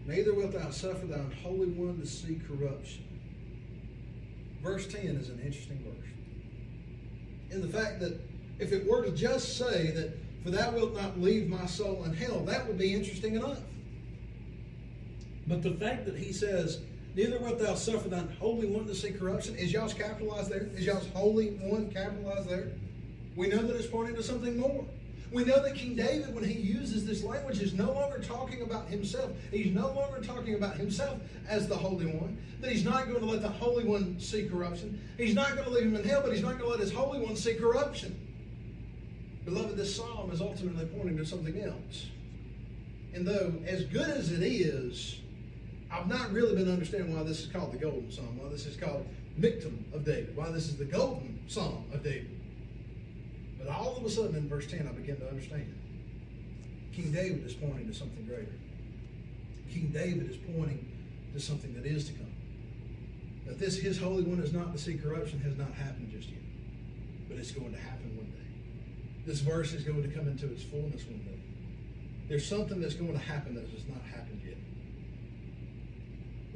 Neither 0.07 0.35
wilt 0.35 0.53
thou 0.53 0.71
suffer 0.71 1.07
thine 1.07 1.33
holy 1.43 1.69
one 1.69 1.99
to 2.01 2.07
see 2.07 2.41
corruption. 2.47 3.05
Verse 4.63 4.87
10 4.87 5.17
is 5.17 5.31
an 5.31 5.41
interesting 5.41 5.83
verse. 5.85 6.09
In 7.51 7.61
the 7.61 7.69
fact 7.69 8.01
that 8.01 8.21
if 8.59 8.73
it 8.73 8.89
were 8.89 9.05
to 9.05 9.11
just 9.11 9.59
say 9.59 9.91
that, 9.91 10.17
for 10.45 10.51
thou 10.51 10.71
wilt 10.71 10.95
not 10.95 11.21
leave 11.21 11.49
my 11.49 11.67
soul 11.67 12.05
in 12.05 12.13
hell, 12.13 12.41
that 12.45 12.67
would 12.67 12.79
be 12.79 12.95
interesting 12.95 13.35
enough. 13.35 13.61
But 15.47 15.63
the 15.63 15.73
fact 15.73 16.05
that 16.07 16.17
he 16.17 16.33
says, 16.33 16.81
Neither 17.15 17.39
wilt 17.39 17.61
thou 17.61 17.75
suffer 17.75 18.09
thine 18.09 18.35
holy 18.41 18.67
one 18.67 18.87
to 18.87 18.95
see 18.95 19.13
corruption. 19.13 19.55
Is 19.57 19.73
y'all's 19.73 19.95
capitalized 19.95 20.51
there? 20.51 20.69
Is 20.75 20.85
y'all's 20.85 21.09
holy 21.15 21.51
one 21.51 21.91
capitalized 21.91 22.49
there? 22.49 22.73
We 23.37 23.49
know 23.49 23.63
that 23.63 23.77
it's 23.77 23.87
pointing 23.87 24.17
to 24.17 24.23
something 24.23 24.59
more. 24.59 24.85
We 25.33 25.45
know 25.45 25.63
that 25.63 25.75
King 25.75 25.97
David, 25.97 26.33
when 26.35 26.45
he 26.45 26.55
uses 26.55 27.05
this 27.05 27.25
language, 27.25 27.61
is 27.61 27.73
no 27.73 27.93
longer 27.93 28.21
talking 28.21 28.63
about 28.63 28.87
himself. 28.89 29.33
He's 29.51 29.75
no 29.75 29.93
longer 29.93 30.21
talking 30.21 30.55
about 30.55 30.77
himself 30.77 31.19
as 31.49 31.67
the 31.67 31.75
Holy 31.77 32.07
One. 32.07 32.39
That 32.61 32.71
he's 32.71 32.85
not 32.85 33.09
going 33.09 33.21
to 33.21 33.27
let 33.27 33.43
the 33.43 33.49
Holy 33.49 33.85
One 33.85 34.19
see 34.21 34.49
corruption. 34.49 35.01
He's 35.17 35.35
not 35.35 35.55
going 35.55 35.65
to 35.65 35.71
leave 35.71 35.85
him 35.85 35.97
in 35.97 36.05
hell, 36.05 36.23
but 36.23 36.33
he's 36.33 36.43
not 36.43 36.59
going 36.59 36.65
to 36.65 36.69
let 36.69 36.81
his 36.81 36.93
Holy 36.93 37.19
One 37.19 37.37
see 37.37 37.55
corruption. 37.55 38.17
Beloved, 39.45 39.77
this 39.77 39.95
psalm 39.95 40.31
is 40.31 40.41
ultimately 40.41 40.87
pointing 40.87 41.17
to 41.17 41.27
something 41.27 41.61
else. 41.61 42.07
And 43.13 43.27
though, 43.27 43.55
as 43.67 43.85
good 43.85 44.09
as 44.09 44.31
it 44.31 44.43
is, 44.43 45.21
I've 45.95 46.09
not 46.09 46.33
really 46.33 46.57
been 46.57 46.71
understanding 46.71 47.17
why 47.17 47.23
this 47.23 47.41
is 47.41 47.47
called 47.47 47.73
the 47.73 47.79
Golden 47.79 48.11
Psalm, 48.11 48.37
why 48.37 48.49
this 48.49 48.67
is 48.67 48.77
called 48.77 49.07
Michtam 49.39 49.95
of 49.95 50.05
David, 50.05 50.37
why 50.37 50.51
this 50.51 50.67
is 50.67 50.77
the 50.77 50.85
Golden 50.85 51.39
Psalm 51.47 51.85
of 51.93 52.03
David. 52.03 52.41
But 53.59 53.69
all 53.69 53.97
of 53.97 54.05
a 54.05 54.11
sudden 54.11 54.35
in 54.35 54.49
verse 54.49 54.67
10, 54.67 54.89
I 54.89 54.93
begin 54.93 55.17
to 55.19 55.29
understand. 55.29 55.73
King 56.93 57.13
David 57.13 57.47
is 57.47 57.55
pointing 57.55 57.87
to 57.87 57.95
something 57.95 58.25
greater. 58.27 58.53
King 59.73 59.91
David 59.93 60.29
is 60.29 60.37
pointing 60.37 60.85
to 61.33 61.41
something 61.41 61.73
that 61.75 61.87
is 61.87 62.07
to 62.09 62.13
come. 62.15 62.33
That 63.47 63.61
this, 63.61 63.79
his 63.79 63.99
Holy 63.99 64.25
One, 64.25 64.41
is 64.41 64.53
not 64.53 64.73
to 64.73 64.79
see 64.79 64.99
corruption, 64.99 65.41
has 65.41 65.57
not 65.57 65.73
happened 65.75 66.11
just 66.11 66.29
yet. 66.29 66.41
But 67.29 67.39
it's 67.39 67.53
going 67.53 67.73
to 67.73 67.79
happen 67.79 68.17
one 68.17 68.27
day. 68.27 69.27
This 69.27 69.41
verse 69.41 69.73
is 69.73 69.85
going 69.85 70.03
to 70.03 70.09
come 70.09 70.27
into 70.27 70.47
its 70.47 70.63
fullness 70.65 71.05
one 71.05 71.21
day. 71.21 71.41
There's 72.29 72.47
something 72.47 72.81
that's 72.81 72.95
going 72.95 73.13
to 73.13 73.19
happen 73.19 73.55
that 73.55 73.69
has 73.69 73.87
not 73.89 74.03
happened 74.03 74.41
yet. 74.45 74.57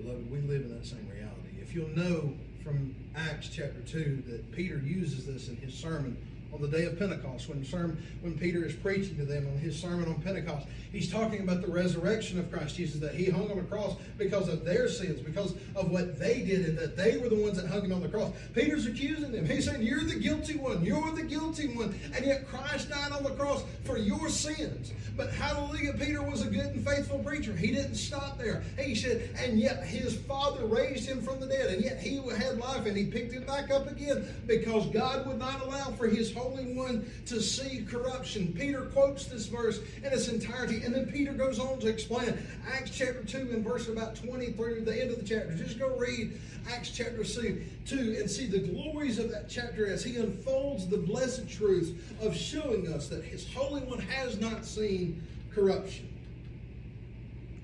Beloved, 0.01 0.31
we 0.31 0.41
live 0.43 0.63
in 0.63 0.75
that 0.75 0.87
same 0.87 1.09
reality. 1.13 1.61
If 1.61 1.75
you'll 1.75 1.89
know 1.89 2.33
from 2.63 2.95
Acts 3.17 3.49
chapter 3.49 3.81
2 3.81 4.23
that 4.29 4.53
Peter 4.53 4.79
uses 4.79 5.27
this 5.27 5.49
in 5.49 5.57
his 5.57 5.75
sermon 5.75 6.17
on 6.53 6.63
the 6.63 6.69
day 6.69 6.85
of 6.85 6.99
Pentecost, 6.99 7.49
when, 7.49 7.65
sermon, 7.65 8.03
when 8.21 8.39
Peter 8.39 8.65
is 8.65 8.75
preaching 8.75 9.17
to 9.17 9.25
them 9.25 9.47
on 9.47 9.59
his 9.59 9.79
sermon 9.79 10.09
on 10.09 10.21
Pentecost, 10.23 10.67
he's 10.91 11.11
talking 11.11 11.41
about 11.41 11.61
the 11.61 11.71
resurrection 11.71 12.39
of 12.39 12.51
Christ 12.51 12.77
Jesus, 12.77 13.01
that 13.01 13.15
he 13.15 13.27
hung 13.27 13.51
on 13.51 13.59
the 13.59 13.65
cross 13.65 13.97
because 14.17 14.49
of 14.49 14.65
their 14.65 14.89
sins, 14.89 15.21
because 15.21 15.55
of 15.77 15.91
what 15.91 16.19
they 16.19 16.41
did, 16.41 16.67
and 16.67 16.79
that 16.79 16.97
they 16.97 17.19
were 17.19 17.29
the 17.29 17.37
ones 17.37 17.61
that 17.61 17.69
hung 17.69 17.85
him 17.85 17.93
on 17.93 18.01
the 18.01 18.09
cross. 18.09 18.33
Peter's 18.55 18.87
accusing 18.87 19.33
them. 19.33 19.47
He's 19.47 19.67
saying, 19.67 19.83
You're 19.83 20.05
the 20.05 20.19
guilty 20.19 20.57
one, 20.57 20.85
you're 20.85 21.11
the 21.13 21.23
guilty 21.23 21.69
one, 21.69 21.95
and 22.15 22.25
yet 22.25 22.49
Christ 22.49 22.89
died 22.91 23.13
on 23.13 23.23
the 23.23 23.31
cross 23.31 23.63
for 23.85 23.99
your 23.99 24.29
sins. 24.29 24.93
But 25.17 25.33
hallelujah, 25.33 25.95
Peter 25.95 26.23
was 26.23 26.43
a 26.43 26.49
good 26.49 26.67
and 26.67 26.87
faithful 26.87 27.19
preacher. 27.19 27.53
He 27.53 27.73
didn't 27.73 27.97
stop 27.97 28.39
there. 28.39 28.63
He 28.79 28.95
said, 28.95 29.31
And 29.37 29.59
yet 29.59 29.85
his 29.85 30.17
Father 30.17 30.65
raised 30.65 31.09
him 31.09 31.21
from 31.21 31.41
the 31.41 31.47
dead, 31.47 31.75
and 31.75 31.85
yet 31.85 32.01
he 32.01 32.17
had 32.17 32.59
life, 32.59 32.87
and 32.87 32.97
he 32.97 33.05
picked 33.05 33.33
him 33.33 33.45
back 33.45 33.71
up 33.71 33.91
again 33.91 34.27
because 34.47 34.87
God 34.91 35.27
would 35.27 35.39
not 35.39 35.61
allow 35.63 35.91
for 35.91 36.07
his 36.07 36.31
Holy 36.39 36.73
One 36.75 37.11
to 37.27 37.41
see 37.43 37.85
corruption. 37.85 38.55
Peter 38.57 38.83
quotes 38.83 39.27
this 39.27 39.47
verse 39.47 39.81
in 39.99 40.13
its 40.13 40.29
entirety, 40.29 40.85
and 40.85 40.95
then 40.95 41.07
Peter 41.07 41.33
goes 41.33 41.59
on 41.59 41.79
to 41.81 41.89
explain 41.89 42.39
Acts 42.73 42.93
chapter 42.97 43.25
2 43.25 43.39
and 43.53 43.65
verse 43.65 43.89
about 43.89 44.17
20 44.17 44.53
through 44.53 44.85
the 44.85 45.01
end 45.01 45.11
of 45.11 45.19
the 45.19 45.25
chapter. 45.25 45.53
Just 45.55 45.79
go 45.79 45.97
read 45.97 46.41
Acts 46.71 46.91
chapter 46.91 47.25
2 47.25 48.17
and 48.19 48.31
see 48.31 48.47
the 48.47 48.61
glories 48.61 49.19
of 49.19 49.31
that 49.31 49.49
chapter 49.49 49.87
as 49.87 50.05
he 50.05 50.17
unfolds 50.17 50.87
the 50.87 50.99
blessed 50.99 51.49
truth 51.49 52.17
of 52.23 52.37
showing 52.37 52.93
us 52.93 53.09
that 53.09 53.25
his 53.25 53.53
Holy 53.53 53.81
One 53.83 54.01
has 54.01 54.39
not 54.39 54.65
seen 54.65 55.23
corruption. 55.53 56.09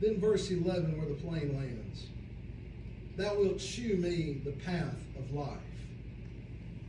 Then 0.00 0.20
verse 0.20 0.50
11 0.50 0.98
where 0.98 1.08
the 1.08 1.14
plane 1.14 1.56
lands. 1.56 2.06
Thou 3.16 3.36
wilt 3.36 3.60
shew 3.60 3.96
me 3.96 4.40
the 4.44 4.52
path 4.52 4.96
of 5.16 5.32
life. 5.32 5.58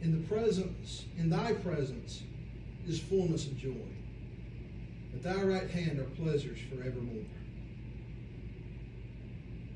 In 0.01 0.11
the 0.11 0.27
presence, 0.27 1.05
in 1.17 1.29
thy 1.29 1.53
presence, 1.53 2.23
is 2.87 2.99
fullness 2.99 3.47
of 3.47 3.57
joy. 3.57 3.71
At 5.13 5.23
thy 5.23 5.41
right 5.41 5.69
hand 5.69 5.99
are 5.99 6.03
pleasures 6.03 6.59
forevermore. 6.69 7.23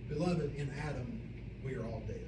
Beloved, 0.09 0.55
in 0.55 0.71
Adam, 0.79 1.21
we 1.65 1.75
are 1.75 1.85
all 1.85 2.03
dead. 2.07 2.27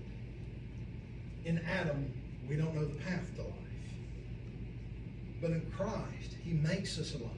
In 1.45 1.59
Adam, 1.59 2.11
we 2.47 2.55
don't 2.55 2.73
know 2.75 2.85
the 2.85 2.99
path 3.01 3.35
to 3.35 3.41
life. 3.41 3.51
But 5.41 5.51
in 5.51 5.71
Christ, 5.75 6.35
He 6.43 6.53
makes 6.53 6.99
us 6.99 7.15
alive. 7.15 7.31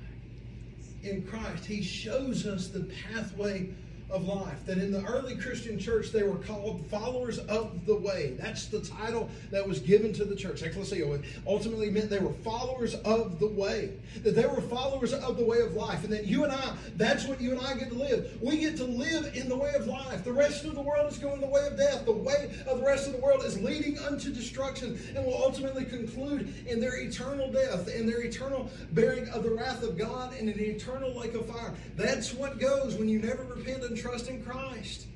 In 1.02 1.24
Christ, 1.24 1.66
He 1.66 1.82
shows 1.82 2.46
us 2.46 2.68
the 2.68 2.90
pathway 3.12 3.70
of 4.14 4.28
life. 4.28 4.66
That 4.66 4.78
in 4.78 4.92
the 4.92 5.04
early 5.06 5.36
Christian 5.36 5.78
church, 5.80 6.12
they 6.12 6.24
were 6.24 6.38
called 6.38 6.86
followers 6.88 7.40
of 7.40 7.86
the 7.86 7.96
way. 7.96 8.36
That's 8.40 8.68
the 8.68 8.82
title 8.82 9.30
that 9.52 9.68
was 9.68 9.80
given 9.80 10.14
to 10.14 10.26
the 10.26 10.36
church. 10.36 10.62
Ecclesia 10.62 11.20
ultimately 11.48 11.90
meant 11.90 12.10
they 12.10 12.20
were 12.20 12.34
followers 12.34 12.94
of 12.96 13.40
the 13.40 13.48
way. 13.48 13.94
That 14.24 14.36
they 14.36 14.46
were 14.46 14.62
followers 14.62 15.14
of 15.14 15.38
the 15.38 15.44
way 15.44 15.60
of 15.60 15.74
life. 15.74 16.04
And 16.04 16.14
that 16.14 16.26
you 16.26 16.44
and 16.44 16.54
I, 16.54 16.76
that's 16.96 17.26
what 17.26 17.42
you 17.42 17.52
and 17.52 17.62
I 17.62 17.74
get 17.76 17.90
to 17.90 17.96
live. 17.96 18.38
We 18.42 18.58
get 18.58 18.78
to 18.78 18.86
live 18.86 19.36
in 19.36 19.50
the 19.50 19.58
way 19.58 19.74
of 19.74 19.88
life. 19.88 20.24
The 20.24 20.34
rest 20.34 20.66
of 20.66 20.76
the 20.76 20.82
world 20.82 21.12
is 21.12 21.18
going 21.18 21.42
the 21.42 21.48
way 21.48 21.66
of 21.66 21.78
death. 21.78 22.06
The 22.06 22.12
way 22.12 22.52
of 22.68 22.80
the 22.80 22.86
rest 22.86 23.08
of 23.08 23.14
the 23.14 23.20
world 23.20 23.44
is 23.44 23.60
leading 23.60 23.98
unto 24.00 24.32
destruction 24.32 25.00
and 25.16 25.26
will 25.26 25.42
ultimately 25.44 25.86
conclude 25.86 26.54
in 26.68 26.80
their 26.80 26.98
eternal 27.02 27.52
death, 27.52 27.88
in 27.88 28.06
their 28.06 28.22
eternal 28.22 28.70
bearing 28.92 29.28
of 29.30 29.44
the 29.44 29.52
wrath 29.52 29.84
of 29.84 29.98
God 29.98 30.34
and 30.38 30.50
an 30.50 30.60
eternal 30.60 31.18
lake 31.18 31.34
of 31.34 31.48
fire. 31.48 31.74
That's 31.96 32.34
what 32.34 32.60
goes 32.60 32.96
when 32.96 33.10
you 33.10 33.20
never 33.20 33.44
repent 33.44 33.84
and 33.84 33.98
trust 34.04 34.28
in 34.28 34.44
Christ. 34.44 35.08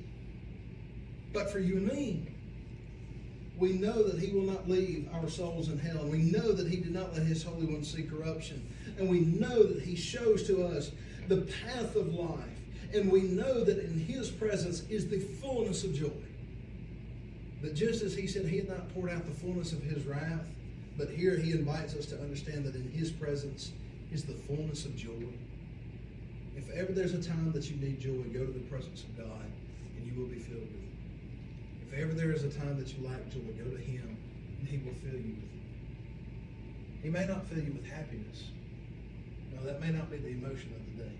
But 1.34 1.50
for 1.50 1.58
you 1.58 1.76
and 1.76 1.86
me, 1.86 2.26
we 3.58 3.74
know 3.74 4.02
that 4.02 4.18
He 4.18 4.32
will 4.32 4.44
not 4.44 4.68
leave 4.68 5.08
our 5.12 5.28
souls 5.28 5.68
in 5.68 5.78
hell. 5.78 6.00
And 6.00 6.10
we 6.10 6.22
know 6.22 6.52
that 6.52 6.68
He 6.68 6.76
did 6.76 6.94
not 6.94 7.12
let 7.12 7.26
His 7.26 7.42
Holy 7.42 7.66
One 7.66 7.84
see 7.84 8.02
corruption. 8.02 8.66
And 8.98 9.08
we 9.08 9.20
know 9.20 9.62
that 9.62 9.82
He 9.82 9.94
shows 9.94 10.46
to 10.46 10.64
us 10.64 10.90
the 11.28 11.42
path 11.64 11.96
of 11.96 12.14
life. 12.14 12.40
And 12.94 13.12
we 13.12 13.22
know 13.22 13.62
that 13.62 13.78
in 13.78 14.00
His 14.00 14.30
presence 14.30 14.84
is 14.88 15.08
the 15.08 15.20
fullness 15.20 15.84
of 15.84 15.94
joy. 15.94 16.10
But 17.60 17.74
just 17.74 18.02
as 18.02 18.14
He 18.14 18.26
said 18.26 18.46
He 18.46 18.56
had 18.56 18.68
not 18.68 18.92
poured 18.94 19.10
out 19.10 19.26
the 19.26 19.34
fullness 19.34 19.72
of 19.72 19.82
His 19.82 20.06
wrath, 20.06 20.46
but 20.96 21.10
here 21.10 21.36
He 21.36 21.52
invites 21.52 21.94
us 21.94 22.06
to 22.06 22.20
understand 22.22 22.64
that 22.64 22.74
in 22.74 22.90
His 22.90 23.10
presence 23.10 23.72
is 24.10 24.24
the 24.24 24.32
fullness 24.32 24.86
of 24.86 24.96
joy. 24.96 25.26
If 26.58 26.70
ever 26.70 26.92
there's 26.92 27.14
a 27.14 27.22
time 27.22 27.52
that 27.52 27.70
you 27.70 27.76
need 27.76 28.00
joy, 28.00 28.24
go 28.34 28.44
to 28.44 28.52
the 28.52 28.66
presence 28.66 29.04
of 29.04 29.16
God 29.16 29.46
and 29.96 30.04
you 30.04 30.20
will 30.20 30.28
be 30.28 30.40
filled 30.40 30.60
with 30.60 30.82
it. 30.82 31.86
If 31.86 32.02
ever 32.02 32.12
there 32.12 32.32
is 32.32 32.42
a 32.42 32.50
time 32.50 32.76
that 32.80 32.92
you 32.92 33.06
lack 33.06 33.30
joy, 33.30 33.46
go 33.56 33.70
to 33.70 33.80
Him 33.80 34.16
and 34.58 34.68
He 34.68 34.78
will 34.78 34.94
fill 34.94 35.20
you 35.20 35.36
with 35.36 35.44
it. 35.44 37.04
He 37.04 37.10
may 37.10 37.26
not 37.26 37.46
fill 37.46 37.62
you 37.62 37.72
with 37.72 37.86
happiness. 37.86 38.50
No, 39.54 39.62
that 39.64 39.80
may 39.80 39.90
not 39.90 40.10
be 40.10 40.16
the 40.16 40.30
emotion 40.30 40.72
of 40.74 40.98
the 40.98 41.04
day. 41.04 41.12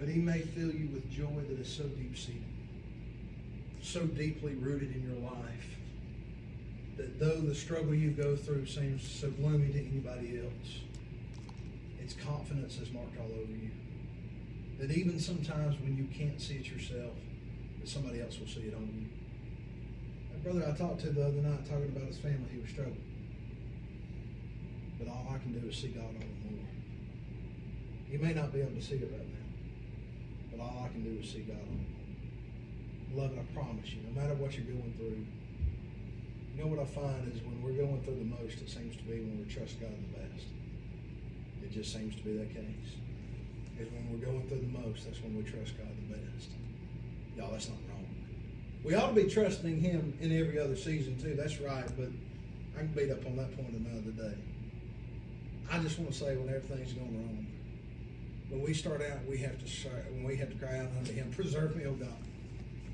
But 0.00 0.08
He 0.08 0.20
may 0.20 0.40
fill 0.40 0.72
you 0.72 0.88
with 0.92 1.08
joy 1.08 1.40
that 1.48 1.60
is 1.60 1.72
so 1.72 1.84
deep 1.84 2.18
seated, 2.18 2.42
so 3.82 4.00
deeply 4.04 4.54
rooted 4.54 4.96
in 4.96 5.08
your 5.08 5.30
life, 5.30 5.76
that 6.96 7.20
though 7.20 7.40
the 7.40 7.54
struggle 7.54 7.94
you 7.94 8.10
go 8.10 8.34
through 8.34 8.66
seems 8.66 9.08
so 9.08 9.30
gloomy 9.30 9.72
to 9.72 9.78
anybody 9.78 10.40
else, 10.40 10.80
its 12.00 12.14
confidence 12.14 12.78
is 12.78 12.92
marked 12.92 13.16
all 13.20 13.26
over 13.26 13.52
you. 13.52 13.70
That 14.82 14.90
even 14.90 15.20
sometimes 15.20 15.78
when 15.78 15.96
you 15.96 16.10
can't 16.10 16.42
see 16.42 16.56
it 16.56 16.66
yourself, 16.66 17.14
that 17.78 17.86
somebody 17.86 18.20
else 18.20 18.40
will 18.40 18.48
see 18.48 18.66
it 18.66 18.74
on 18.74 18.82
you. 18.90 19.06
A 20.34 20.38
brother 20.42 20.66
I 20.66 20.76
talked 20.76 21.06
to 21.06 21.10
the 21.10 21.22
other 21.22 21.38
night 21.38 21.62
talking 21.70 21.94
about 21.94 22.10
his 22.10 22.18
family, 22.18 22.50
he 22.50 22.58
was 22.58 22.68
struggling. 22.68 22.98
But 24.98 25.06
all 25.06 25.30
I 25.30 25.38
can 25.38 25.54
do 25.54 25.68
is 25.68 25.76
see 25.76 25.94
God 25.94 26.10
on 26.10 26.18
him 26.18 26.34
more. 26.50 26.66
He 28.10 28.18
may 28.18 28.34
not 28.34 28.52
be 28.52 28.58
able 28.58 28.74
to 28.74 28.82
see 28.82 28.96
it 28.96 29.06
right 29.06 29.22
now, 29.22 29.46
but 30.50 30.58
all 30.58 30.82
I 30.82 30.88
can 30.90 31.06
do 31.06 31.14
is 31.22 31.30
see 31.30 31.46
God 31.46 31.62
on 31.62 31.78
him 31.78 31.86
more. 31.86 32.18
Beloved, 33.14 33.38
I 33.38 33.54
promise 33.54 33.86
you, 33.94 34.02
no 34.02 34.20
matter 34.20 34.34
what 34.34 34.58
you're 34.58 34.66
going 34.66 34.94
through, 34.98 35.22
you 35.22 36.58
know 36.58 36.66
what 36.66 36.82
I 36.82 36.90
find 36.90 37.30
is 37.32 37.38
when 37.46 37.62
we're 37.62 37.78
going 37.78 38.02
through 38.02 38.18
the 38.18 38.34
most, 38.34 38.58
it 38.58 38.66
seems 38.68 38.96
to 38.96 39.04
be 39.04 39.22
when 39.22 39.38
we 39.38 39.46
trust 39.46 39.78
God 39.78 39.94
the 39.94 40.18
best. 40.18 40.50
It 41.62 41.70
just 41.70 41.94
seems 41.94 42.16
to 42.16 42.22
be 42.26 42.36
that 42.38 42.50
case. 42.50 42.98
Is 43.82 43.90
when 43.90 44.08
we're 44.12 44.24
going 44.24 44.46
through 44.48 44.60
the 44.60 44.78
most, 44.78 45.04
that's 45.04 45.20
when 45.22 45.36
we 45.36 45.42
trust 45.42 45.76
God 45.76 45.88
the 46.08 46.14
best. 46.14 46.50
Y'all, 47.36 47.50
that's 47.50 47.68
not 47.68 47.78
wrong. 47.88 48.06
We 48.84 48.94
ought 48.94 49.08
to 49.08 49.14
be 49.14 49.28
trusting 49.28 49.80
Him 49.80 50.16
in 50.20 50.30
every 50.38 50.58
other 50.58 50.76
season 50.76 51.20
too. 51.20 51.34
That's 51.34 51.60
right, 51.60 51.86
but 51.96 52.08
I 52.76 52.78
can 52.78 52.92
beat 52.94 53.10
up 53.10 53.26
on 53.26 53.36
that 53.36 53.56
point 53.56 53.74
another 53.74 54.12
day. 54.12 54.36
I 55.70 55.78
just 55.80 55.98
want 55.98 56.12
to 56.12 56.16
say 56.16 56.36
when 56.36 56.48
everything's 56.48 56.92
going 56.92 57.12
wrong, 57.12 57.46
when 58.50 58.62
we 58.62 58.72
start 58.72 59.02
out, 59.02 59.24
we 59.28 59.38
have 59.38 59.58
to 59.58 59.66
start, 59.68 60.04
when 60.12 60.22
we 60.22 60.36
have 60.36 60.50
to 60.50 60.56
cry 60.56 60.78
out 60.78 60.90
unto 60.98 61.12
Him, 61.12 61.32
preserve 61.34 61.74
me, 61.74 61.86
O 61.86 61.92
God. 61.92 62.21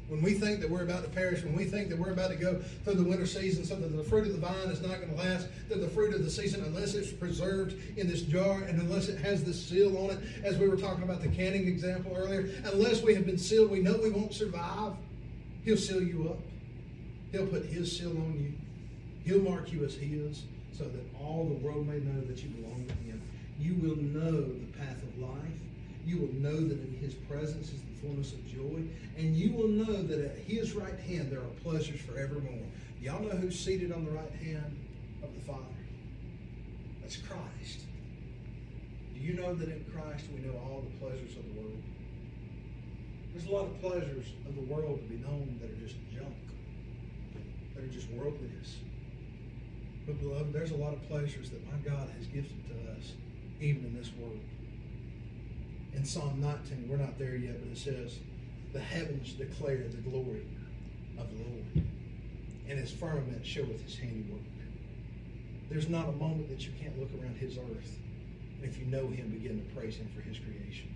When 0.09 0.23
we 0.23 0.33
think 0.33 0.61
that 0.61 0.71
we're 0.71 0.85
about 0.85 1.05
to 1.05 1.11
perish, 1.11 1.43
when 1.43 1.55
we 1.55 1.65
think 1.65 1.91
that 1.91 1.99
we're 1.99 2.13
about 2.13 2.31
to 2.31 2.37
go 2.37 2.59
through 2.85 2.95
the 2.95 3.05
winter 3.05 3.27
season 3.27 3.65
so 3.65 3.77
that 3.77 3.95
the 3.95 4.03
fruit 4.03 4.27
of 4.27 4.33
the 4.33 4.39
vine 4.39 4.69
is 4.71 4.81
not 4.81 5.01
going 5.01 5.11
to 5.11 5.17
last, 5.17 5.49
that 5.69 5.83
the 5.83 5.89
fruit 5.89 6.15
of 6.15 6.25
the 6.25 6.31
season, 6.31 6.65
unless 6.65 6.95
it's 6.95 7.13
preserved 7.13 7.77
in 7.99 8.09
this 8.09 8.23
jar 8.23 8.63
and 8.63 8.81
unless 8.81 9.09
it 9.09 9.19
has 9.19 9.45
this 9.45 9.63
seal 9.63 9.97
on 9.99 10.11
it, 10.11 10.19
as 10.45 10.57
we 10.57 10.67
were 10.67 10.79
talking 10.79 11.03
about 11.03 11.21
the 11.21 11.29
canning 11.29 11.69
example 11.69 12.15
earlier, 12.17 12.49
unless 12.65 13.03
we 13.03 13.15
have 13.15 13.27
been 13.27 13.37
sealed, 13.37 13.71
we 13.71 13.81
know 13.81 13.99
we 14.03 14.11
won't 14.11 14.33
survive. 14.33 14.95
He'll 15.65 15.77
seal 15.77 16.03
you 16.03 16.31
up. 16.31 16.39
He'll 17.31 17.47
put 17.47 17.67
His 17.67 17.95
seal 17.95 18.11
on 18.11 18.35
you. 18.39 18.55
He'll 19.25 19.43
mark 19.43 19.71
you 19.71 19.85
as 19.85 19.95
His 19.95 20.45
so 20.73 20.85
that 20.85 21.05
all 21.21 21.45
the 21.45 21.67
world 21.67 21.87
may 21.87 21.99
know 21.99 22.21
that 22.23 22.43
you 22.43 22.49
belong 22.49 22.87
to 22.87 22.95
Him. 22.95 23.21
You 23.61 23.75
will 23.75 23.97
know 23.97 24.41
the 24.41 24.79
path 24.79 25.03
of 25.03 25.19
life. 25.19 25.38
You 26.09 26.17
will 26.21 26.33
know 26.41 26.57
that 26.57 26.81
in 26.81 26.97
His 27.03 27.13
presence 27.13 27.71
is 27.71 27.83
the 27.83 28.01
fullness 28.01 28.33
of 28.33 28.47
joy. 28.47 28.83
And 29.19 29.37
you 29.37 29.53
will 29.53 29.69
know 29.69 30.03
that 30.03 30.19
at 30.19 30.39
his 30.39 30.73
right 30.73 30.99
hand 31.01 31.31
there 31.31 31.41
are 31.41 31.55
pleasures 31.63 32.01
forevermore. 32.01 32.65
Y'all 32.99 33.23
know 33.23 33.37
who's 33.37 33.61
seated 33.61 33.93
on 33.93 34.07
the 34.07 34.11
right 34.11 34.33
hand 34.33 34.75
of 35.23 35.35
the 35.35 35.41
Father? 35.43 35.63
That's 37.03 37.19
Christ. 37.19 37.81
Do 39.15 39.21
you 39.21 39.35
know 39.35 39.55
that 39.55 39.69
in 39.69 39.85
Christ 39.93 40.25
we 40.35 40.41
know 40.41 40.57
all 40.57 40.83
the 40.83 41.07
pleasures 41.07 41.37
of 41.37 41.45
the 41.45 41.61
world? 41.61 41.83
There's 43.35 43.47
a 43.47 43.51
lot 43.51 43.67
of 43.67 43.79
pleasures 43.83 44.33
of 44.47 44.55
the 44.55 44.63
world 44.63 45.01
to 45.03 45.15
be 45.15 45.23
known 45.23 45.59
that 45.61 45.71
are 45.71 45.87
just 45.87 45.97
junk, 46.11 46.35
that 47.75 47.85
are 47.85 47.89
just 47.89 48.09
worldliness. 48.13 48.77
But, 50.07 50.19
beloved, 50.21 50.55
there's 50.55 50.71
a 50.71 50.77
lot 50.77 50.95
of 50.95 51.07
pleasures 51.07 51.51
that 51.51 51.63
my 51.67 51.77
God 51.85 52.09
has 52.17 52.27
gifted 52.29 52.67
to 52.69 52.93
us, 52.93 53.13
even 53.61 53.85
in 53.85 53.95
this 53.95 54.11
world 54.19 54.41
in 55.95 56.05
Psalm 56.05 56.41
19, 56.41 56.89
we're 56.89 56.97
not 56.97 57.19
there 57.19 57.37
yet, 57.37 57.61
but 57.61 57.73
it 57.73 57.79
says, 57.79 58.19
The 58.73 58.81
heavens 58.81 59.33
declare 59.33 59.85
the 59.89 59.97
glory 60.09 60.47
of 61.19 61.29
the 61.31 61.45
Lord, 61.45 61.87
and 62.69 62.79
his 62.79 62.91
firmament 62.91 63.45
showeth 63.45 63.83
his 63.83 63.97
handiwork. 63.97 64.41
There's 65.71 65.89
not 65.89 66.09
a 66.09 66.13
moment 66.13 66.49
that 66.49 66.65
you 66.65 66.73
can't 66.81 66.99
look 66.99 67.11
around 67.21 67.37
his 67.37 67.59
earth, 67.59 67.99
and 68.57 68.65
if 68.65 68.79
you 68.79 68.87
know 68.87 69.09
him, 69.09 69.31
begin 69.31 69.59
to 69.59 69.75
praise 69.75 69.97
him 69.97 70.09
for 70.15 70.23
his 70.23 70.39
creation. 70.39 70.95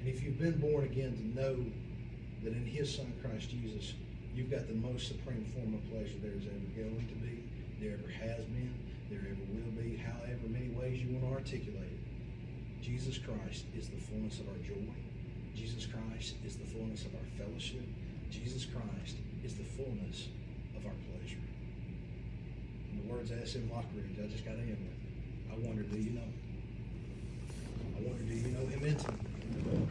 And 0.00 0.08
if 0.08 0.22
you've 0.22 0.38
been 0.38 0.58
born 0.58 0.84
again, 0.84 1.16
to 1.16 1.40
know 1.40 1.56
that 2.42 2.52
in 2.52 2.66
his 2.66 2.94
son, 2.94 3.12
Christ 3.22 3.50
Jesus, 3.50 3.94
you've 4.34 4.50
got 4.50 4.68
the 4.68 4.74
most 4.74 5.08
supreme 5.08 5.44
form 5.54 5.74
of 5.74 5.90
pleasure 5.90 6.18
there 6.22 6.36
is 6.36 6.44
ever 6.44 6.68
going 6.76 7.08
to 7.08 7.14
be, 7.24 7.42
there 7.80 7.96
ever 7.98 8.12
has 8.12 8.44
been, 8.44 8.74
there 9.10 9.20
ever 9.20 9.44
will 9.48 9.72
be, 9.82 9.96
however 9.96 10.46
many 10.48 10.68
ways 10.68 11.00
you 11.00 11.16
want 11.16 11.24
to 11.24 11.32
articulate 11.32 11.88
it. 11.88 11.95
Jesus 12.86 13.18
Christ 13.18 13.64
is 13.76 13.88
the 13.88 13.96
fullness 13.96 14.38
of 14.38 14.46
our 14.46 14.58
joy. 14.58 14.94
Jesus 15.56 15.86
Christ 15.86 16.36
is 16.46 16.54
the 16.54 16.66
fullness 16.66 17.04
of 17.04 17.16
our 17.16 17.26
fellowship. 17.36 17.82
Jesus 18.30 18.64
Christ 18.64 19.16
is 19.44 19.56
the 19.56 19.64
fullness 19.64 20.28
of 20.76 20.86
our 20.86 20.92
pleasure. 21.10 21.42
In 22.92 23.02
the 23.02 23.12
words 23.12 23.32
of 23.32 23.42
S.M. 23.42 23.68
Lockridge, 23.74 24.24
I 24.24 24.28
just 24.28 24.44
got 24.44 24.52
to 24.52 24.60
end 24.60 24.78
with. 24.78 25.52
I 25.52 25.66
wonder, 25.66 25.82
do 25.82 25.98
you 25.98 26.10
know? 26.10 26.30
I 27.96 28.02
wonder, 28.02 28.22
do 28.22 28.34
you 28.34 28.54
know 28.54 28.66
him 28.66 28.86
intimately? 28.86 29.88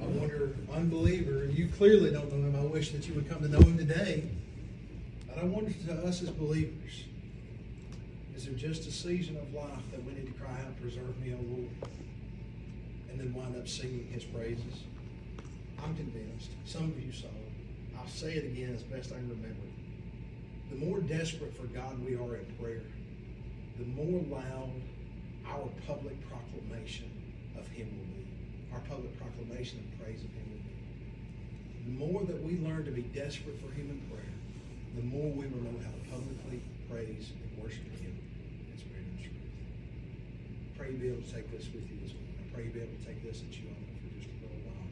I 0.00 0.06
wonder, 0.06 0.56
unbeliever, 0.72 1.44
you 1.44 1.68
clearly 1.76 2.10
don't 2.10 2.32
know 2.32 2.48
him. 2.48 2.56
I 2.56 2.64
wish 2.64 2.92
that 2.92 3.06
you 3.06 3.12
would 3.16 3.28
come 3.28 3.42
to 3.42 3.48
know 3.48 3.60
him 3.60 3.76
today. 3.76 4.30
But 5.28 5.40
I 5.40 5.44
wonder 5.44 5.72
to 5.88 5.92
us 6.06 6.22
as 6.22 6.30
believers, 6.30 7.04
is 8.34 8.46
there 8.46 8.54
just 8.54 8.88
a 8.88 8.90
season 8.90 9.36
of 9.36 9.52
life 9.52 9.90
that 9.90 10.02
we 10.02 10.14
need 10.14 10.26
to 10.26 10.42
cry 10.42 10.56
out, 10.66 10.80
preserve 10.80 11.20
me, 11.20 11.34
O 11.34 11.38
Lord, 11.54 11.68
and 13.14 13.22
then 13.22 13.34
wind 13.34 13.56
up 13.56 13.68
singing 13.68 14.08
his 14.12 14.24
praises? 14.24 14.82
I'm 15.78 15.94
convinced. 15.94 16.50
Some 16.64 16.84
of 16.90 16.98
you 16.98 17.12
saw 17.12 17.28
it. 17.28 17.52
I'll 17.96 18.08
say 18.08 18.32
it 18.32 18.44
again 18.44 18.74
as 18.74 18.82
best 18.82 19.12
I 19.12 19.16
can 19.16 19.28
remember. 19.30 19.62
The 20.70 20.76
more 20.76 20.98
desperate 20.98 21.54
for 21.56 21.66
God 21.66 22.04
we 22.04 22.16
are 22.16 22.34
in 22.34 22.46
prayer, 22.58 22.82
the 23.78 23.84
more 23.84 24.20
loud 24.26 24.70
our 25.46 25.68
public 25.86 26.18
proclamation 26.28 27.06
of 27.56 27.68
him 27.68 27.86
will 27.86 28.10
be. 28.18 28.26
Our 28.72 28.80
public 28.80 29.16
proclamation 29.20 29.78
and 29.78 30.00
praise 30.02 30.24
of 30.24 30.32
him 30.34 30.50
will 30.50 30.66
be. 30.66 30.74
The 31.86 31.94
more 31.94 32.24
that 32.24 32.42
we 32.42 32.58
learn 32.66 32.84
to 32.86 32.90
be 32.90 33.02
desperate 33.02 33.60
for 33.60 33.70
him 33.74 33.90
in 33.90 34.00
prayer, 34.10 34.34
the 34.96 35.02
more 35.02 35.30
we 35.30 35.46
will 35.46 35.62
know 35.62 35.78
how 35.84 35.92
to 35.94 36.02
publicly 36.10 36.62
praise 36.90 37.30
and 37.30 37.62
worship 37.62 37.86
him 38.00 38.18
in 38.72 38.78
spirit 38.78 39.06
and 39.06 39.20
truth. 39.20 39.46
Pray 40.76 40.90
you 40.90 40.98
be 40.98 41.08
able 41.08 41.22
to 41.22 41.32
take 41.32 41.50
this 41.52 41.66
with 41.70 41.86
you 41.86 41.98
this 42.02 42.10
morning. 42.14 42.33
Pray 42.54 42.64
you 42.64 42.70
be 42.70 42.80
able 42.80 42.94
to 42.94 43.04
take 43.04 43.18
this 43.26 43.40
and 43.42 43.50
chew 43.50 43.66
on 43.66 43.74
it 43.74 43.98
for 43.98 44.14
just 44.14 44.30
a 44.30 44.46
little 44.46 44.62
while. 44.62 44.86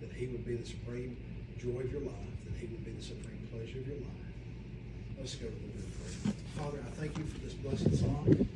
That 0.00 0.12
he 0.14 0.30
would 0.30 0.46
be 0.46 0.54
the 0.54 0.66
supreme 0.66 1.16
joy 1.58 1.82
of 1.82 1.90
your 1.90 2.02
life, 2.02 2.38
that 2.46 2.54
he 2.54 2.66
would 2.70 2.84
be 2.84 2.92
the 2.92 3.02
supreme 3.02 3.42
pleasure 3.50 3.82
of 3.82 3.86
your 3.90 3.98
life. 3.98 4.22
Let's 5.18 5.34
go 5.34 5.48
to 5.48 5.52
the 5.52 5.82
prayer. 5.98 6.34
Father, 6.54 6.78
I 6.78 6.90
thank 6.94 7.18
you 7.18 7.24
for 7.26 7.38
this 7.42 7.54
blessed 7.54 7.90
song. 7.98 8.46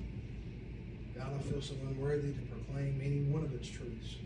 God, 1.18 1.30
I 1.34 1.42
feel 1.50 1.60
so 1.60 1.74
unworthy 1.90 2.30
to 2.32 2.42
proclaim 2.54 3.02
any 3.02 3.26
one 3.26 3.42
of 3.42 3.52
its 3.52 3.66
truths. 3.66 4.22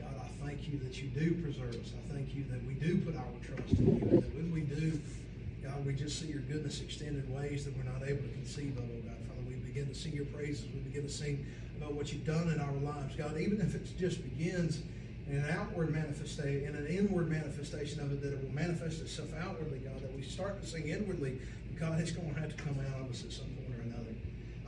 God, 0.00 0.16
I 0.16 0.28
thank 0.46 0.66
you 0.72 0.80
that 0.80 0.96
you 1.02 1.08
do 1.12 1.36
preserve 1.42 1.76
us. 1.76 1.92
I 1.92 2.14
thank 2.14 2.34
you 2.34 2.44
that 2.48 2.64
we 2.64 2.74
do 2.74 2.96
put 3.04 3.14
our 3.14 3.28
trust 3.44 3.76
in 3.76 4.00
you. 4.00 4.08
That 4.24 4.34
when 4.34 4.50
we 4.52 4.62
do, 4.62 4.98
God, 5.62 5.84
we 5.84 5.92
just 5.92 6.18
see 6.18 6.28
your 6.28 6.40
goodness 6.48 6.80
extended 6.80 7.28
ways 7.28 7.66
that 7.66 7.76
we're 7.76 7.84
not 7.84 8.08
able 8.08 8.22
to 8.24 8.32
conceive 8.40 8.72
of, 8.78 8.84
oh 8.84 9.04
God. 9.04 9.20
Father, 9.28 9.39
begin 9.72 9.88
to 9.88 9.94
sing 9.94 10.12
your 10.12 10.26
praises. 10.26 10.66
We 10.74 10.80
begin 10.80 11.02
to 11.02 11.12
sing 11.12 11.46
about 11.76 11.94
what 11.94 12.12
you've 12.12 12.26
done 12.26 12.48
in 12.48 12.60
our 12.60 12.72
lives. 12.72 13.14
God, 13.16 13.38
even 13.38 13.60
if 13.60 13.74
it 13.74 13.86
just 13.98 14.22
begins 14.22 14.82
in 15.28 15.36
an 15.36 15.50
outward 15.50 15.92
manifestation, 15.92 16.66
in 16.66 16.74
an 16.74 16.86
inward 16.86 17.30
manifestation 17.30 18.00
of 18.00 18.12
it, 18.12 18.20
that 18.22 18.32
it 18.32 18.42
will 18.42 18.54
manifest 18.54 19.00
itself 19.00 19.28
outwardly, 19.40 19.78
God, 19.78 20.02
that 20.02 20.14
we 20.14 20.22
start 20.22 20.60
to 20.60 20.66
sing 20.66 20.88
inwardly, 20.88 21.40
God, 21.78 22.00
it's 22.00 22.10
going 22.10 22.34
to 22.34 22.40
have 22.40 22.54
to 22.54 22.62
come 22.62 22.76
out 22.92 23.00
of 23.00 23.10
us 23.10 23.24
at 23.24 23.32
some 23.32 23.46
point 23.46 23.78
or 23.78 23.82
another. 23.82 24.12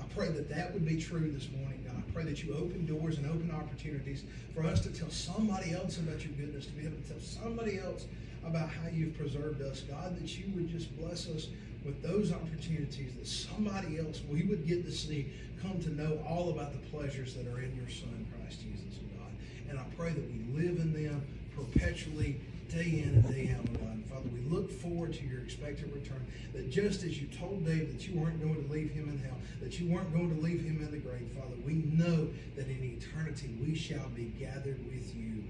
I 0.00 0.05
pray 0.14 0.28
that 0.28 0.48
that 0.48 0.72
would 0.72 0.86
be 0.86 1.00
true 1.00 1.30
this 1.32 1.48
morning, 1.50 1.84
God. 1.84 1.96
I 1.96 2.12
pray 2.12 2.24
that 2.24 2.42
you 2.44 2.55
open 2.55 2.86
doors 2.86 3.18
and 3.18 3.26
open 3.26 3.50
opportunities 3.50 4.24
for 4.55 4.64
us 4.64 4.80
to 4.82 4.90
tell 4.90 5.11
somebody 5.11 5.72
else 5.72 5.98
about 5.98 6.24
your 6.24 6.32
goodness, 6.34 6.66
to 6.66 6.72
be 6.72 6.86
able 6.86 6.96
to 6.96 7.09
tell 7.09 7.20
somebody 7.20 7.80
else 7.80 8.07
about 8.46 8.68
how 8.68 8.88
you've 8.90 9.18
preserved 9.18 9.61
us. 9.62 9.80
God, 9.80 10.16
that 10.16 10.38
you 10.38 10.46
would 10.55 10.68
just 10.68 10.96
bless 10.96 11.28
us 11.28 11.48
with 11.85 12.03
those 12.03 12.33
opportunities, 12.33 13.14
that 13.16 13.26
somebody 13.26 13.99
else 13.99 14.20
we 14.30 14.43
would 14.43 14.66
get 14.66 14.85
to 14.85 14.93
see 14.93 15.33
come 15.62 15.80
to 15.80 15.95
know 15.95 16.18
all 16.28 16.51
about 16.51 16.72
the 16.72 16.91
pleasures 16.91 17.35
that 17.35 17.47
are 17.47 17.61
in 17.61 17.74
your 17.76 17.89
Son, 17.89 18.26
Christ 18.37 18.61
Jesus, 18.62 18.99
oh 18.99 19.18
God. 19.18 19.30
And 19.70 19.78
I 19.78 19.85
pray 19.97 20.11
that 20.11 20.30
we 20.30 20.61
live 20.61 20.78
in 20.80 20.93
them 20.93 21.24
perpetually, 21.55 22.41
day 22.68 23.03
in 23.05 23.11
and 23.14 23.28
day 23.28 23.55
out, 23.57 23.64
oh 23.70 23.78
God. 23.78 23.95
And 23.95 24.07
Father, 24.07 24.28
we 24.33 24.41
look 24.41 24.70
forward 24.70 25.12
to 25.14 25.24
your 25.24 25.41
expected 25.41 25.93
return. 25.95 26.26
That 26.53 26.70
just 26.70 27.05
as 27.05 27.20
you 27.20 27.28
told 27.28 27.64
David 27.64 27.95
that 27.95 28.09
you 28.09 28.18
weren't 28.18 28.41
going 28.41 28.64
to 28.64 28.72
leave 28.72 28.91
him 28.91 29.09
in 29.09 29.18
hell, 29.18 29.39
that 29.61 29.78
you 29.78 29.93
weren't 29.93 30.12
going 30.12 30.35
to 30.35 30.43
leave 30.43 30.62
him 30.62 30.78
in 30.83 30.91
the 30.91 30.99
grave, 30.99 31.28
Father, 31.39 31.55
we 31.64 31.74
know 31.74 32.28
that 32.57 32.66
in 32.66 32.99
eternity 32.99 33.55
we 33.61 33.74
shall 33.74 34.09
be 34.11 34.33
gathered 34.39 34.85
with 34.87 35.14
you 35.14 35.45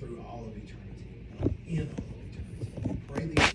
through 0.00 0.20
all 0.28 0.44
of 0.44 0.56
eternity, 0.56 1.56
in 1.68 1.88
all 1.98 2.04
of 2.10 2.18
eternity. 2.32 2.98
We 3.18 3.34
pray 3.34 3.53